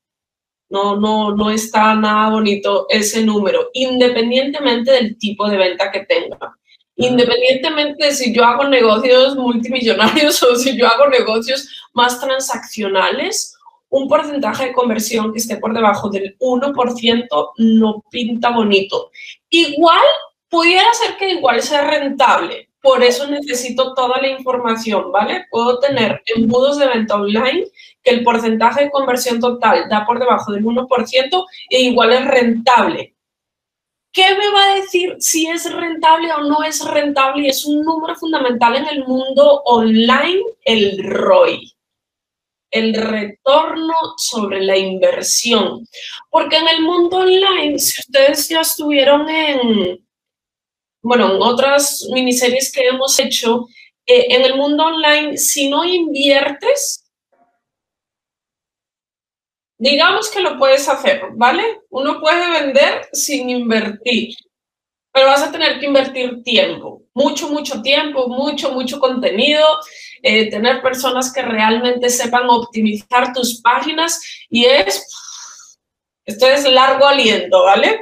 No, 0.70 0.96
no, 0.96 1.36
no 1.36 1.50
está 1.50 1.94
nada 1.94 2.30
bonito 2.30 2.86
ese 2.88 3.22
número, 3.22 3.68
independientemente 3.74 4.90
del 4.90 5.18
tipo 5.18 5.48
de 5.48 5.58
venta 5.58 5.90
que 5.92 6.00
tenga. 6.00 6.56
Independientemente 6.96 8.06
de 8.06 8.12
si 8.12 8.32
yo 8.32 8.44
hago 8.44 8.64
negocios 8.64 9.36
multimillonarios 9.36 10.42
o 10.44 10.56
si 10.56 10.76
yo 10.78 10.86
hago 10.86 11.08
negocios 11.08 11.68
más 11.92 12.20
transaccionales, 12.20 13.53
un 13.94 14.08
porcentaje 14.08 14.66
de 14.66 14.72
conversión 14.72 15.32
que 15.32 15.38
esté 15.38 15.56
por 15.58 15.72
debajo 15.72 16.08
del 16.08 16.36
1% 16.38 17.50
no 17.58 18.02
pinta 18.10 18.50
bonito. 18.50 19.12
Igual, 19.48 20.02
pudiera 20.48 20.92
ser 20.94 21.16
que 21.16 21.30
igual 21.30 21.62
sea 21.62 21.82
rentable, 21.82 22.70
por 22.82 23.04
eso 23.04 23.28
necesito 23.28 23.94
toda 23.94 24.20
la 24.20 24.28
información, 24.28 25.12
¿vale? 25.12 25.46
Puedo 25.48 25.78
tener 25.78 26.20
embudos 26.34 26.78
de 26.78 26.88
venta 26.88 27.14
online 27.14 27.68
que 28.02 28.10
el 28.10 28.24
porcentaje 28.24 28.84
de 28.84 28.90
conversión 28.90 29.38
total 29.38 29.88
da 29.88 30.04
por 30.04 30.18
debajo 30.18 30.50
del 30.50 30.64
1% 30.64 31.46
e 31.70 31.80
igual 31.82 32.12
es 32.14 32.24
rentable. 32.26 33.14
¿Qué 34.12 34.34
me 34.36 34.50
va 34.50 34.72
a 34.72 34.74
decir 34.74 35.16
si 35.20 35.46
es 35.46 35.72
rentable 35.72 36.32
o 36.32 36.40
no 36.40 36.64
es 36.64 36.84
rentable? 36.84 37.44
Y 37.44 37.48
es 37.48 37.64
un 37.64 37.82
número 37.82 38.16
fundamental 38.16 38.74
en 38.74 38.88
el 38.88 39.04
mundo 39.04 39.62
online, 39.64 40.42
el 40.64 41.02
ROI 41.04 41.73
el 42.74 42.92
retorno 42.92 43.94
sobre 44.16 44.60
la 44.60 44.76
inversión. 44.76 45.86
Porque 46.28 46.56
en 46.56 46.68
el 46.68 46.82
mundo 46.82 47.18
online, 47.18 47.78
si 47.78 48.00
ustedes 48.00 48.48
ya 48.48 48.62
estuvieron 48.62 49.28
en, 49.30 50.04
bueno, 51.00 51.36
en 51.36 51.42
otras 51.42 52.06
miniseries 52.12 52.72
que 52.72 52.88
hemos 52.88 53.18
hecho, 53.20 53.66
eh, 54.06 54.26
en 54.30 54.42
el 54.42 54.56
mundo 54.56 54.84
online, 54.86 55.38
si 55.38 55.68
no 55.68 55.84
inviertes, 55.84 57.04
digamos 59.78 60.28
que 60.30 60.40
lo 60.40 60.58
puedes 60.58 60.88
hacer, 60.88 61.22
¿vale? 61.36 61.82
Uno 61.90 62.20
puede 62.20 62.50
vender 62.60 63.08
sin 63.12 63.50
invertir, 63.50 64.34
pero 65.12 65.26
vas 65.26 65.42
a 65.42 65.52
tener 65.52 65.78
que 65.78 65.86
invertir 65.86 66.42
tiempo, 66.42 67.02
mucho, 67.14 67.48
mucho 67.48 67.82
tiempo, 67.82 68.26
mucho, 68.28 68.72
mucho 68.72 68.98
contenido, 68.98 69.64
eh, 70.26 70.48
tener 70.48 70.80
personas 70.80 71.30
que 71.30 71.42
realmente 71.42 72.08
sepan 72.08 72.48
optimizar 72.48 73.34
tus 73.34 73.60
páginas 73.60 74.18
y 74.48 74.64
es, 74.64 75.06
esto 76.24 76.46
es 76.46 76.64
largo 76.64 77.06
aliento, 77.06 77.62
¿vale? 77.62 78.00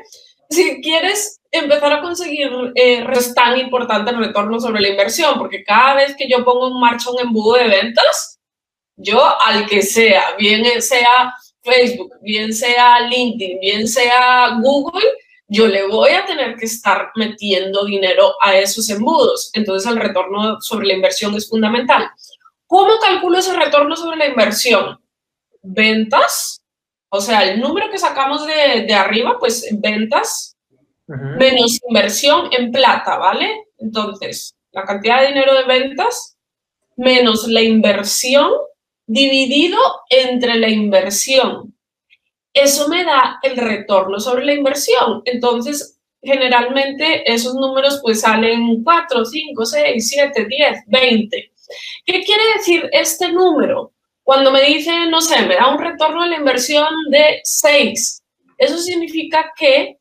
Si 0.48 0.80
quieres 0.80 1.40
empezar 1.50 1.92
a 1.94 2.00
conseguir 2.00 2.48
eh, 2.76 3.04
es 3.12 3.34
tan 3.34 3.58
importante 3.58 4.12
el 4.12 4.18
retorno 4.18 4.60
sobre 4.60 4.80
la 4.80 4.90
inversión, 4.90 5.36
porque 5.36 5.64
cada 5.64 5.94
vez 5.96 6.14
que 6.16 6.28
yo 6.28 6.44
pongo 6.44 6.68
en 6.68 6.78
marcha 6.78 7.10
un 7.10 7.18
embudo 7.18 7.54
de 7.56 7.66
ventas, 7.66 8.38
yo 8.94 9.20
al 9.44 9.66
que 9.66 9.82
sea, 9.82 10.36
bien 10.38 10.80
sea 10.80 11.34
Facebook, 11.60 12.12
bien 12.20 12.54
sea 12.54 13.00
LinkedIn, 13.00 13.58
bien 13.58 13.88
sea 13.88 14.58
Google, 14.60 15.08
yo 15.53 15.66
le 15.66 15.86
voy 15.86 16.12
a 16.12 16.24
tener 16.24 16.57
que 16.57 16.64
estar 16.64 17.11
metiendo 17.14 17.84
dinero 17.84 18.34
a 18.40 18.57
esos 18.57 18.88
embudos. 18.88 19.50
Entonces 19.53 19.90
el 19.90 19.98
retorno 19.98 20.61
sobre 20.62 20.86
la 20.86 20.94
inversión 20.94 21.34
es 21.34 21.48
fundamental. 21.48 22.11
¿Cómo 22.66 22.98
calculo 22.98 23.38
ese 23.38 23.55
retorno 23.55 23.94
sobre 23.94 24.16
la 24.16 24.26
inversión? 24.26 24.98
Ventas, 25.62 26.62
o 27.11 27.20
sea, 27.20 27.44
el 27.44 27.61
número 27.61 27.90
que 27.90 27.98
sacamos 27.98 28.46
de, 28.46 28.86
de 28.86 28.94
arriba, 28.94 29.36
pues 29.38 29.68
ventas 29.72 30.57
menos 31.07 31.78
inversión 31.86 32.48
en 32.53 32.72
plata, 32.72 33.18
¿vale? 33.18 33.66
Entonces, 33.78 34.57
la 34.70 34.84
cantidad 34.84 35.20
de 35.20 35.28
dinero 35.28 35.55
de 35.55 35.64
ventas 35.64 36.38
menos 36.96 37.46
la 37.46 37.61
inversión 37.61 38.50
dividido 39.07 39.78
entre 40.09 40.55
la 40.55 40.70
inversión. 40.70 41.71
Eso 42.53 42.88
me 42.88 43.05
da 43.05 43.38
el 43.42 43.57
retorno 43.57 44.20
sobre 44.20 44.44
la 44.44 44.55
inversión. 44.55 45.22
Entonces, 45.24 45.98
generalmente 46.22 47.30
esos 47.30 47.55
números 47.55 48.00
pues 48.03 48.20
salen 48.20 48.82
4, 48.82 49.24
5, 49.24 49.66
6, 49.66 50.09
7, 50.09 50.46
10, 50.46 50.78
20. 50.86 51.53
¿Qué 52.05 52.22
quiere 52.22 52.42
decir 52.57 52.88
este 52.92 53.32
número? 53.32 53.92
Cuando 54.22 54.53
me 54.53 54.62
dice, 54.62 55.07
no 55.07 55.20
sé, 55.20 55.44
me 55.46 55.57
da 55.57 55.68
un 55.68 55.80
retorno 55.80 56.22
de 56.22 56.30
la 56.30 56.36
inversión 56.36 56.88
de 57.11 57.40
6, 57.42 58.22
eso 58.57 58.78
significa 58.78 59.53
que 59.57 59.98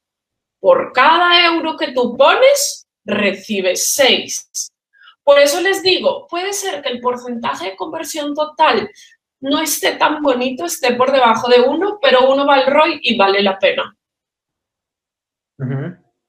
por 0.60 0.92
cada 0.94 1.44
euro 1.46 1.76
que 1.76 1.92
tú 1.92 2.16
pones, 2.16 2.86
recibes 3.04 3.92
6. 3.94 4.72
Por 5.24 5.40
eso 5.40 5.60
les 5.62 5.82
digo, 5.82 6.28
puede 6.28 6.54
ser 6.54 6.84
que 6.84 6.90
el 6.90 7.00
porcentaje 7.00 7.72
de 7.72 7.76
conversión 7.76 8.36
total 8.36 8.92
no 9.42 9.60
esté 9.60 9.94
tan 9.94 10.22
bonito, 10.22 10.66
esté 10.66 10.94
por 10.94 11.12
debajo 11.12 11.50
de 11.50 11.62
1, 11.62 12.00
pero 12.02 12.32
uno 12.32 12.46
va 12.46 12.56
al 12.56 12.68
ROI 12.68 13.00
y 13.02 13.18
vale 13.18 13.42
la 13.42 13.60
pena. 13.60 13.96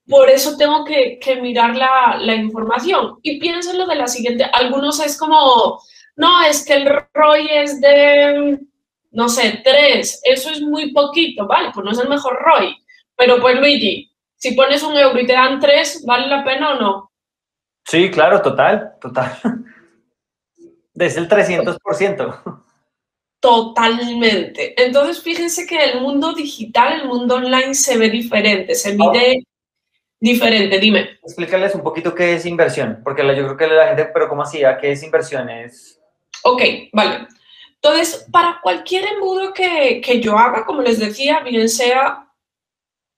Por 0.09 0.29
eso 0.29 0.57
tengo 0.57 0.85
que, 0.85 1.39
mirar 1.41 1.77
la, 1.77 2.19
la, 2.19 2.35
información. 2.35 3.19
Y 3.23 3.39
piénsenlo 3.39 3.87
de 3.87 3.97
la 3.97 4.07
siguiente, 4.07 4.45
algunos 4.53 5.01
es 5.01 5.19
como, 5.19 5.81
no, 6.17 6.43
es 6.43 6.65
que 6.65 6.75
el 6.75 6.89
ROI 7.15 7.49
es 7.51 7.81
de, 7.81 8.59
no 9.13 9.29
sé, 9.29 9.61
3, 9.63 10.21
eso 10.25 10.51
es 10.51 10.61
muy 10.61 10.93
poquito, 10.93 11.47
vale, 11.47 11.71
pues 11.73 11.85
no 11.85 11.93
es 11.93 11.99
el 11.99 12.09
mejor 12.09 12.35
ROI. 12.43 12.77
Pero 13.17 13.41
pues 13.41 13.59
Luigi, 13.59 14.11
si 14.37 14.53
pones 14.55 14.83
un 14.83 14.97
euro 14.97 15.21
y 15.21 15.27
te 15.27 15.35
dan 15.35 15.61
tres, 15.61 16.03
¿vale 16.05 16.27
la 16.27 16.43
pena 16.43 16.73
o 16.73 16.81
no? 16.81 17.13
Sí, 17.85 18.11
claro, 18.11 18.43
total, 18.43 18.95
total. 19.01 19.39
Desde 20.95 21.21
el 21.21 21.29
300%. 21.29 22.63
Totalmente. 23.43 24.81
Entonces, 24.81 25.21
fíjense 25.21 25.67
que 25.67 25.77
el 25.77 26.01
mundo 26.01 26.33
digital, 26.33 27.01
el 27.01 27.09
mundo 27.09 27.35
online 27.35 27.75
se 27.75 27.99
ve 27.99 28.09
diferente, 28.09 28.73
se 28.77 28.95
mide 28.95 29.45
diferente. 30.21 30.79
Dime. 30.79 31.19
Explícales 31.25 31.75
un 31.75 31.83
poquito 31.83 32.15
qué 32.15 32.35
es 32.35 32.47
inversión, 32.47 33.01
porque 33.03 33.23
yo 33.35 33.43
creo 33.43 33.57
que 33.57 33.67
la 33.67 33.89
gente, 33.89 34.05
pero 34.15 34.29
¿cómo 34.29 34.43
así? 34.43 34.63
¿A 34.63 34.79
qué 34.79 34.93
es 34.93 35.03
inversión? 35.03 35.49
Ok, 36.45 36.63
vale. 36.93 37.27
Entonces, 37.75 38.29
para 38.31 38.61
cualquier 38.63 39.09
embudo 39.09 39.53
que, 39.53 40.01
que 40.01 40.21
yo 40.21 40.39
haga, 40.39 40.65
como 40.65 40.81
les 40.81 41.01
decía, 41.01 41.41
bien 41.41 41.69
sea 41.69 42.29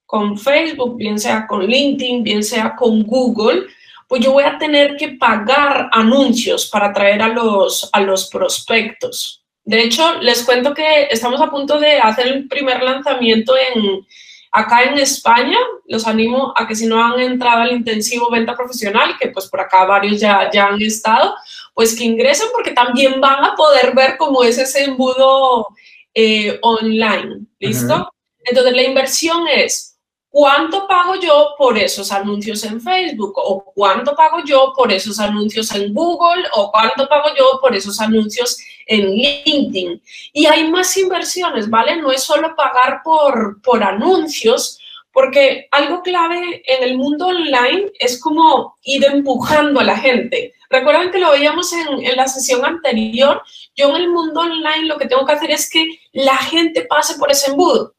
con 0.07 0.39
Facebook, 0.39 0.97
bien 0.97 1.19
sea 1.19 1.45
con 1.45 1.67
LinkedIn, 1.67 2.23
bien 2.23 2.43
sea 2.43 2.75
con 2.75 3.03
Google, 3.03 3.67
pues 4.07 4.25
yo 4.25 4.31
voy 4.31 4.45
a 4.45 4.57
tener 4.57 4.97
que 4.97 5.09
pagar 5.09 5.87
anuncios 5.91 6.67
para 6.67 6.87
atraer 6.87 7.21
a 7.21 7.27
los, 7.27 7.87
a 7.93 8.01
los 8.01 8.27
prospectos. 8.27 9.44
De 9.65 9.81
hecho, 9.81 10.21
les 10.21 10.43
cuento 10.43 10.73
que 10.73 11.07
estamos 11.09 11.41
a 11.41 11.49
punto 11.49 11.79
de 11.79 11.97
hacer 11.97 12.27
el 12.27 12.47
primer 12.47 12.83
lanzamiento 12.83 13.55
en, 13.57 14.05
acá 14.51 14.83
en 14.83 14.99
España. 14.99 15.57
Los 15.87 16.05
animo 16.05 16.53
a 16.55 16.67
que 16.67 16.75
si 16.75 16.85
no 16.85 17.03
han 17.03 17.19
entrado 17.19 17.63
al 17.63 17.71
intensivo 17.71 18.29
venta 18.29 18.55
profesional, 18.55 19.15
que 19.19 19.29
pues 19.29 19.47
por 19.47 19.59
acá 19.59 19.85
varios 19.85 20.19
ya, 20.19 20.51
ya 20.53 20.67
han 20.67 20.81
estado, 20.81 21.35
pues 21.73 21.97
que 21.97 22.05
ingresen 22.05 22.47
porque 22.53 22.71
también 22.71 23.19
van 23.19 23.43
a 23.43 23.55
poder 23.55 23.95
ver 23.95 24.17
cómo 24.17 24.43
es 24.43 24.59
ese 24.59 24.83
embudo 24.83 25.67
eh, 26.13 26.59
online. 26.61 27.47
¿Listo? 27.59 28.13
Entonces, 28.43 28.73
la 28.73 28.83
inversión 28.83 29.47
es 29.47 29.94
¿Cuánto 30.37 30.85
pago 30.85 31.15
yo 31.15 31.55
por 31.57 31.77
esos 31.77 32.11
anuncios 32.11 32.61
en 32.65 32.81
Facebook? 32.81 33.35
¿O 33.37 33.63
cuánto 33.73 34.13
pago 34.17 34.39
yo 34.43 34.73
por 34.75 34.91
esos 34.91 35.17
anuncios 35.17 35.73
en 35.73 35.93
Google? 35.93 36.43
¿O 36.55 36.73
cuánto 36.73 37.07
pago 37.07 37.29
yo 37.39 37.57
por 37.61 37.73
esos 37.73 38.01
anuncios 38.01 38.57
en 38.85 39.11
LinkedIn? 39.11 40.01
Y 40.33 40.45
hay 40.45 40.69
más 40.69 40.97
inversiones, 40.97 41.69
¿vale? 41.69 41.95
No 41.95 42.11
es 42.11 42.23
solo 42.23 42.53
pagar 42.53 42.99
por, 43.01 43.61
por 43.61 43.81
anuncios, 43.81 44.77
porque 45.13 45.69
algo 45.71 46.01
clave 46.01 46.61
en 46.65 46.83
el 46.83 46.97
mundo 46.97 47.27
online 47.27 47.93
es 47.97 48.19
como 48.19 48.75
ir 48.83 49.05
empujando 49.05 49.79
a 49.79 49.85
la 49.85 49.97
gente. 49.97 50.53
Recuerdan 50.69 51.11
que 51.11 51.19
lo 51.19 51.31
veíamos 51.31 51.71
en, 51.71 52.05
en, 52.05 52.17
la 52.17 52.27
sesión 52.27 52.65
anterior. 52.65 53.41
Yo 53.73 53.87
en 53.87 53.95
el 53.95 54.09
mundo 54.09 54.41
online 54.41 54.87
lo 54.87 54.97
que 54.97 55.07
tengo 55.07 55.25
que 55.25 55.31
hacer 55.31 55.51
es 55.51 55.69
que 55.69 55.87
la 56.11 56.35
gente 56.35 56.81
pase 56.81 57.17
por 57.17 57.31
ese 57.31 57.51
embudo. 57.51 57.95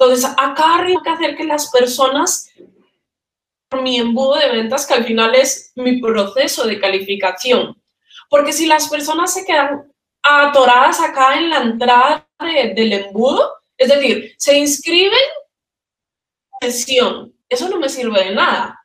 Entonces, 0.00 0.32
acá 0.38 0.82
tengo 0.86 1.02
que 1.02 1.10
hacer 1.10 1.36
que 1.36 1.44
las 1.44 1.70
personas, 1.70 2.50
mi 3.82 3.98
embudo 3.98 4.36
de 4.36 4.48
ventas, 4.48 4.86
que 4.86 4.94
al 4.94 5.04
final 5.04 5.34
es 5.34 5.72
mi 5.74 6.00
proceso 6.00 6.66
de 6.66 6.80
calificación. 6.80 7.78
Porque 8.30 8.54
si 8.54 8.64
las 8.64 8.88
personas 8.88 9.34
se 9.34 9.44
quedan 9.44 9.92
atoradas 10.22 11.00
acá 11.00 11.36
en 11.36 11.50
la 11.50 11.58
entrada 11.58 12.26
del 12.38 12.94
embudo, 12.94 13.52
es 13.76 13.90
decir, 13.90 14.34
se 14.38 14.56
inscriben, 14.56 15.18
sesión, 16.62 17.34
eso 17.46 17.68
no 17.68 17.78
me 17.78 17.90
sirve 17.90 18.24
de 18.24 18.34
nada. 18.34 18.82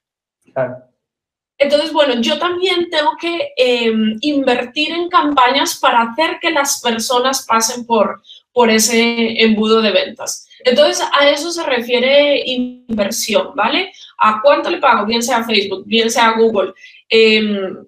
Entonces, 1.58 1.94
bueno, 1.94 2.16
yo 2.20 2.38
también 2.38 2.90
tengo 2.90 3.16
que 3.16 3.54
em, 3.56 4.18
invertir 4.20 4.92
en 4.92 5.08
campañas 5.08 5.78
para 5.78 6.02
hacer 6.02 6.40
que 6.42 6.52
las 6.52 6.82
personas 6.82 7.46
pasen 7.46 7.86
por, 7.86 8.22
por 8.52 8.70
ese 8.70 9.42
embudo 9.42 9.82
de 9.82 9.92
ventas. 9.92 10.45
Entonces, 10.66 11.08
a 11.18 11.30
eso 11.30 11.52
se 11.52 11.64
refiere 11.64 12.42
inversión, 12.46 13.52
¿vale? 13.56 13.94
¿A 14.18 14.42
cuánto 14.42 14.70
le 14.70 14.80
pago? 14.80 15.06
Bien 15.06 15.22
sea 15.22 15.44
Facebook, 15.44 15.84
bien 15.86 16.10
sea 16.10 16.32
Google. 16.32 16.74
Em, 17.08 17.86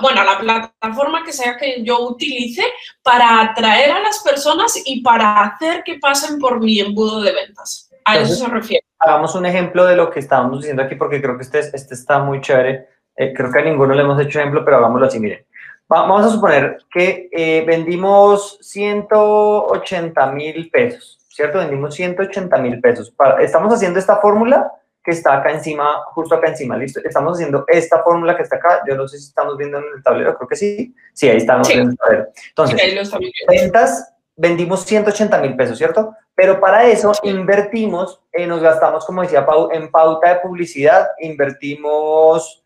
bueno, 0.00 0.20
a 0.20 0.24
la 0.24 0.38
plataforma 0.38 1.24
que 1.24 1.32
sea 1.32 1.56
que 1.56 1.82
yo 1.82 2.08
utilice 2.08 2.62
para 3.02 3.40
atraer 3.40 3.90
a 3.90 4.00
las 4.00 4.22
personas 4.22 4.80
y 4.84 5.02
para 5.02 5.42
hacer 5.42 5.82
que 5.84 5.98
pasen 5.98 6.38
por 6.38 6.60
mi 6.60 6.80
embudo 6.80 7.20
de 7.20 7.32
ventas. 7.32 7.90
A 8.04 8.18
eso 8.18 8.34
se 8.34 8.46
refiere. 8.48 8.84
Hagamos 8.98 9.34
un 9.34 9.46
ejemplo 9.46 9.84
de 9.84 9.96
lo 9.96 10.10
que 10.10 10.20
estábamos 10.20 10.60
diciendo 10.60 10.82
aquí 10.82 10.94
porque 10.94 11.20
creo 11.20 11.36
que 11.36 11.42
este, 11.42 11.58
este 11.58 11.94
está 11.94 12.20
muy 12.20 12.40
chévere. 12.40 12.88
Eh, 13.16 13.32
creo 13.34 13.50
que 13.50 13.58
a 13.58 13.62
ninguno 13.62 13.94
le 13.94 14.02
hemos 14.02 14.20
hecho 14.20 14.38
ejemplo, 14.38 14.64
pero 14.64 14.78
hagámoslo 14.78 15.06
así, 15.06 15.18
miren. 15.18 15.44
vamos 15.88 16.24
a 16.24 16.30
suponer 16.30 16.78
que 16.90 17.28
eh, 17.30 17.64
vendimos 17.66 18.58
180 18.60 20.32
mil 20.32 20.70
pesos, 20.70 21.18
¿cierto? 21.34 21.58
Vendimos 21.58 21.94
180 21.94 22.56
mil 22.58 22.80
pesos. 22.80 23.12
estamos 23.40 23.74
haciendo 23.74 23.98
esta 23.98 24.18
fórmula 24.18 24.70
que 25.02 25.10
está 25.10 25.34
acá 25.34 25.50
encima, 25.50 26.02
justo 26.14 26.34
acá 26.34 26.48
encima, 26.48 26.76
¿listo? 26.76 27.00
Estamos 27.04 27.34
haciendo 27.34 27.64
esta 27.68 28.02
fórmula 28.02 28.36
que 28.36 28.42
está 28.42 28.56
acá, 28.56 28.82
yo 28.88 28.96
no 28.96 29.06
sé 29.06 29.18
si 29.18 29.26
estamos 29.26 29.58
viendo 29.58 29.78
en 29.78 29.84
el 29.96 30.02
tablero, 30.02 30.36
creo 30.36 30.48
que 30.48 30.56
sí. 30.56 30.94
Sí, 31.12 31.28
ahí 31.28 31.38
estamos 31.38 31.68
en 31.70 31.90
el 31.90 31.96
tablero. 31.96 32.28
Entonces, 32.48 33.20
ventas, 33.46 34.14
vendimos 34.36 34.84
180 34.84 35.38
mil 35.40 35.56
pesos, 35.56 35.76
¿cierto? 35.76 36.14
Pero 36.34 36.58
para 36.58 36.86
eso 36.86 37.12
invertimos, 37.22 38.20
eh, 38.32 38.46
nos 38.46 38.62
gastamos, 38.62 39.04
como 39.04 39.22
decía 39.22 39.44
Pau, 39.44 39.70
en 39.72 39.90
pauta 39.90 40.34
de 40.34 40.40
publicidad, 40.40 41.08
invertimos 41.18 42.64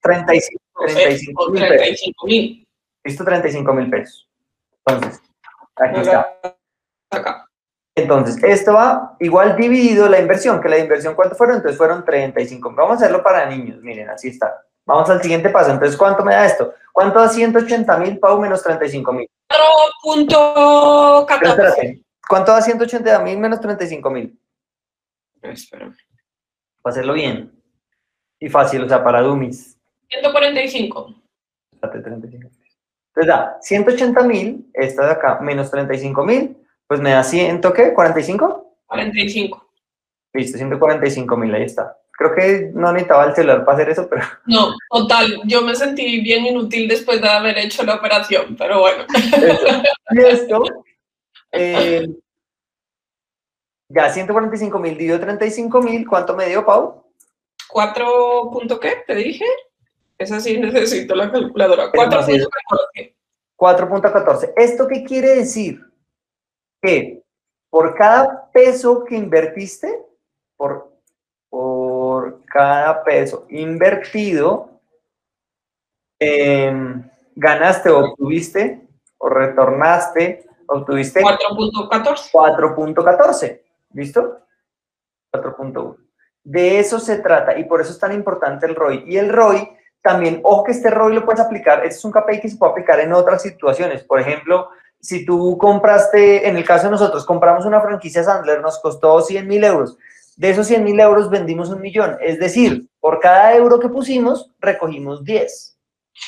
35, 0.00 0.62
35 0.86 1.50
mil 1.50 1.68
pesos. 1.68 2.12
¿Listo? 3.04 3.24
35 3.24 3.72
mil 3.74 3.90
pesos. 3.90 4.28
Entonces, 4.86 5.20
aquí 5.76 6.00
está. 6.00 6.38
Acá. 7.10 7.47
Entonces, 8.02 8.42
esto 8.42 8.74
va 8.74 9.16
igual 9.20 9.56
dividido 9.56 10.08
la 10.08 10.20
inversión, 10.20 10.60
que 10.60 10.68
la 10.68 10.78
inversión, 10.78 11.14
¿cuánto 11.14 11.34
fueron? 11.34 11.56
Entonces 11.56 11.78
fueron 11.78 12.04
35. 12.04 12.72
Vamos 12.74 12.92
a 12.92 12.96
hacerlo 12.96 13.22
para 13.22 13.46
niños, 13.46 13.80
miren, 13.82 14.10
así 14.10 14.28
está. 14.28 14.62
Vamos 14.86 15.08
al 15.10 15.20
siguiente 15.20 15.50
paso. 15.50 15.70
Entonces, 15.70 15.96
¿cuánto 15.96 16.24
me 16.24 16.34
da 16.34 16.46
esto? 16.46 16.72
¿Cuánto 16.92 17.20
da 17.20 17.28
180 17.28 17.96
mil, 17.98 18.18
Pau, 18.18 18.40
menos 18.40 18.62
35 18.62 19.12
mil? 19.12 19.28
4.14. 20.02 22.02
¿Cuánto 22.28 22.52
da 22.52 22.62
180 22.62 23.18
mil 23.20 23.38
menos 23.38 23.60
35 23.60 24.10
mil? 24.10 24.38
Espera. 25.42 25.90
Para 26.82 26.92
hacerlo 26.92 27.14
bien. 27.14 27.52
Y 28.40 28.48
fácil, 28.48 28.84
o 28.84 28.88
sea, 28.88 29.02
para 29.02 29.20
dummies. 29.20 29.76
145. 30.08 31.14
Espérate, 31.72 32.00
35. 32.00 32.50
Entonces 33.08 33.26
da 33.26 33.58
180 33.60 34.22
mil, 34.22 34.70
esta 34.74 35.06
de 35.06 35.12
acá, 35.12 35.40
menos 35.40 35.70
35 35.70 36.24
mil, 36.24 36.56
pues 36.88 37.00
me 37.00 37.10
da 37.10 37.22
100, 37.22 37.60
¿qué? 37.60 37.94
¿45? 37.94 38.64
45. 38.86 39.70
Listo, 40.32 40.58
145 40.58 41.36
mil, 41.36 41.54
ahí 41.54 41.64
está. 41.64 41.96
Creo 42.12 42.34
que 42.34 42.70
no 42.74 42.90
necesitaba 42.92 43.26
el 43.26 43.34
celular 43.34 43.64
para 43.64 43.76
hacer 43.76 43.90
eso, 43.90 44.08
pero... 44.08 44.22
No, 44.46 44.74
total, 44.90 45.40
yo 45.44 45.62
me 45.62 45.76
sentí 45.76 46.20
bien 46.20 46.46
inútil 46.46 46.88
después 46.88 47.20
de 47.20 47.28
haber 47.28 47.58
hecho 47.58 47.84
la 47.84 47.96
operación, 47.96 48.56
pero 48.58 48.80
bueno. 48.80 49.04
Y 50.10 50.20
esto, 50.20 50.62
eh, 51.52 52.08
ya 53.90 54.08
145 54.08 54.78
mil 54.78 54.92
dividido 54.92 55.20
35 55.20 55.82
mil, 55.82 56.08
¿cuánto 56.08 56.34
me 56.34 56.46
dio, 56.46 56.64
Pau? 56.64 57.04
4. 57.68 58.50
¿qué? 58.80 59.02
¿Te 59.06 59.14
dije? 59.14 59.44
Esa 60.16 60.40
sí 60.40 60.58
necesito 60.58 61.14
la 61.14 61.30
calculadora. 61.30 61.92
4.14. 61.92 63.14
4.14. 63.56 64.52
¿Esto 64.56 64.88
qué 64.88 65.04
quiere 65.04 65.36
decir? 65.36 65.87
Que 66.80 67.22
por 67.70 67.94
cada 67.94 68.50
peso 68.50 69.04
que 69.04 69.16
invertiste, 69.16 70.04
por, 70.56 70.92
por 71.48 72.44
cada 72.44 73.02
peso 73.04 73.46
invertido, 73.50 74.80
em, 76.18 77.04
ganaste 77.36 77.90
o 77.90 77.98
obtuviste 78.00 78.88
o 79.18 79.28
retornaste, 79.28 80.46
obtuviste 80.66 81.20
4.14. 81.20 82.30
4.14, 82.32 83.60
¿listo? 83.92 84.40
4.1. 85.32 85.96
De 86.44 86.78
eso 86.78 86.98
se 86.98 87.18
trata 87.18 87.58
y 87.58 87.64
por 87.64 87.80
eso 87.80 87.92
es 87.92 87.98
tan 87.98 88.12
importante 88.12 88.66
el 88.66 88.74
ROI. 88.74 89.04
Y 89.06 89.18
el 89.18 89.30
ROI 89.30 89.76
también, 90.00 90.40
ojo 90.44 90.64
que 90.64 90.72
este 90.72 90.90
ROI 90.90 91.14
lo 91.14 91.24
puedes 91.24 91.40
aplicar, 91.40 91.84
este 91.84 91.98
es 91.98 92.04
un 92.04 92.12
KPI 92.12 92.40
que 92.40 92.48
se 92.48 92.56
puede 92.56 92.72
aplicar 92.72 93.00
en 93.00 93.12
otras 93.12 93.42
situaciones. 93.42 94.04
Por 94.04 94.20
ejemplo, 94.20 94.70
si 95.00 95.24
tú 95.24 95.56
compraste, 95.58 96.48
en 96.48 96.56
el 96.56 96.64
caso 96.64 96.86
de 96.86 96.92
nosotros, 96.92 97.24
compramos 97.24 97.64
una 97.64 97.80
franquicia 97.80 98.24
Sandler, 98.24 98.60
nos 98.60 98.78
costó 98.78 99.20
100 99.20 99.46
mil 99.46 99.62
euros. 99.64 99.96
De 100.36 100.50
esos 100.50 100.66
100 100.66 100.84
mil 100.84 100.98
euros 101.00 101.30
vendimos 101.30 101.68
un 101.70 101.80
millón. 101.80 102.16
Es 102.20 102.38
decir, 102.38 102.86
por 103.00 103.20
cada 103.20 103.54
euro 103.56 103.80
que 103.80 103.88
pusimos, 103.88 104.50
recogimos 104.60 105.24
10. 105.24 105.76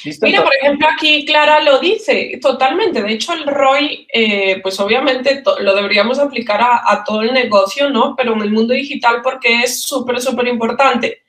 ¿Listo? 0.04 0.26
Mira, 0.26 0.44
por 0.44 0.54
ejemplo, 0.54 0.86
aquí 0.88 1.24
Clara 1.24 1.60
lo 1.62 1.78
dice 1.80 2.38
totalmente. 2.40 3.02
De 3.02 3.12
hecho, 3.12 3.32
el 3.32 3.44
ROI, 3.44 4.06
eh, 4.12 4.60
pues 4.62 4.78
obviamente 4.78 5.42
lo 5.60 5.74
deberíamos 5.74 6.18
aplicar 6.18 6.60
a, 6.60 6.90
a, 6.90 7.04
todo 7.04 7.22
el 7.22 7.32
negocio, 7.32 7.90
¿no? 7.90 8.14
Pero 8.16 8.34
en 8.34 8.42
el 8.42 8.52
mundo 8.52 8.72
digital 8.72 9.20
porque 9.22 9.62
es 9.62 9.82
súper, 9.82 10.20
súper 10.20 10.46
importante. 10.46 11.22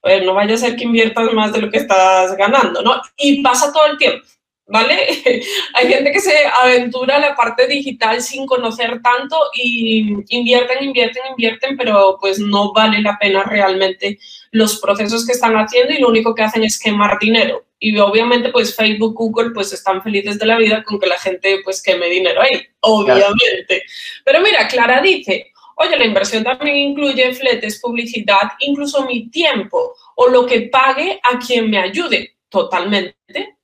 Pues 0.00 0.24
no 0.24 0.34
vaya 0.34 0.54
a 0.54 0.58
ser 0.58 0.76
que 0.76 0.84
inviertas 0.84 1.32
más 1.32 1.52
de 1.52 1.60
lo 1.62 1.70
que 1.70 1.78
estás 1.78 2.36
ganando, 2.36 2.82
¿no? 2.82 3.00
Y 3.16 3.42
pasa 3.42 3.72
todo 3.72 3.86
el 3.86 3.98
tiempo. 3.98 4.26
¿Vale? 4.66 4.96
Hay 5.74 5.88
gente 5.88 6.12
que 6.12 6.20
se 6.20 6.32
aventura 6.46 7.16
a 7.16 7.20
la 7.20 7.36
parte 7.36 7.66
digital 7.66 8.20
sin 8.20 8.46
conocer 8.46 9.00
tanto 9.02 9.36
y 9.54 10.14
invierten, 10.28 10.84
invierten, 10.84 11.22
invierten, 11.30 11.76
pero 11.76 12.18
pues 12.20 12.38
no 12.38 12.72
vale 12.72 13.00
la 13.00 13.16
pena 13.18 13.44
realmente 13.44 14.18
los 14.50 14.80
procesos 14.80 15.26
que 15.26 15.32
están 15.32 15.54
haciendo 15.54 15.92
y 15.92 15.98
lo 15.98 16.08
único 16.08 16.34
que 16.34 16.42
hacen 16.42 16.64
es 16.64 16.78
quemar 16.78 17.18
dinero. 17.18 17.64
Y 17.78 17.96
obviamente 17.98 18.50
pues 18.50 18.74
Facebook, 18.74 19.14
Google 19.14 19.50
pues 19.50 19.72
están 19.72 20.02
felices 20.02 20.38
de 20.38 20.46
la 20.46 20.56
vida 20.56 20.82
con 20.82 20.98
que 20.98 21.06
la 21.06 21.18
gente 21.18 21.60
pues 21.62 21.82
queme 21.82 22.08
dinero 22.08 22.40
ahí, 22.40 22.66
obviamente. 22.80 23.82
Pero 24.24 24.40
mira, 24.40 24.66
Clara 24.66 25.00
dice, 25.02 25.52
oye, 25.76 25.96
la 25.96 26.06
inversión 26.06 26.42
también 26.42 26.76
incluye 26.76 27.34
fletes, 27.34 27.78
publicidad, 27.80 28.52
incluso 28.60 29.04
mi 29.04 29.28
tiempo 29.28 29.94
o 30.16 30.28
lo 30.28 30.46
que 30.46 30.62
pague 30.62 31.20
a 31.22 31.38
quien 31.38 31.70
me 31.70 31.78
ayude. 31.78 32.32
Totalmente 32.48 33.55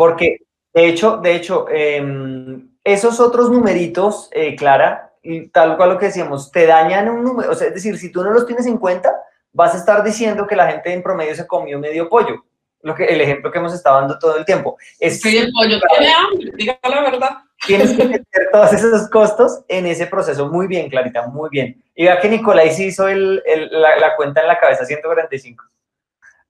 porque, 0.00 0.38
de 0.72 0.88
hecho, 0.88 1.18
de 1.18 1.34
hecho, 1.34 1.66
em, 1.68 2.70
esos 2.82 3.20
otros 3.20 3.50
numeritos, 3.50 4.30
eh, 4.32 4.56
Clara, 4.56 5.12
tal 5.52 5.76
cual 5.76 5.90
lo 5.90 5.98
que 5.98 6.06
decíamos, 6.06 6.50
te 6.50 6.64
dañan 6.64 7.10
un 7.10 7.22
número, 7.22 7.50
o 7.50 7.54
sea, 7.54 7.68
es 7.68 7.74
decir, 7.74 7.98
si 7.98 8.10
tú 8.10 8.24
no 8.24 8.30
los 8.30 8.46
tienes 8.46 8.64
en 8.64 8.78
cuenta, 8.78 9.14
vas 9.52 9.74
a 9.74 9.76
estar 9.76 10.02
diciendo 10.02 10.46
que 10.46 10.56
la 10.56 10.68
gente 10.68 10.90
en 10.90 11.02
promedio 11.02 11.34
se 11.34 11.46
comió 11.46 11.78
medio 11.78 12.08
pollo. 12.08 12.46
Lo 12.80 12.94
que, 12.94 13.04
el 13.04 13.20
ejemplo 13.20 13.52
que 13.52 13.58
hemos 13.58 13.74
estado 13.74 14.00
dando 14.00 14.18
todo 14.18 14.38
el 14.38 14.46
tiempo. 14.46 14.78
Es, 14.98 15.20
sí, 15.20 15.36
el 15.36 15.52
pollo 15.52 15.78
tiene 15.90 16.14
hambre, 16.14 16.50
diga 16.54 16.78
la 16.82 17.02
verdad. 17.02 17.30
Tienes 17.66 17.92
que 17.92 18.04
meter 18.06 18.48
todos 18.50 18.72
esos 18.72 19.10
costos 19.10 19.64
en 19.68 19.84
ese 19.84 20.06
proceso. 20.06 20.48
Muy 20.48 20.66
bien, 20.66 20.88
Clarita, 20.88 21.26
muy 21.26 21.50
bien. 21.50 21.84
Y 21.94 22.04
vea 22.04 22.18
que 22.18 22.30
Nicolás 22.30 22.80
hizo 22.80 23.06
el, 23.06 23.42
la, 23.70 23.98
la, 23.98 24.16
cuenta 24.16 24.40
en 24.40 24.48
la 24.48 24.58
cabeza, 24.58 24.86
145. 24.86 25.62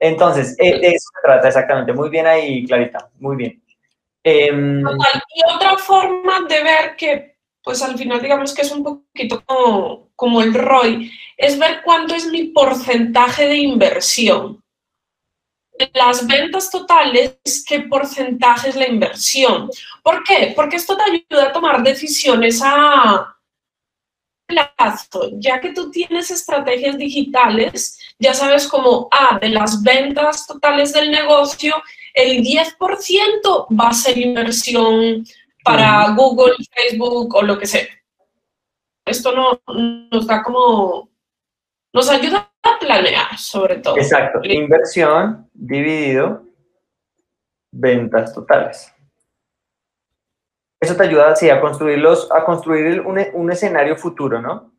Entonces, 0.01 0.57
eh, 0.59 0.81
de 0.81 0.89
eso 0.89 1.11
se 1.15 1.23
trata 1.23 1.49
exactamente. 1.49 1.93
Muy 1.93 2.09
bien 2.09 2.27
ahí, 2.27 2.67
Clarita, 2.67 3.11
muy 3.19 3.37
bien. 3.37 3.63
Em, 4.25 4.81
y 4.81 5.55
otra 5.55 5.77
forma 5.77 6.41
de 6.49 6.63
ver 6.63 6.97
que, 6.97 7.37
pues 7.63 7.83
al 7.83 7.97
final 7.97 8.21
digamos 8.21 8.55
que 8.55 8.63
es 8.63 8.73
un 8.73 8.83
poquito 8.83 9.43
como, 9.45 10.11
como 10.17 10.43
el 10.43 10.55
ROI, 10.55 11.11
es 11.37 11.59
ver 11.59 11.83
cuánto 11.85 12.15
es 12.15 12.27
mi 12.27 12.45
porcentaje 12.45 13.47
de 13.47 13.57
inversión. 13.57 14.63
Las 15.95 16.27
ventas 16.27 16.71
totales, 16.71 17.39
¿qué 17.67 17.81
porcentaje 17.81 18.71
es 18.71 18.77
la 18.77 18.89
inversión? 18.89 19.71
¿Por 20.03 20.23
qué? 20.25 20.53
Porque 20.57 20.77
esto 20.77 20.97
te 20.97 21.05
ayuda 21.05 21.49
a 21.49 21.53
tomar 21.53 21.83
decisiones 21.83 22.61
a, 22.63 23.35
plazo, 24.51 25.31
ya 25.35 25.61
que 25.61 25.73
tú 25.73 25.91
tienes 25.91 26.31
estrategias 26.31 26.99
digitales, 26.99 28.00
ya 28.21 28.35
sabes 28.35 28.69
como, 28.69 29.09
ah, 29.11 29.39
de 29.41 29.49
las 29.49 29.83
ventas 29.83 30.47
totales 30.47 30.93
del 30.93 31.11
negocio, 31.11 31.75
el 32.15 32.45
10% 32.45 33.67
va 33.79 33.89
a 33.89 33.95
ser 33.95 34.19
inversión 34.19 35.25
para 35.65 36.11
Google, 36.11 36.55
Facebook 36.71 37.35
o 37.35 37.43
lo 37.43 37.59
que 37.59 37.67
sea. 37.67 37.87
Esto 39.07 39.33
no, 39.33 39.61
nos 40.13 40.27
da 40.27 40.43
como, 40.43 41.09
nos 41.95 42.11
ayuda 42.11 42.53
a 42.63 42.79
planear 42.79 43.39
sobre 43.39 43.79
todo. 43.79 43.97
Exacto, 43.97 44.41
inversión 44.45 45.49
dividido 45.55 46.45
ventas 47.73 48.35
totales. 48.35 48.93
Eso 50.79 50.95
te 50.95 51.03
ayuda 51.05 51.35
sí, 51.37 51.49
a, 51.49 51.61
construirlos, 51.61 52.31
a 52.31 52.45
construir 52.45 53.01
un, 53.01 53.19
un, 53.35 53.53
escenario 53.53 53.97
futuro, 53.97 54.41
¿no? 54.41 54.73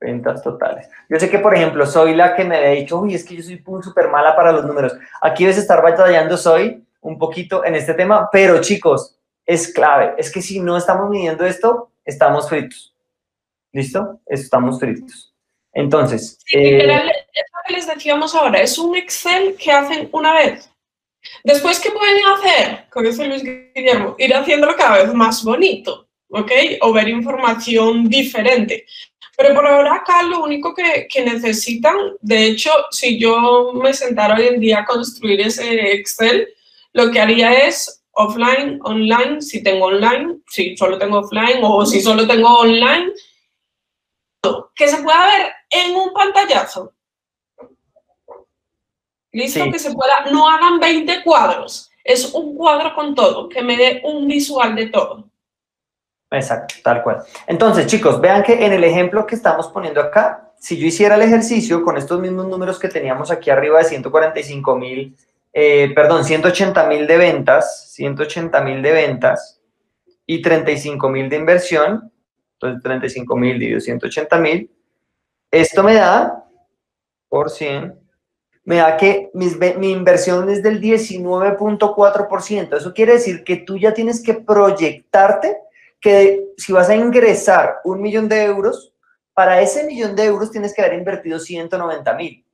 Ventas 0.00 0.42
totales. 0.42 0.88
Yo 1.08 1.18
sé 1.18 1.28
que, 1.28 1.40
por 1.40 1.54
ejemplo, 1.54 1.84
soy 1.84 2.14
la 2.14 2.36
que 2.36 2.44
me 2.44 2.56
ha 2.56 2.70
dicho, 2.70 3.00
uy, 3.00 3.14
es 3.14 3.24
que 3.24 3.36
yo 3.36 3.42
soy 3.42 3.62
súper 3.82 4.08
mala 4.08 4.36
para 4.36 4.52
los 4.52 4.64
números. 4.64 4.96
Aquí 5.20 5.44
debes 5.44 5.58
estar 5.58 5.82
batallando, 5.82 6.36
soy 6.36 6.84
un 7.00 7.18
poquito 7.18 7.64
en 7.64 7.74
este 7.74 7.94
tema, 7.94 8.28
pero 8.30 8.60
chicos, 8.60 9.18
es 9.44 9.72
clave. 9.72 10.14
Es 10.18 10.30
que 10.30 10.42
si 10.42 10.60
no 10.60 10.76
estamos 10.76 11.10
midiendo 11.10 11.44
esto, 11.44 11.90
estamos 12.04 12.48
fritos. 12.48 12.94
¿Listo? 13.72 14.20
Estamos 14.26 14.78
fritos. 14.78 15.34
Entonces. 15.72 16.38
Sí, 16.44 16.58
eh, 16.58 16.78
es 16.78 16.86
lo 16.86 17.60
que 17.66 17.72
les 17.72 17.86
decíamos 17.86 18.34
ahora, 18.34 18.60
es 18.60 18.78
un 18.78 18.96
Excel 18.96 19.56
que 19.56 19.72
hacen 19.72 20.08
una 20.12 20.34
vez. 20.34 20.70
Después, 21.44 21.80
¿qué 21.80 21.90
pueden 21.90 22.24
hacer 22.26 22.88
con 22.90 23.06
eso, 23.06 23.24
Luis 23.24 23.42
Guillermo? 23.42 24.14
Ir 24.18 24.34
haciéndolo 24.34 24.76
cada 24.76 25.02
vez 25.02 25.14
más 25.14 25.44
bonito, 25.44 26.08
¿ok? 26.28 26.50
O 26.82 26.92
ver 26.92 27.08
información 27.08 28.08
diferente. 28.08 28.86
Pero 29.38 29.54
por 29.54 29.64
ahora 29.64 29.94
acá 29.94 30.24
lo 30.24 30.42
único 30.42 30.74
que, 30.74 31.06
que, 31.08 31.24
necesitan, 31.24 31.96
de 32.20 32.46
hecho, 32.46 32.72
si 32.90 33.20
yo 33.20 33.72
me 33.72 33.94
sentara 33.94 34.34
hoy 34.34 34.48
en 34.48 34.58
día 34.58 34.80
a 34.80 34.84
construir 34.84 35.40
ese 35.40 35.92
Excel, 35.92 36.48
lo 36.92 37.12
que 37.12 37.20
haría 37.20 37.52
es 37.68 38.02
offline, 38.10 38.80
online, 38.82 39.40
si 39.40 39.62
tengo 39.62 39.86
online, 39.86 40.40
si 40.48 40.76
solo 40.76 40.98
tengo 40.98 41.20
offline 41.20 41.60
o 41.62 41.86
si 41.86 42.00
solo 42.00 42.26
tengo 42.26 42.48
online, 42.48 43.12
que 44.74 44.88
se 44.88 45.04
pueda 45.04 45.26
ver 45.26 45.52
en 45.70 45.94
un 45.94 46.12
pantallazo. 46.12 46.92
Listo, 49.30 49.70
que 49.70 49.78
se 49.78 49.92
pueda, 49.92 50.24
no 50.32 50.48
hagan 50.48 50.80
20 50.80 51.22
cuadros, 51.22 51.92
es 52.02 52.34
un 52.34 52.56
cuadro 52.56 52.92
con 52.92 53.14
todo, 53.14 53.48
que 53.48 53.62
me 53.62 53.76
dé 53.76 54.00
un 54.02 54.26
visual 54.26 54.74
de 54.74 54.86
todo. 54.86 55.30
Exacto, 56.30 56.74
tal 56.82 57.02
cual. 57.02 57.22
Entonces, 57.46 57.86
chicos, 57.86 58.20
vean 58.20 58.42
que 58.42 58.66
en 58.66 58.72
el 58.72 58.84
ejemplo 58.84 59.26
que 59.26 59.34
estamos 59.34 59.68
poniendo 59.68 60.00
acá, 60.00 60.52
si 60.58 60.76
yo 60.76 60.86
hiciera 60.86 61.14
el 61.14 61.22
ejercicio 61.22 61.82
con 61.82 61.96
estos 61.96 62.20
mismos 62.20 62.46
números 62.48 62.78
que 62.78 62.88
teníamos 62.88 63.30
aquí 63.30 63.48
arriba 63.50 63.78
de 63.78 63.84
145 63.84 64.76
mil, 64.76 65.16
eh, 65.52 65.92
perdón, 65.94 66.24
180 66.24 66.86
mil 66.86 67.06
de 67.06 67.16
ventas, 67.16 67.92
180 67.94 68.60
mil 68.60 68.82
de 68.82 68.92
ventas 68.92 69.62
y 70.26 70.42
35 70.42 71.08
mil 71.08 71.30
de 71.30 71.36
inversión, 71.36 72.12
entonces 72.54 72.82
35 72.82 73.36
mil 73.36 73.58
dividido 73.58 73.80
180 73.80 74.38
mil, 74.38 74.70
esto 75.50 75.82
me 75.82 75.94
da 75.94 76.44
por 77.28 77.48
100, 77.48 77.98
me 78.64 78.76
da 78.76 78.98
que 78.98 79.30
mi 79.32 79.90
inversión 79.90 80.50
es 80.50 80.62
del 80.62 80.78
19.4%. 80.78 82.76
Eso 82.76 82.92
quiere 82.92 83.14
decir 83.14 83.42
que 83.42 83.56
tú 83.56 83.78
ya 83.78 83.94
tienes 83.94 84.22
que 84.22 84.34
proyectarte 84.34 85.56
que 86.00 86.52
si 86.56 86.72
vas 86.72 86.88
a 86.88 86.96
ingresar 86.96 87.78
un 87.84 88.00
millón 88.00 88.28
de 88.28 88.44
euros, 88.44 88.92
para 89.34 89.60
ese 89.60 89.84
millón 89.84 90.16
de 90.16 90.24
euros 90.24 90.50
tienes 90.50 90.74
que 90.74 90.82
haber 90.82 90.98
invertido 90.98 91.38
190 91.38 92.14
mil. 92.14 92.44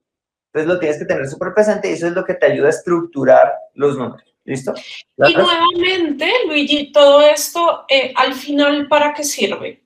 Entonces 0.52 0.68
lo 0.72 0.78
tienes 0.78 0.98
que 0.98 1.04
tener 1.04 1.26
súper 1.28 1.52
presente 1.52 1.90
y 1.90 1.94
eso 1.94 2.06
es 2.06 2.12
lo 2.12 2.24
que 2.24 2.34
te 2.34 2.46
ayuda 2.46 2.68
a 2.68 2.70
estructurar 2.70 3.52
los 3.74 3.96
números. 3.96 4.22
¿Listo? 4.44 4.74
Y 5.16 5.34
nuevamente, 5.34 6.30
Luigi, 6.46 6.92
todo 6.92 7.22
esto 7.22 7.86
eh, 7.88 8.12
al 8.14 8.34
final, 8.34 8.86
¿para 8.88 9.14
qué 9.14 9.24
sirve? 9.24 9.84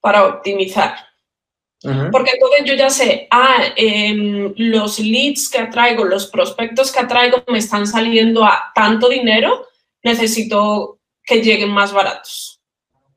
Para 0.00 0.26
optimizar. 0.26 0.96
Porque 2.10 2.32
entonces 2.32 2.64
yo 2.64 2.74
ya 2.74 2.90
sé, 2.90 3.28
ah, 3.30 3.72
em, 3.76 4.52
los 4.56 4.98
leads 4.98 5.48
que 5.48 5.58
atraigo, 5.58 6.04
los 6.04 6.26
prospectos 6.26 6.90
que 6.90 6.98
atraigo 6.98 7.44
me 7.48 7.58
están 7.58 7.86
saliendo 7.86 8.44
a 8.44 8.72
tanto 8.74 9.08
dinero, 9.08 9.68
necesito 10.02 10.98
que 11.22 11.42
lleguen 11.42 11.70
más 11.70 11.92
baratos. 11.92 12.55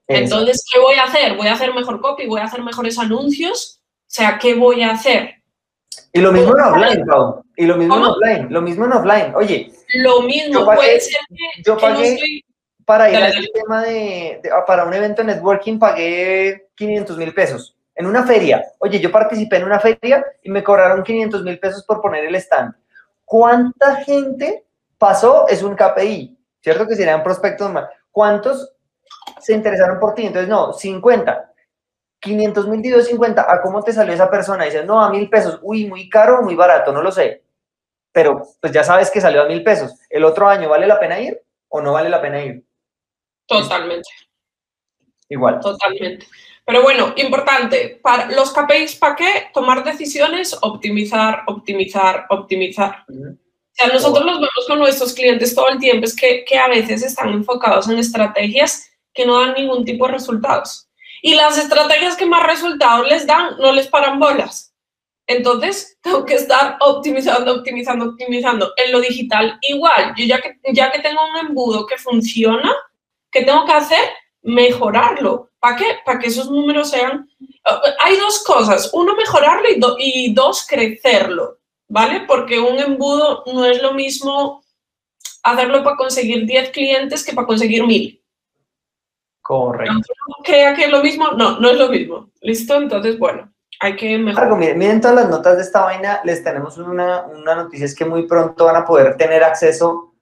Entonces, 0.09 0.65
¿qué 0.71 0.79
voy 0.79 0.95
a 0.95 1.03
hacer? 1.03 1.37
Voy 1.37 1.47
a 1.47 1.53
hacer 1.53 1.73
mejor 1.73 2.01
copy, 2.01 2.25
voy 2.25 2.41
a 2.41 2.45
hacer 2.45 2.63
mejores 2.63 2.97
anuncios. 2.97 3.79
O 3.83 4.11
sea, 4.11 4.39
¿qué 4.39 4.55
voy 4.55 4.81
a 4.81 4.91
hacer? 4.91 5.35
Y 6.11 6.19
lo 6.19 6.31
mismo 6.31 6.57
en 6.57 6.63
offline, 6.63 7.05
Pau. 7.05 7.43
Y 7.55 7.65
lo 7.65 7.77
mismo 7.77 7.97
en 7.97 8.03
offline. 8.03 8.47
Lo 8.49 8.61
mismo 8.61 8.85
en 8.85 8.93
offline. 8.93 9.35
Oye. 9.35 9.71
Lo 9.93 10.21
mismo. 10.23 10.65
puede 10.65 10.99
ser 10.99 11.19
que, 11.29 11.63
yo 11.63 11.77
pagué 11.77 12.43
para 12.85 13.11
ir 13.11 13.17
a 13.17 13.27
este 13.27 13.51
tema 13.53 13.83
de, 13.83 14.41
ah, 14.51 14.65
para 14.65 14.83
un 14.83 14.93
evento 14.95 15.21
de 15.21 15.35
networking, 15.35 15.77
pagué 15.77 16.69
500 16.75 17.17
mil 17.17 17.33
pesos. 17.35 17.75
En 17.93 18.07
una 18.07 18.25
feria. 18.25 18.65
Oye, 18.79 18.99
yo 18.99 19.11
participé 19.11 19.57
en 19.57 19.65
una 19.65 19.79
feria 19.79 20.25
y 20.41 20.49
me 20.49 20.63
cobraron 20.63 21.03
500 21.03 21.43
mil 21.43 21.59
pesos 21.59 21.83
por 21.83 22.01
poner 22.01 22.25
el 22.25 22.35
stand. 22.35 22.73
¿Cuánta 23.25 23.97
gente 23.97 24.65
pasó? 24.97 25.47
Es 25.47 25.61
un 25.61 25.75
KPI. 25.75 26.35
¿Cierto 26.63 26.87
que 26.87 26.95
serían 26.95 27.21
prospectos 27.21 27.71
más? 27.71 27.87
¿Cuántos 28.09 28.73
se 29.39 29.53
interesaron 29.53 29.99
por 29.99 30.13
ti. 30.13 30.25
Entonces, 30.25 30.49
no, 30.49 30.73
50. 30.73 31.53
500 32.19 32.67
mil 32.67 32.81
dividido 32.81 33.01
50. 33.01 33.51
¿A 33.51 33.61
cómo 33.61 33.83
te 33.83 33.93
salió 33.93 34.13
esa 34.13 34.29
persona? 34.29 34.65
Dices, 34.65 34.85
no, 34.85 35.01
a 35.01 35.09
mil 35.09 35.29
pesos. 35.29 35.59
Uy, 35.61 35.85
muy 35.85 36.09
caro 36.09 36.39
o 36.39 36.41
muy 36.43 36.55
barato, 36.55 36.91
no 36.91 37.01
lo 37.01 37.11
sé. 37.11 37.43
Pero 38.11 38.43
pues 38.59 38.73
ya 38.73 38.83
sabes 38.83 39.09
que 39.09 39.21
salió 39.21 39.43
a 39.43 39.47
mil 39.47 39.63
pesos. 39.63 39.93
¿El 40.09 40.25
otro 40.25 40.49
año 40.49 40.69
vale 40.69 40.87
la 40.87 40.99
pena 40.99 41.19
ir 41.19 41.41
o 41.69 41.81
no 41.81 41.93
vale 41.93 42.09
la 42.09 42.21
pena 42.21 42.43
ir? 42.43 42.63
Totalmente. 43.47 44.09
Igual. 45.29 45.59
Totalmente. 45.59 46.27
Pero 46.65 46.83
bueno, 46.83 47.13
importante, 47.15 47.99
para 48.03 48.29
los 48.31 48.51
KPIs, 48.51 48.97
¿para 48.97 49.15
qué? 49.15 49.47
Tomar 49.53 49.83
decisiones, 49.83 50.55
optimizar, 50.61 51.43
optimizar, 51.47 52.25
optimizar. 52.29 53.05
O 53.07 53.35
sea, 53.71 53.87
nosotros 53.87 54.23
los 54.23 54.35
vemos 54.35 54.65
con 54.67 54.77
nuestros 54.77 55.13
clientes 55.13 55.55
todo 55.55 55.69
el 55.69 55.79
tiempo, 55.79 56.05
es 56.05 56.15
que, 56.15 56.43
que 56.45 56.59
a 56.59 56.67
veces 56.67 57.01
están 57.01 57.29
enfocados 57.29 57.89
en 57.89 57.97
estrategias 57.97 58.88
que 59.19 59.25
no 59.25 59.37
dan 59.37 59.53
ningún 59.53 59.83
tipo 59.83 60.05
de 60.05 60.13
resultados. 60.13 60.87
Y 61.21 61.35
las 61.35 61.57
estrategias 61.57 62.15
que 62.15 62.25
más 62.25 62.41
resultados 62.47 63.05
les 63.09 63.27
dan 63.27 63.57
no 63.57 63.73
les 63.73 63.87
paran 63.87 64.17
bolas. 64.17 64.73
Entonces, 65.27 65.97
tengo 66.01 66.23
que 66.25 66.35
estar 66.35 66.77
optimizando, 66.79 67.55
optimizando, 67.55 68.05
optimizando. 68.05 68.71
En 68.77 68.93
lo 68.93 69.01
digital, 69.01 69.59
igual. 69.61 70.13
Yo 70.15 70.23
ya 70.23 70.39
que, 70.39 70.57
ya 70.71 70.89
que 70.89 70.99
tengo 70.99 71.19
un 71.21 71.47
embudo 71.47 71.85
que 71.85 71.97
funciona, 71.97 72.73
¿qué 73.29 73.43
tengo 73.43 73.65
que 73.65 73.73
hacer? 73.73 74.09
Mejorarlo. 74.41 75.49
¿Para 75.59 75.75
qué? 75.75 75.97
Para 76.05 76.19
que 76.19 76.27
esos 76.27 76.49
números 76.49 76.89
sean... 76.89 77.29
Hay 77.99 78.15
dos 78.15 78.41
cosas. 78.45 78.89
Uno, 78.93 79.15
mejorarlo 79.15 79.67
y, 79.69 79.81
y 79.97 80.33
dos, 80.33 80.65
crecerlo. 80.65 81.59
¿Vale? 81.89 82.21
Porque 82.21 82.57
un 82.57 82.79
embudo 82.79 83.43
no 83.47 83.65
es 83.65 83.81
lo 83.81 83.93
mismo 83.93 84.63
hacerlo 85.43 85.83
para 85.83 85.97
conseguir 85.97 86.45
10 86.45 86.69
clientes 86.69 87.25
que 87.25 87.33
para 87.33 87.47
conseguir 87.47 87.85
1000. 87.85 88.18
Correcto. 89.49 90.13
crea 90.43 90.75
que 90.75 90.83
es 90.83 90.91
lo 90.91 91.01
mismo, 91.01 91.31
no, 91.31 91.59
no 91.59 91.71
es 91.71 91.77
lo 91.79 91.89
mismo. 91.89 92.29
¿Listo? 92.39 92.75
Entonces, 92.75 93.17
bueno, 93.17 93.51
hay 93.79 93.95
que 93.95 94.15
mejorar. 94.19 94.55
miren, 94.55 94.77
miren, 94.77 95.01
todas 95.01 95.15
las 95.15 95.27
notas 95.27 95.57
de 95.57 95.63
esta 95.63 95.85
vaina, 95.85 96.21
les 96.23 96.43
tenemos 96.43 96.77
una, 96.77 97.25
una 97.25 97.55
noticia, 97.55 97.87
es 97.87 97.95
que 97.95 98.05
muy 98.05 98.27
pronto 98.27 98.65
van 98.65 98.75
a 98.75 98.85
poder 98.85 99.17
tener 99.17 99.43
acceso, 99.43 100.13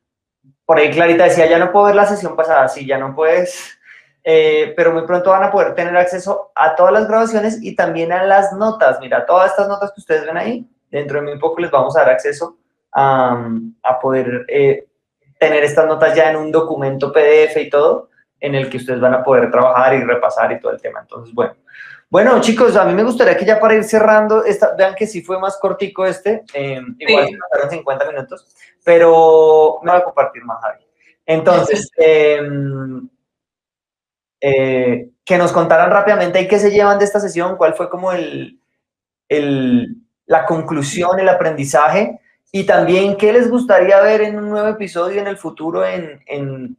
por 0.64 0.78
ahí 0.78 0.92
Clarita 0.92 1.26
decía, 1.26 1.46
ya 1.46 1.60
no 1.60 1.74
puedo 1.74 1.88
ver 1.88 1.96
la 1.96 2.06
sesión 2.06 2.38
pasada, 2.38 2.70
sí, 2.70 2.88
ya 2.88 2.98
no 2.98 3.14
puedes, 3.14 3.78
eh, 4.24 4.74
pero 4.78 4.94
muy 4.94 5.06
pronto 5.06 5.32
van 5.32 5.44
a 5.44 5.52
poder 5.52 5.76
tener 5.76 5.98
acceso 5.98 6.54
a 6.56 6.74
todas 6.74 6.94
las 6.94 7.06
grabaciones 7.10 7.62
y 7.62 7.76
también 7.76 8.14
a 8.14 8.24
las 8.24 8.54
notas. 8.54 8.98
Mira, 9.02 9.26
todas 9.26 9.52
estas 9.52 9.68
notas 9.68 9.92
que 9.92 10.00
ustedes 10.00 10.26
ven 10.26 10.38
ahí, 10.38 10.66
dentro 10.90 11.20
de 11.20 11.28
muy 11.28 11.38
poco 11.38 11.60
les 11.60 11.70
vamos 11.70 11.98
a 11.98 12.00
dar 12.00 12.12
acceso 12.12 12.60
a, 12.94 13.46
a 13.84 14.00
poder 14.00 14.46
eh, 14.48 14.88
tener 15.38 15.66
estas 15.66 15.86
notas 15.86 16.16
ya 16.16 16.32
en 16.32 16.38
un 16.38 16.50
documento 16.50 17.12
PDF 17.12 17.58
y 17.58 17.70
todo 17.70 18.08
en 18.40 18.56
el 18.56 18.70
que 18.70 18.78
ustedes 18.78 19.00
van 19.00 19.14
a 19.14 19.24
poder 19.24 19.50
trabajar 19.52 19.96
y 19.96 20.04
repasar 20.04 20.52
y 20.52 20.60
todo 20.60 20.72
el 20.72 20.82
tema. 20.82 21.02
Entonces, 21.02 21.34
bueno. 21.34 21.56
Bueno, 22.10 22.40
chicos, 22.40 22.78
a 22.78 22.86
mí 22.86 22.94
me 22.94 23.04
gustaría 23.04 23.36
que 23.36 23.46
ya 23.46 23.60
para 23.60 23.76
ir 23.76 23.84
cerrando, 23.84 24.46
esta, 24.46 24.74
vean 24.76 24.96
que 24.96 25.06
sí 25.06 25.22
fue 25.22 25.40
más 25.40 25.58
cortico 25.58 26.06
este, 26.06 26.46
eh, 26.54 26.82
igual 27.00 27.28
sí. 27.28 27.36
pasaron 27.38 27.70
50 27.70 28.12
minutos, 28.12 28.48
pero 28.82 29.80
me 29.84 29.92
voy 29.92 30.00
a 30.00 30.04
compartir 30.06 30.46
más, 30.46 30.62
Javi. 30.62 30.86
Entonces, 31.26 31.92
em, 31.98 33.10
eh, 34.40 35.10
que 35.26 35.38
nos 35.38 35.52
contaran 35.52 35.92
rápidamente 35.92 36.40
y 36.40 36.48
qué 36.48 36.60
se 36.60 36.72
llevan 36.72 36.98
de 36.98 37.04
esta 37.04 37.20
sesión, 37.20 37.58
cuál 37.58 37.74
fue 37.74 37.90
como 37.90 38.14
el, 38.14 38.58
el, 39.28 39.98
la 40.28 40.46
conclusión, 40.46 41.20
el 41.20 41.28
aprendizaje, 41.28 42.22
y 42.54 42.64
también 42.64 43.18
qué 43.18 43.34
les 43.34 43.50
gustaría 43.50 44.00
ver 44.00 44.22
en 44.22 44.38
un 44.38 44.50
nuevo 44.50 44.70
episodio 44.70 45.20
en 45.20 45.28
el 45.28 45.36
futuro 45.36 45.86
en, 45.86 46.24
en 46.26 46.78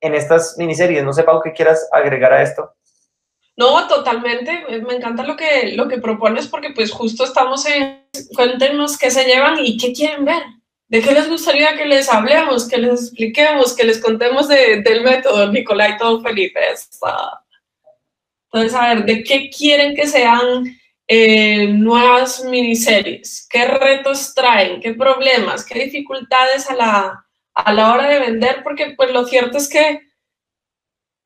en 0.00 0.14
estas 0.14 0.56
miniseries. 0.58 1.04
No 1.04 1.12
sé, 1.12 1.22
Pau, 1.22 1.40
¿qué 1.42 1.52
quieras 1.52 1.88
agregar 1.92 2.32
a 2.32 2.42
esto? 2.42 2.74
No, 3.56 3.86
totalmente. 3.88 4.64
Me 4.86 4.94
encanta 4.94 5.22
lo 5.22 5.36
que, 5.36 5.72
lo 5.74 5.86
que 5.86 5.98
propones 5.98 6.46
porque 6.46 6.70
pues 6.70 6.90
justo 6.90 7.24
estamos 7.24 7.66
en... 7.66 8.06
Cuéntenos 8.34 8.96
qué 8.98 9.10
se 9.10 9.24
llevan 9.24 9.58
y 9.58 9.76
qué 9.76 9.92
quieren 9.92 10.24
ver. 10.24 10.42
¿De 10.88 11.00
qué 11.00 11.12
les 11.12 11.28
gustaría 11.28 11.76
que 11.76 11.84
les 11.84 12.08
hablemos, 12.08 12.68
que 12.68 12.78
les 12.78 13.02
expliquemos, 13.02 13.76
que 13.76 13.84
les 13.84 14.00
contemos 14.00 14.48
del 14.48 15.04
método? 15.04 15.52
Nicolai, 15.52 15.96
todo 15.96 16.20
felices. 16.20 16.90
Entonces, 18.46 18.74
a 18.74 18.94
ver, 18.94 19.04
¿de 19.04 19.22
qué 19.22 19.50
quieren 19.50 19.94
que 19.94 20.08
sean 20.08 20.64
eh, 21.06 21.68
nuevas 21.68 22.42
miniseries? 22.44 23.46
¿Qué 23.48 23.66
retos 23.66 24.34
traen? 24.34 24.80
¿Qué 24.80 24.94
problemas? 24.94 25.64
¿Qué 25.64 25.84
dificultades 25.84 26.68
a 26.68 26.74
la, 26.74 27.26
a 27.60 27.72
la 27.72 27.92
hora 27.92 28.08
de 28.08 28.20
vender, 28.20 28.62
porque 28.62 28.94
pues 28.96 29.12
lo 29.12 29.24
cierto 29.24 29.58
es 29.58 29.68
que 29.68 30.00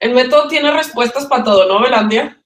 el 0.00 0.14
método 0.14 0.48
tiene 0.48 0.70
respuestas 0.70 1.26
para 1.26 1.44
todo, 1.44 1.66
¿no, 1.66 1.82
Belandia? 1.82 2.38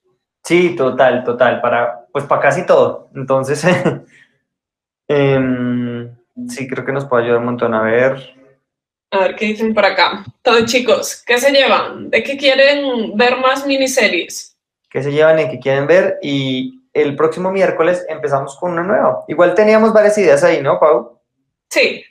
Sí, 0.43 0.75
total, 0.75 1.23
total, 1.23 1.61
para, 1.61 2.07
pues 2.11 2.25
para 2.25 2.41
casi 2.41 2.65
todo. 2.65 3.09
Entonces, 3.13 3.63
eh, 5.07 6.09
sí, 6.47 6.67
creo 6.67 6.85
que 6.85 6.91
nos 6.91 7.05
puede 7.05 7.23
ayudar 7.23 7.39
un 7.39 7.45
montón 7.45 7.73
a 7.73 7.81
ver. 7.81 8.35
A 9.11 9.19
ver 9.19 9.35
qué 9.35 9.45
dicen 9.45 9.73
por 9.73 9.85
acá. 9.85 10.23
Entonces, 10.25 10.71
chicos, 10.71 11.23
¿qué 11.25 11.37
se 11.37 11.51
llevan? 11.51 12.09
¿De 12.09 12.23
qué 12.23 12.37
quieren 12.37 13.17
ver 13.17 13.37
más 13.37 13.65
miniseries? 13.65 14.57
¿Qué 14.89 15.03
se 15.03 15.11
llevan 15.11 15.39
y 15.39 15.49
qué 15.49 15.59
quieren 15.59 15.87
ver? 15.87 16.19
Y 16.21 16.79
el 16.93 17.15
próximo 17.15 17.51
miércoles 17.51 18.05
empezamos 18.07 18.55
con 18.57 18.71
una 18.71 18.83
nueva. 18.83 19.25
Igual 19.27 19.53
teníamos 19.53 19.93
varias 19.93 20.17
ideas 20.17 20.43
ahí, 20.43 20.61
¿no, 20.61 20.79
Pau? 20.79 21.19
Sí, 21.69 22.03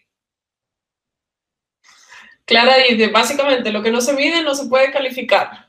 Clara 2.48 2.76
dice, 2.78 3.08
básicamente 3.08 3.70
lo 3.70 3.82
que 3.82 3.90
no 3.90 4.00
se 4.00 4.14
mide 4.14 4.42
no 4.42 4.54
se 4.54 4.68
puede 4.68 4.90
calificar. 4.90 5.68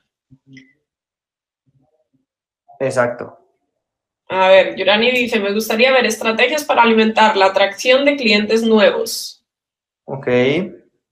Exacto. 2.80 3.38
A 4.30 4.48
ver, 4.48 4.78
Yurani 4.78 5.12
dice, 5.12 5.42
me 5.42 5.52
gustaría 5.52 5.92
ver 5.92 6.06
estrategias 6.06 6.64
para 6.64 6.84
alimentar 6.84 7.36
la 7.36 7.48
atracción 7.48 8.06
de 8.06 8.16
clientes 8.16 8.64
nuevos. 8.64 9.46
Ok. 10.06 10.28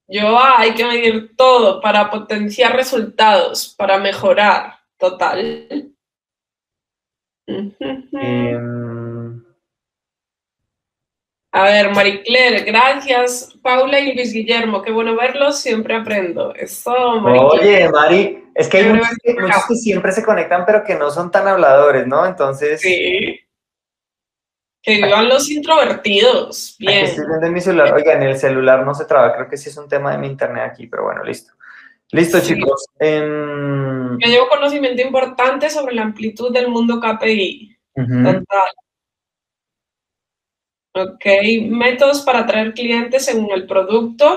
Yo, 0.08 0.38
ah, 0.38 0.60
hay 0.60 0.74
que 0.74 0.86
medir 0.86 1.36
todo 1.36 1.82
para 1.82 2.10
potenciar 2.10 2.74
resultados, 2.74 3.76
para 3.78 3.98
mejorar. 3.98 4.80
Total. 4.98 5.92
Em, 7.46 7.72
A 11.58 11.64
ver, 11.64 11.92
Marie 11.92 12.22
Claire, 12.24 12.62
gracias. 12.64 13.56
Paula 13.62 14.00
y 14.00 14.14
Luis 14.14 14.32
Guillermo, 14.34 14.82
qué 14.82 14.92
bueno 14.92 15.16
verlos, 15.16 15.60
siempre 15.60 15.96
aprendo. 15.96 16.54
Eso, 16.54 17.20
Marie 17.20 17.42
Oye, 17.42 17.90
Mari, 17.90 18.44
es 18.54 18.68
que 18.68 18.78
hay 18.78 18.94
muchos 18.94 19.08
muchos 19.40 19.66
que 19.68 19.76
siempre 19.76 20.12
se 20.12 20.24
conectan, 20.24 20.66
pero 20.66 20.84
que 20.84 20.96
no 20.96 21.10
son 21.10 21.32
tan 21.32 21.48
habladores, 21.48 22.06
¿no? 22.08 22.26
Entonces, 22.26 22.80
Sí. 22.82 23.40
Que 24.84 24.96
vivan 25.04 25.28
los 25.28 25.50
introvertidos. 25.50 26.76
Bien. 26.80 27.06
estoy 27.06 27.26
viendo 27.28 27.46
en 27.48 27.54
mi 27.54 27.60
celular. 27.60 27.94
Oiga, 27.94 28.14
en 28.14 28.24
el 28.24 28.38
celular 28.38 28.86
no 28.86 28.94
se 28.94 29.04
traba, 29.06 29.34
creo 29.36 29.50
que 29.50 29.58
sí 29.58 29.70
es 29.70 29.78
un 29.78 29.90
tema 29.90 30.12
de 30.12 30.18
mi 30.18 30.28
internet 30.28 30.64
aquí, 30.72 30.88
pero 30.88 31.04
bueno, 31.04 31.24
listo. 31.24 31.52
Listo, 32.12 32.40
Sí. 32.40 32.54
chicos. 32.56 32.86
Em, 33.00 34.18
Yo 34.18 34.28
llevo 34.30 34.48
conocimiento 34.48 35.02
importante 35.02 35.70
sobre 35.70 35.94
la 35.94 36.04
amplitud 36.04 36.54
del 36.54 36.70
mundo 36.70 37.02
KPI. 37.02 37.76
Total. 37.96 38.72
Ok, 40.98 41.26
métodos 41.70 42.22
para 42.22 42.40
atraer 42.40 42.74
clientes 42.74 43.26
según 43.26 43.52
el 43.52 43.68
producto. 43.68 44.36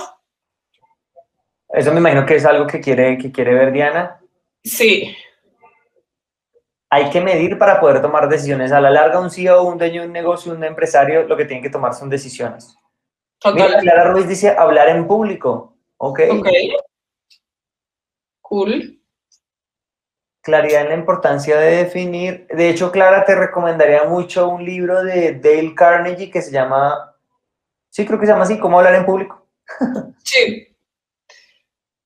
Eso 1.69 1.93
me 1.93 2.01
imagino 2.01 2.27
que 2.27 2.35
es 2.35 2.45
algo 2.45 2.67
que 2.67 2.81
quiere, 2.81 3.17
que 3.17 3.33
quiere 3.33 3.55
ver 3.55 3.73
Diana. 3.73 4.21
Sí, 4.63 5.17
Hay 6.91 7.09
que 7.11 7.21
medir 7.21 7.57
para 7.57 7.81
poder 7.81 8.03
tomar 8.03 8.29
decisiones. 8.29 8.73
A 8.73 8.81
la 8.81 8.91
larga, 8.91 9.21
un 9.21 9.31
CEO, 9.31 9.63
un 9.63 9.79
dueño 9.79 10.03
de 10.03 10.09
un 10.09 10.13
negocio, 10.13 10.53
un 10.53 10.65
empresario, 10.65 11.23
lo 11.23 11.37
que 11.37 11.45
tienen 11.45 11.63
que 11.63 11.71
tomar 11.71 11.95
son 11.95 12.11
decisiones. 12.11 12.77
Mira, 13.45 13.67
total. 13.67 13.81
Clara 13.81 14.05
Ruiz 14.13 14.29
dice 14.29 14.51
hablar 14.51 14.89
en 14.89 15.07
público. 15.07 15.77
Ok. 15.97 16.21
Ok. 16.31 16.49
Cool. 18.43 19.00
Claridad 20.43 20.83
en 20.83 20.89
la 20.89 20.95
importancia 20.95 21.59
de 21.59 21.85
definir. 21.85 22.47
De 22.49 22.71
hecho, 22.71 22.91
Clara, 22.91 23.25
te 23.25 23.35
recomendaría 23.35 24.05
mucho 24.05 24.49
un 24.49 24.65
libro 24.65 25.03
de 25.05 25.35
Dale 25.35 25.75
Carnegie 25.75 26.31
que 26.31 26.41
se 26.41 26.51
llama, 26.51 27.15
sí, 27.91 28.07
creo 28.07 28.19
que 28.19 28.27
se 28.27 28.33
llama 28.33 28.45
así, 28.45 28.59
¿Cómo 28.59 28.79
hablar 28.79 28.95
en 28.95 29.05
público? 29.07 29.47
Sí, 30.25 30.67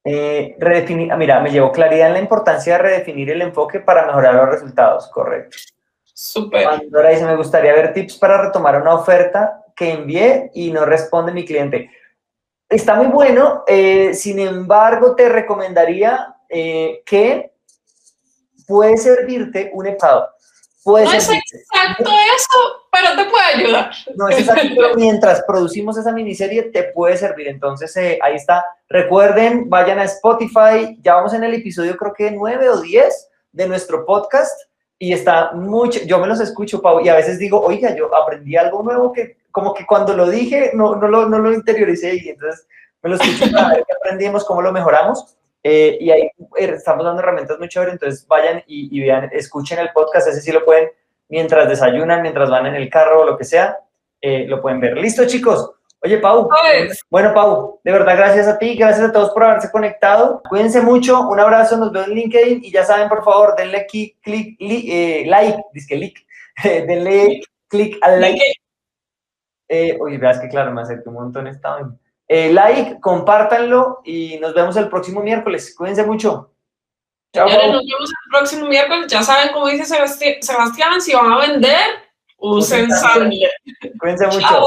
Eh, 0.06 0.56
redefinir, 0.58 1.10
ah, 1.12 1.16
mira, 1.16 1.40
me 1.40 1.50
llevó 1.50 1.72
claridad 1.72 2.08
en 2.08 2.14
la 2.14 2.18
importancia 2.20 2.74
de 2.74 2.82
redefinir 2.82 3.30
el 3.30 3.40
enfoque 3.42 3.80
para 3.80 4.06
mejorar 4.06 4.34
los 4.34 4.48
resultados, 4.50 5.08
correcto. 5.08 5.56
súper. 6.04 6.68
Dice, 7.10 7.24
me 7.24 7.36
gustaría 7.36 7.72
ver 7.72 7.92
tips 7.92 8.18
para 8.18 8.42
retomar 8.42 8.80
una 8.80 8.94
oferta 8.94 9.64
que 9.74 9.92
envié 9.92 10.50
y 10.54 10.70
no 10.70 10.84
responde 10.84 11.32
mi 11.32 11.44
cliente. 11.44 11.90
Está 12.68 12.94
muy 12.96 13.06
bueno, 13.06 13.64
eh, 13.66 14.14
sin 14.14 14.38
embargo, 14.40 15.14
te 15.14 15.28
recomendaría 15.28 16.36
eh, 16.48 17.02
que 17.06 17.53
puede 18.66 18.96
servirte 18.96 19.70
un 19.74 19.86
estado. 19.86 20.28
Puede 20.82 21.06
No 21.06 21.12
es 21.12 21.24
servirte. 21.24 21.56
exacto 21.56 22.10
eso, 22.36 22.88
pero 22.92 23.16
te 23.16 23.30
puede 23.30 23.44
ayudar. 23.54 23.90
No 24.16 24.28
es 24.28 24.40
exacto, 24.40 24.68
pero 24.76 24.94
mientras 24.96 25.42
producimos 25.46 25.96
esa 25.96 26.12
miniserie 26.12 26.64
te 26.64 26.84
puede 26.84 27.16
servir. 27.16 27.48
Entonces, 27.48 27.96
eh, 27.96 28.18
ahí 28.22 28.34
está. 28.36 28.64
Recuerden, 28.88 29.68
vayan 29.70 29.98
a 29.98 30.04
Spotify. 30.04 30.98
Ya 31.02 31.14
vamos 31.14 31.32
en 31.34 31.44
el 31.44 31.54
episodio, 31.54 31.96
creo 31.96 32.12
que 32.12 32.30
9 32.30 32.68
o 32.68 32.80
10 32.80 33.30
de 33.52 33.68
nuestro 33.68 34.04
podcast. 34.04 34.60
Y 34.98 35.12
está 35.12 35.52
mucho, 35.52 36.00
yo 36.04 36.18
me 36.18 36.26
los 36.26 36.40
escucho, 36.40 36.80
Pau, 36.80 37.00
y 37.00 37.08
a 37.08 37.16
veces 37.16 37.38
digo, 37.38 37.60
oiga, 37.60 37.94
yo 37.96 38.14
aprendí 38.14 38.56
algo 38.56 38.82
nuevo 38.82 39.12
que 39.12 39.36
como 39.50 39.74
que 39.74 39.86
cuando 39.86 40.16
lo 40.16 40.28
dije 40.30 40.70
no, 40.74 40.96
no, 40.96 41.08
lo, 41.08 41.28
no 41.28 41.38
lo 41.38 41.52
interioricé 41.52 42.14
y 42.16 42.28
entonces 42.30 42.66
me 43.02 43.10
lo 43.10 43.16
escucho 43.16 43.52
para 43.52 43.68
ver 43.68 43.84
qué 43.86 43.92
aprendimos, 43.96 44.44
cómo 44.44 44.62
lo 44.62 44.72
mejoramos. 44.72 45.36
Eh, 45.66 45.96
y 45.98 46.10
ahí 46.10 46.22
eh, 46.58 46.74
estamos 46.76 47.04
dando 47.06 47.22
herramientas 47.22 47.58
muy 47.58 47.68
chéveres, 47.70 47.94
entonces 47.94 48.26
vayan 48.28 48.62
y, 48.66 48.96
y 48.96 49.00
vean, 49.00 49.30
escuchen 49.32 49.78
el 49.78 49.90
podcast, 49.92 50.28
ese 50.28 50.42
sí 50.42 50.52
lo 50.52 50.62
pueden 50.64 50.90
mientras 51.30 51.66
desayunan, 51.68 52.20
mientras 52.20 52.50
van 52.50 52.66
en 52.66 52.74
el 52.74 52.90
carro 52.90 53.22
o 53.22 53.24
lo 53.24 53.38
que 53.38 53.44
sea, 53.44 53.78
eh, 54.20 54.44
lo 54.46 54.60
pueden 54.60 54.78
ver. 54.80 54.96
Listo, 54.98 55.26
chicos. 55.26 55.72
Oye, 56.02 56.18
Pau. 56.18 56.50
Bueno, 57.08 57.32
Pau, 57.32 57.80
de 57.82 57.90
verdad, 57.92 58.14
gracias 58.18 58.46
a 58.46 58.58
ti, 58.58 58.76
gracias 58.76 59.08
a 59.08 59.12
todos 59.12 59.30
por 59.30 59.42
haberse 59.42 59.70
conectado. 59.70 60.42
Cuídense 60.46 60.82
mucho, 60.82 61.22
un 61.28 61.40
abrazo, 61.40 61.78
nos 61.78 61.90
vemos 61.92 62.08
en 62.08 62.14
LinkedIn 62.16 62.60
y 62.62 62.70
ya 62.70 62.84
saben, 62.84 63.08
por 63.08 63.24
favor, 63.24 63.56
denle 63.56 63.78
aquí, 63.78 64.14
clic, 64.20 64.60
li- 64.60 64.90
eh, 64.92 65.24
like, 65.26 65.56
disque 65.72 65.96
like, 65.96 66.20
denle 66.86 67.40
clic 67.68 67.96
al 68.02 68.20
like. 68.20 68.38
Eh, 69.66 69.96
oye, 69.98 70.18
veas 70.18 70.38
que 70.40 70.48
claro, 70.48 70.72
me 70.72 70.82
acerqué 70.82 71.08
un 71.08 71.14
montón 71.14 71.46
esta. 71.46 71.78
Eh, 72.28 72.52
like, 72.52 73.00
compártanlo 73.00 74.00
y 74.04 74.38
nos 74.38 74.54
vemos 74.54 74.76
el 74.76 74.88
próximo 74.88 75.20
miércoles. 75.20 75.74
Cuídense 75.76 76.04
mucho. 76.04 76.50
Chao. 77.34 77.48
Señores, 77.48 77.72
nos 77.72 77.82
vemos 77.84 78.10
el 78.10 78.30
próximo 78.30 78.66
miércoles. 78.66 79.06
Ya 79.08 79.22
saben, 79.22 79.52
como 79.52 79.68
dice 79.68 79.84
Sebasti- 79.94 80.40
Sebastián, 80.40 81.00
si 81.00 81.14
van 81.14 81.32
a 81.32 81.38
vender, 81.38 81.80
Usen 82.38 82.90
sangre. 82.90 83.50
Cuídense 83.98 84.26
mucho. 84.26 84.40
Chao. 84.40 84.66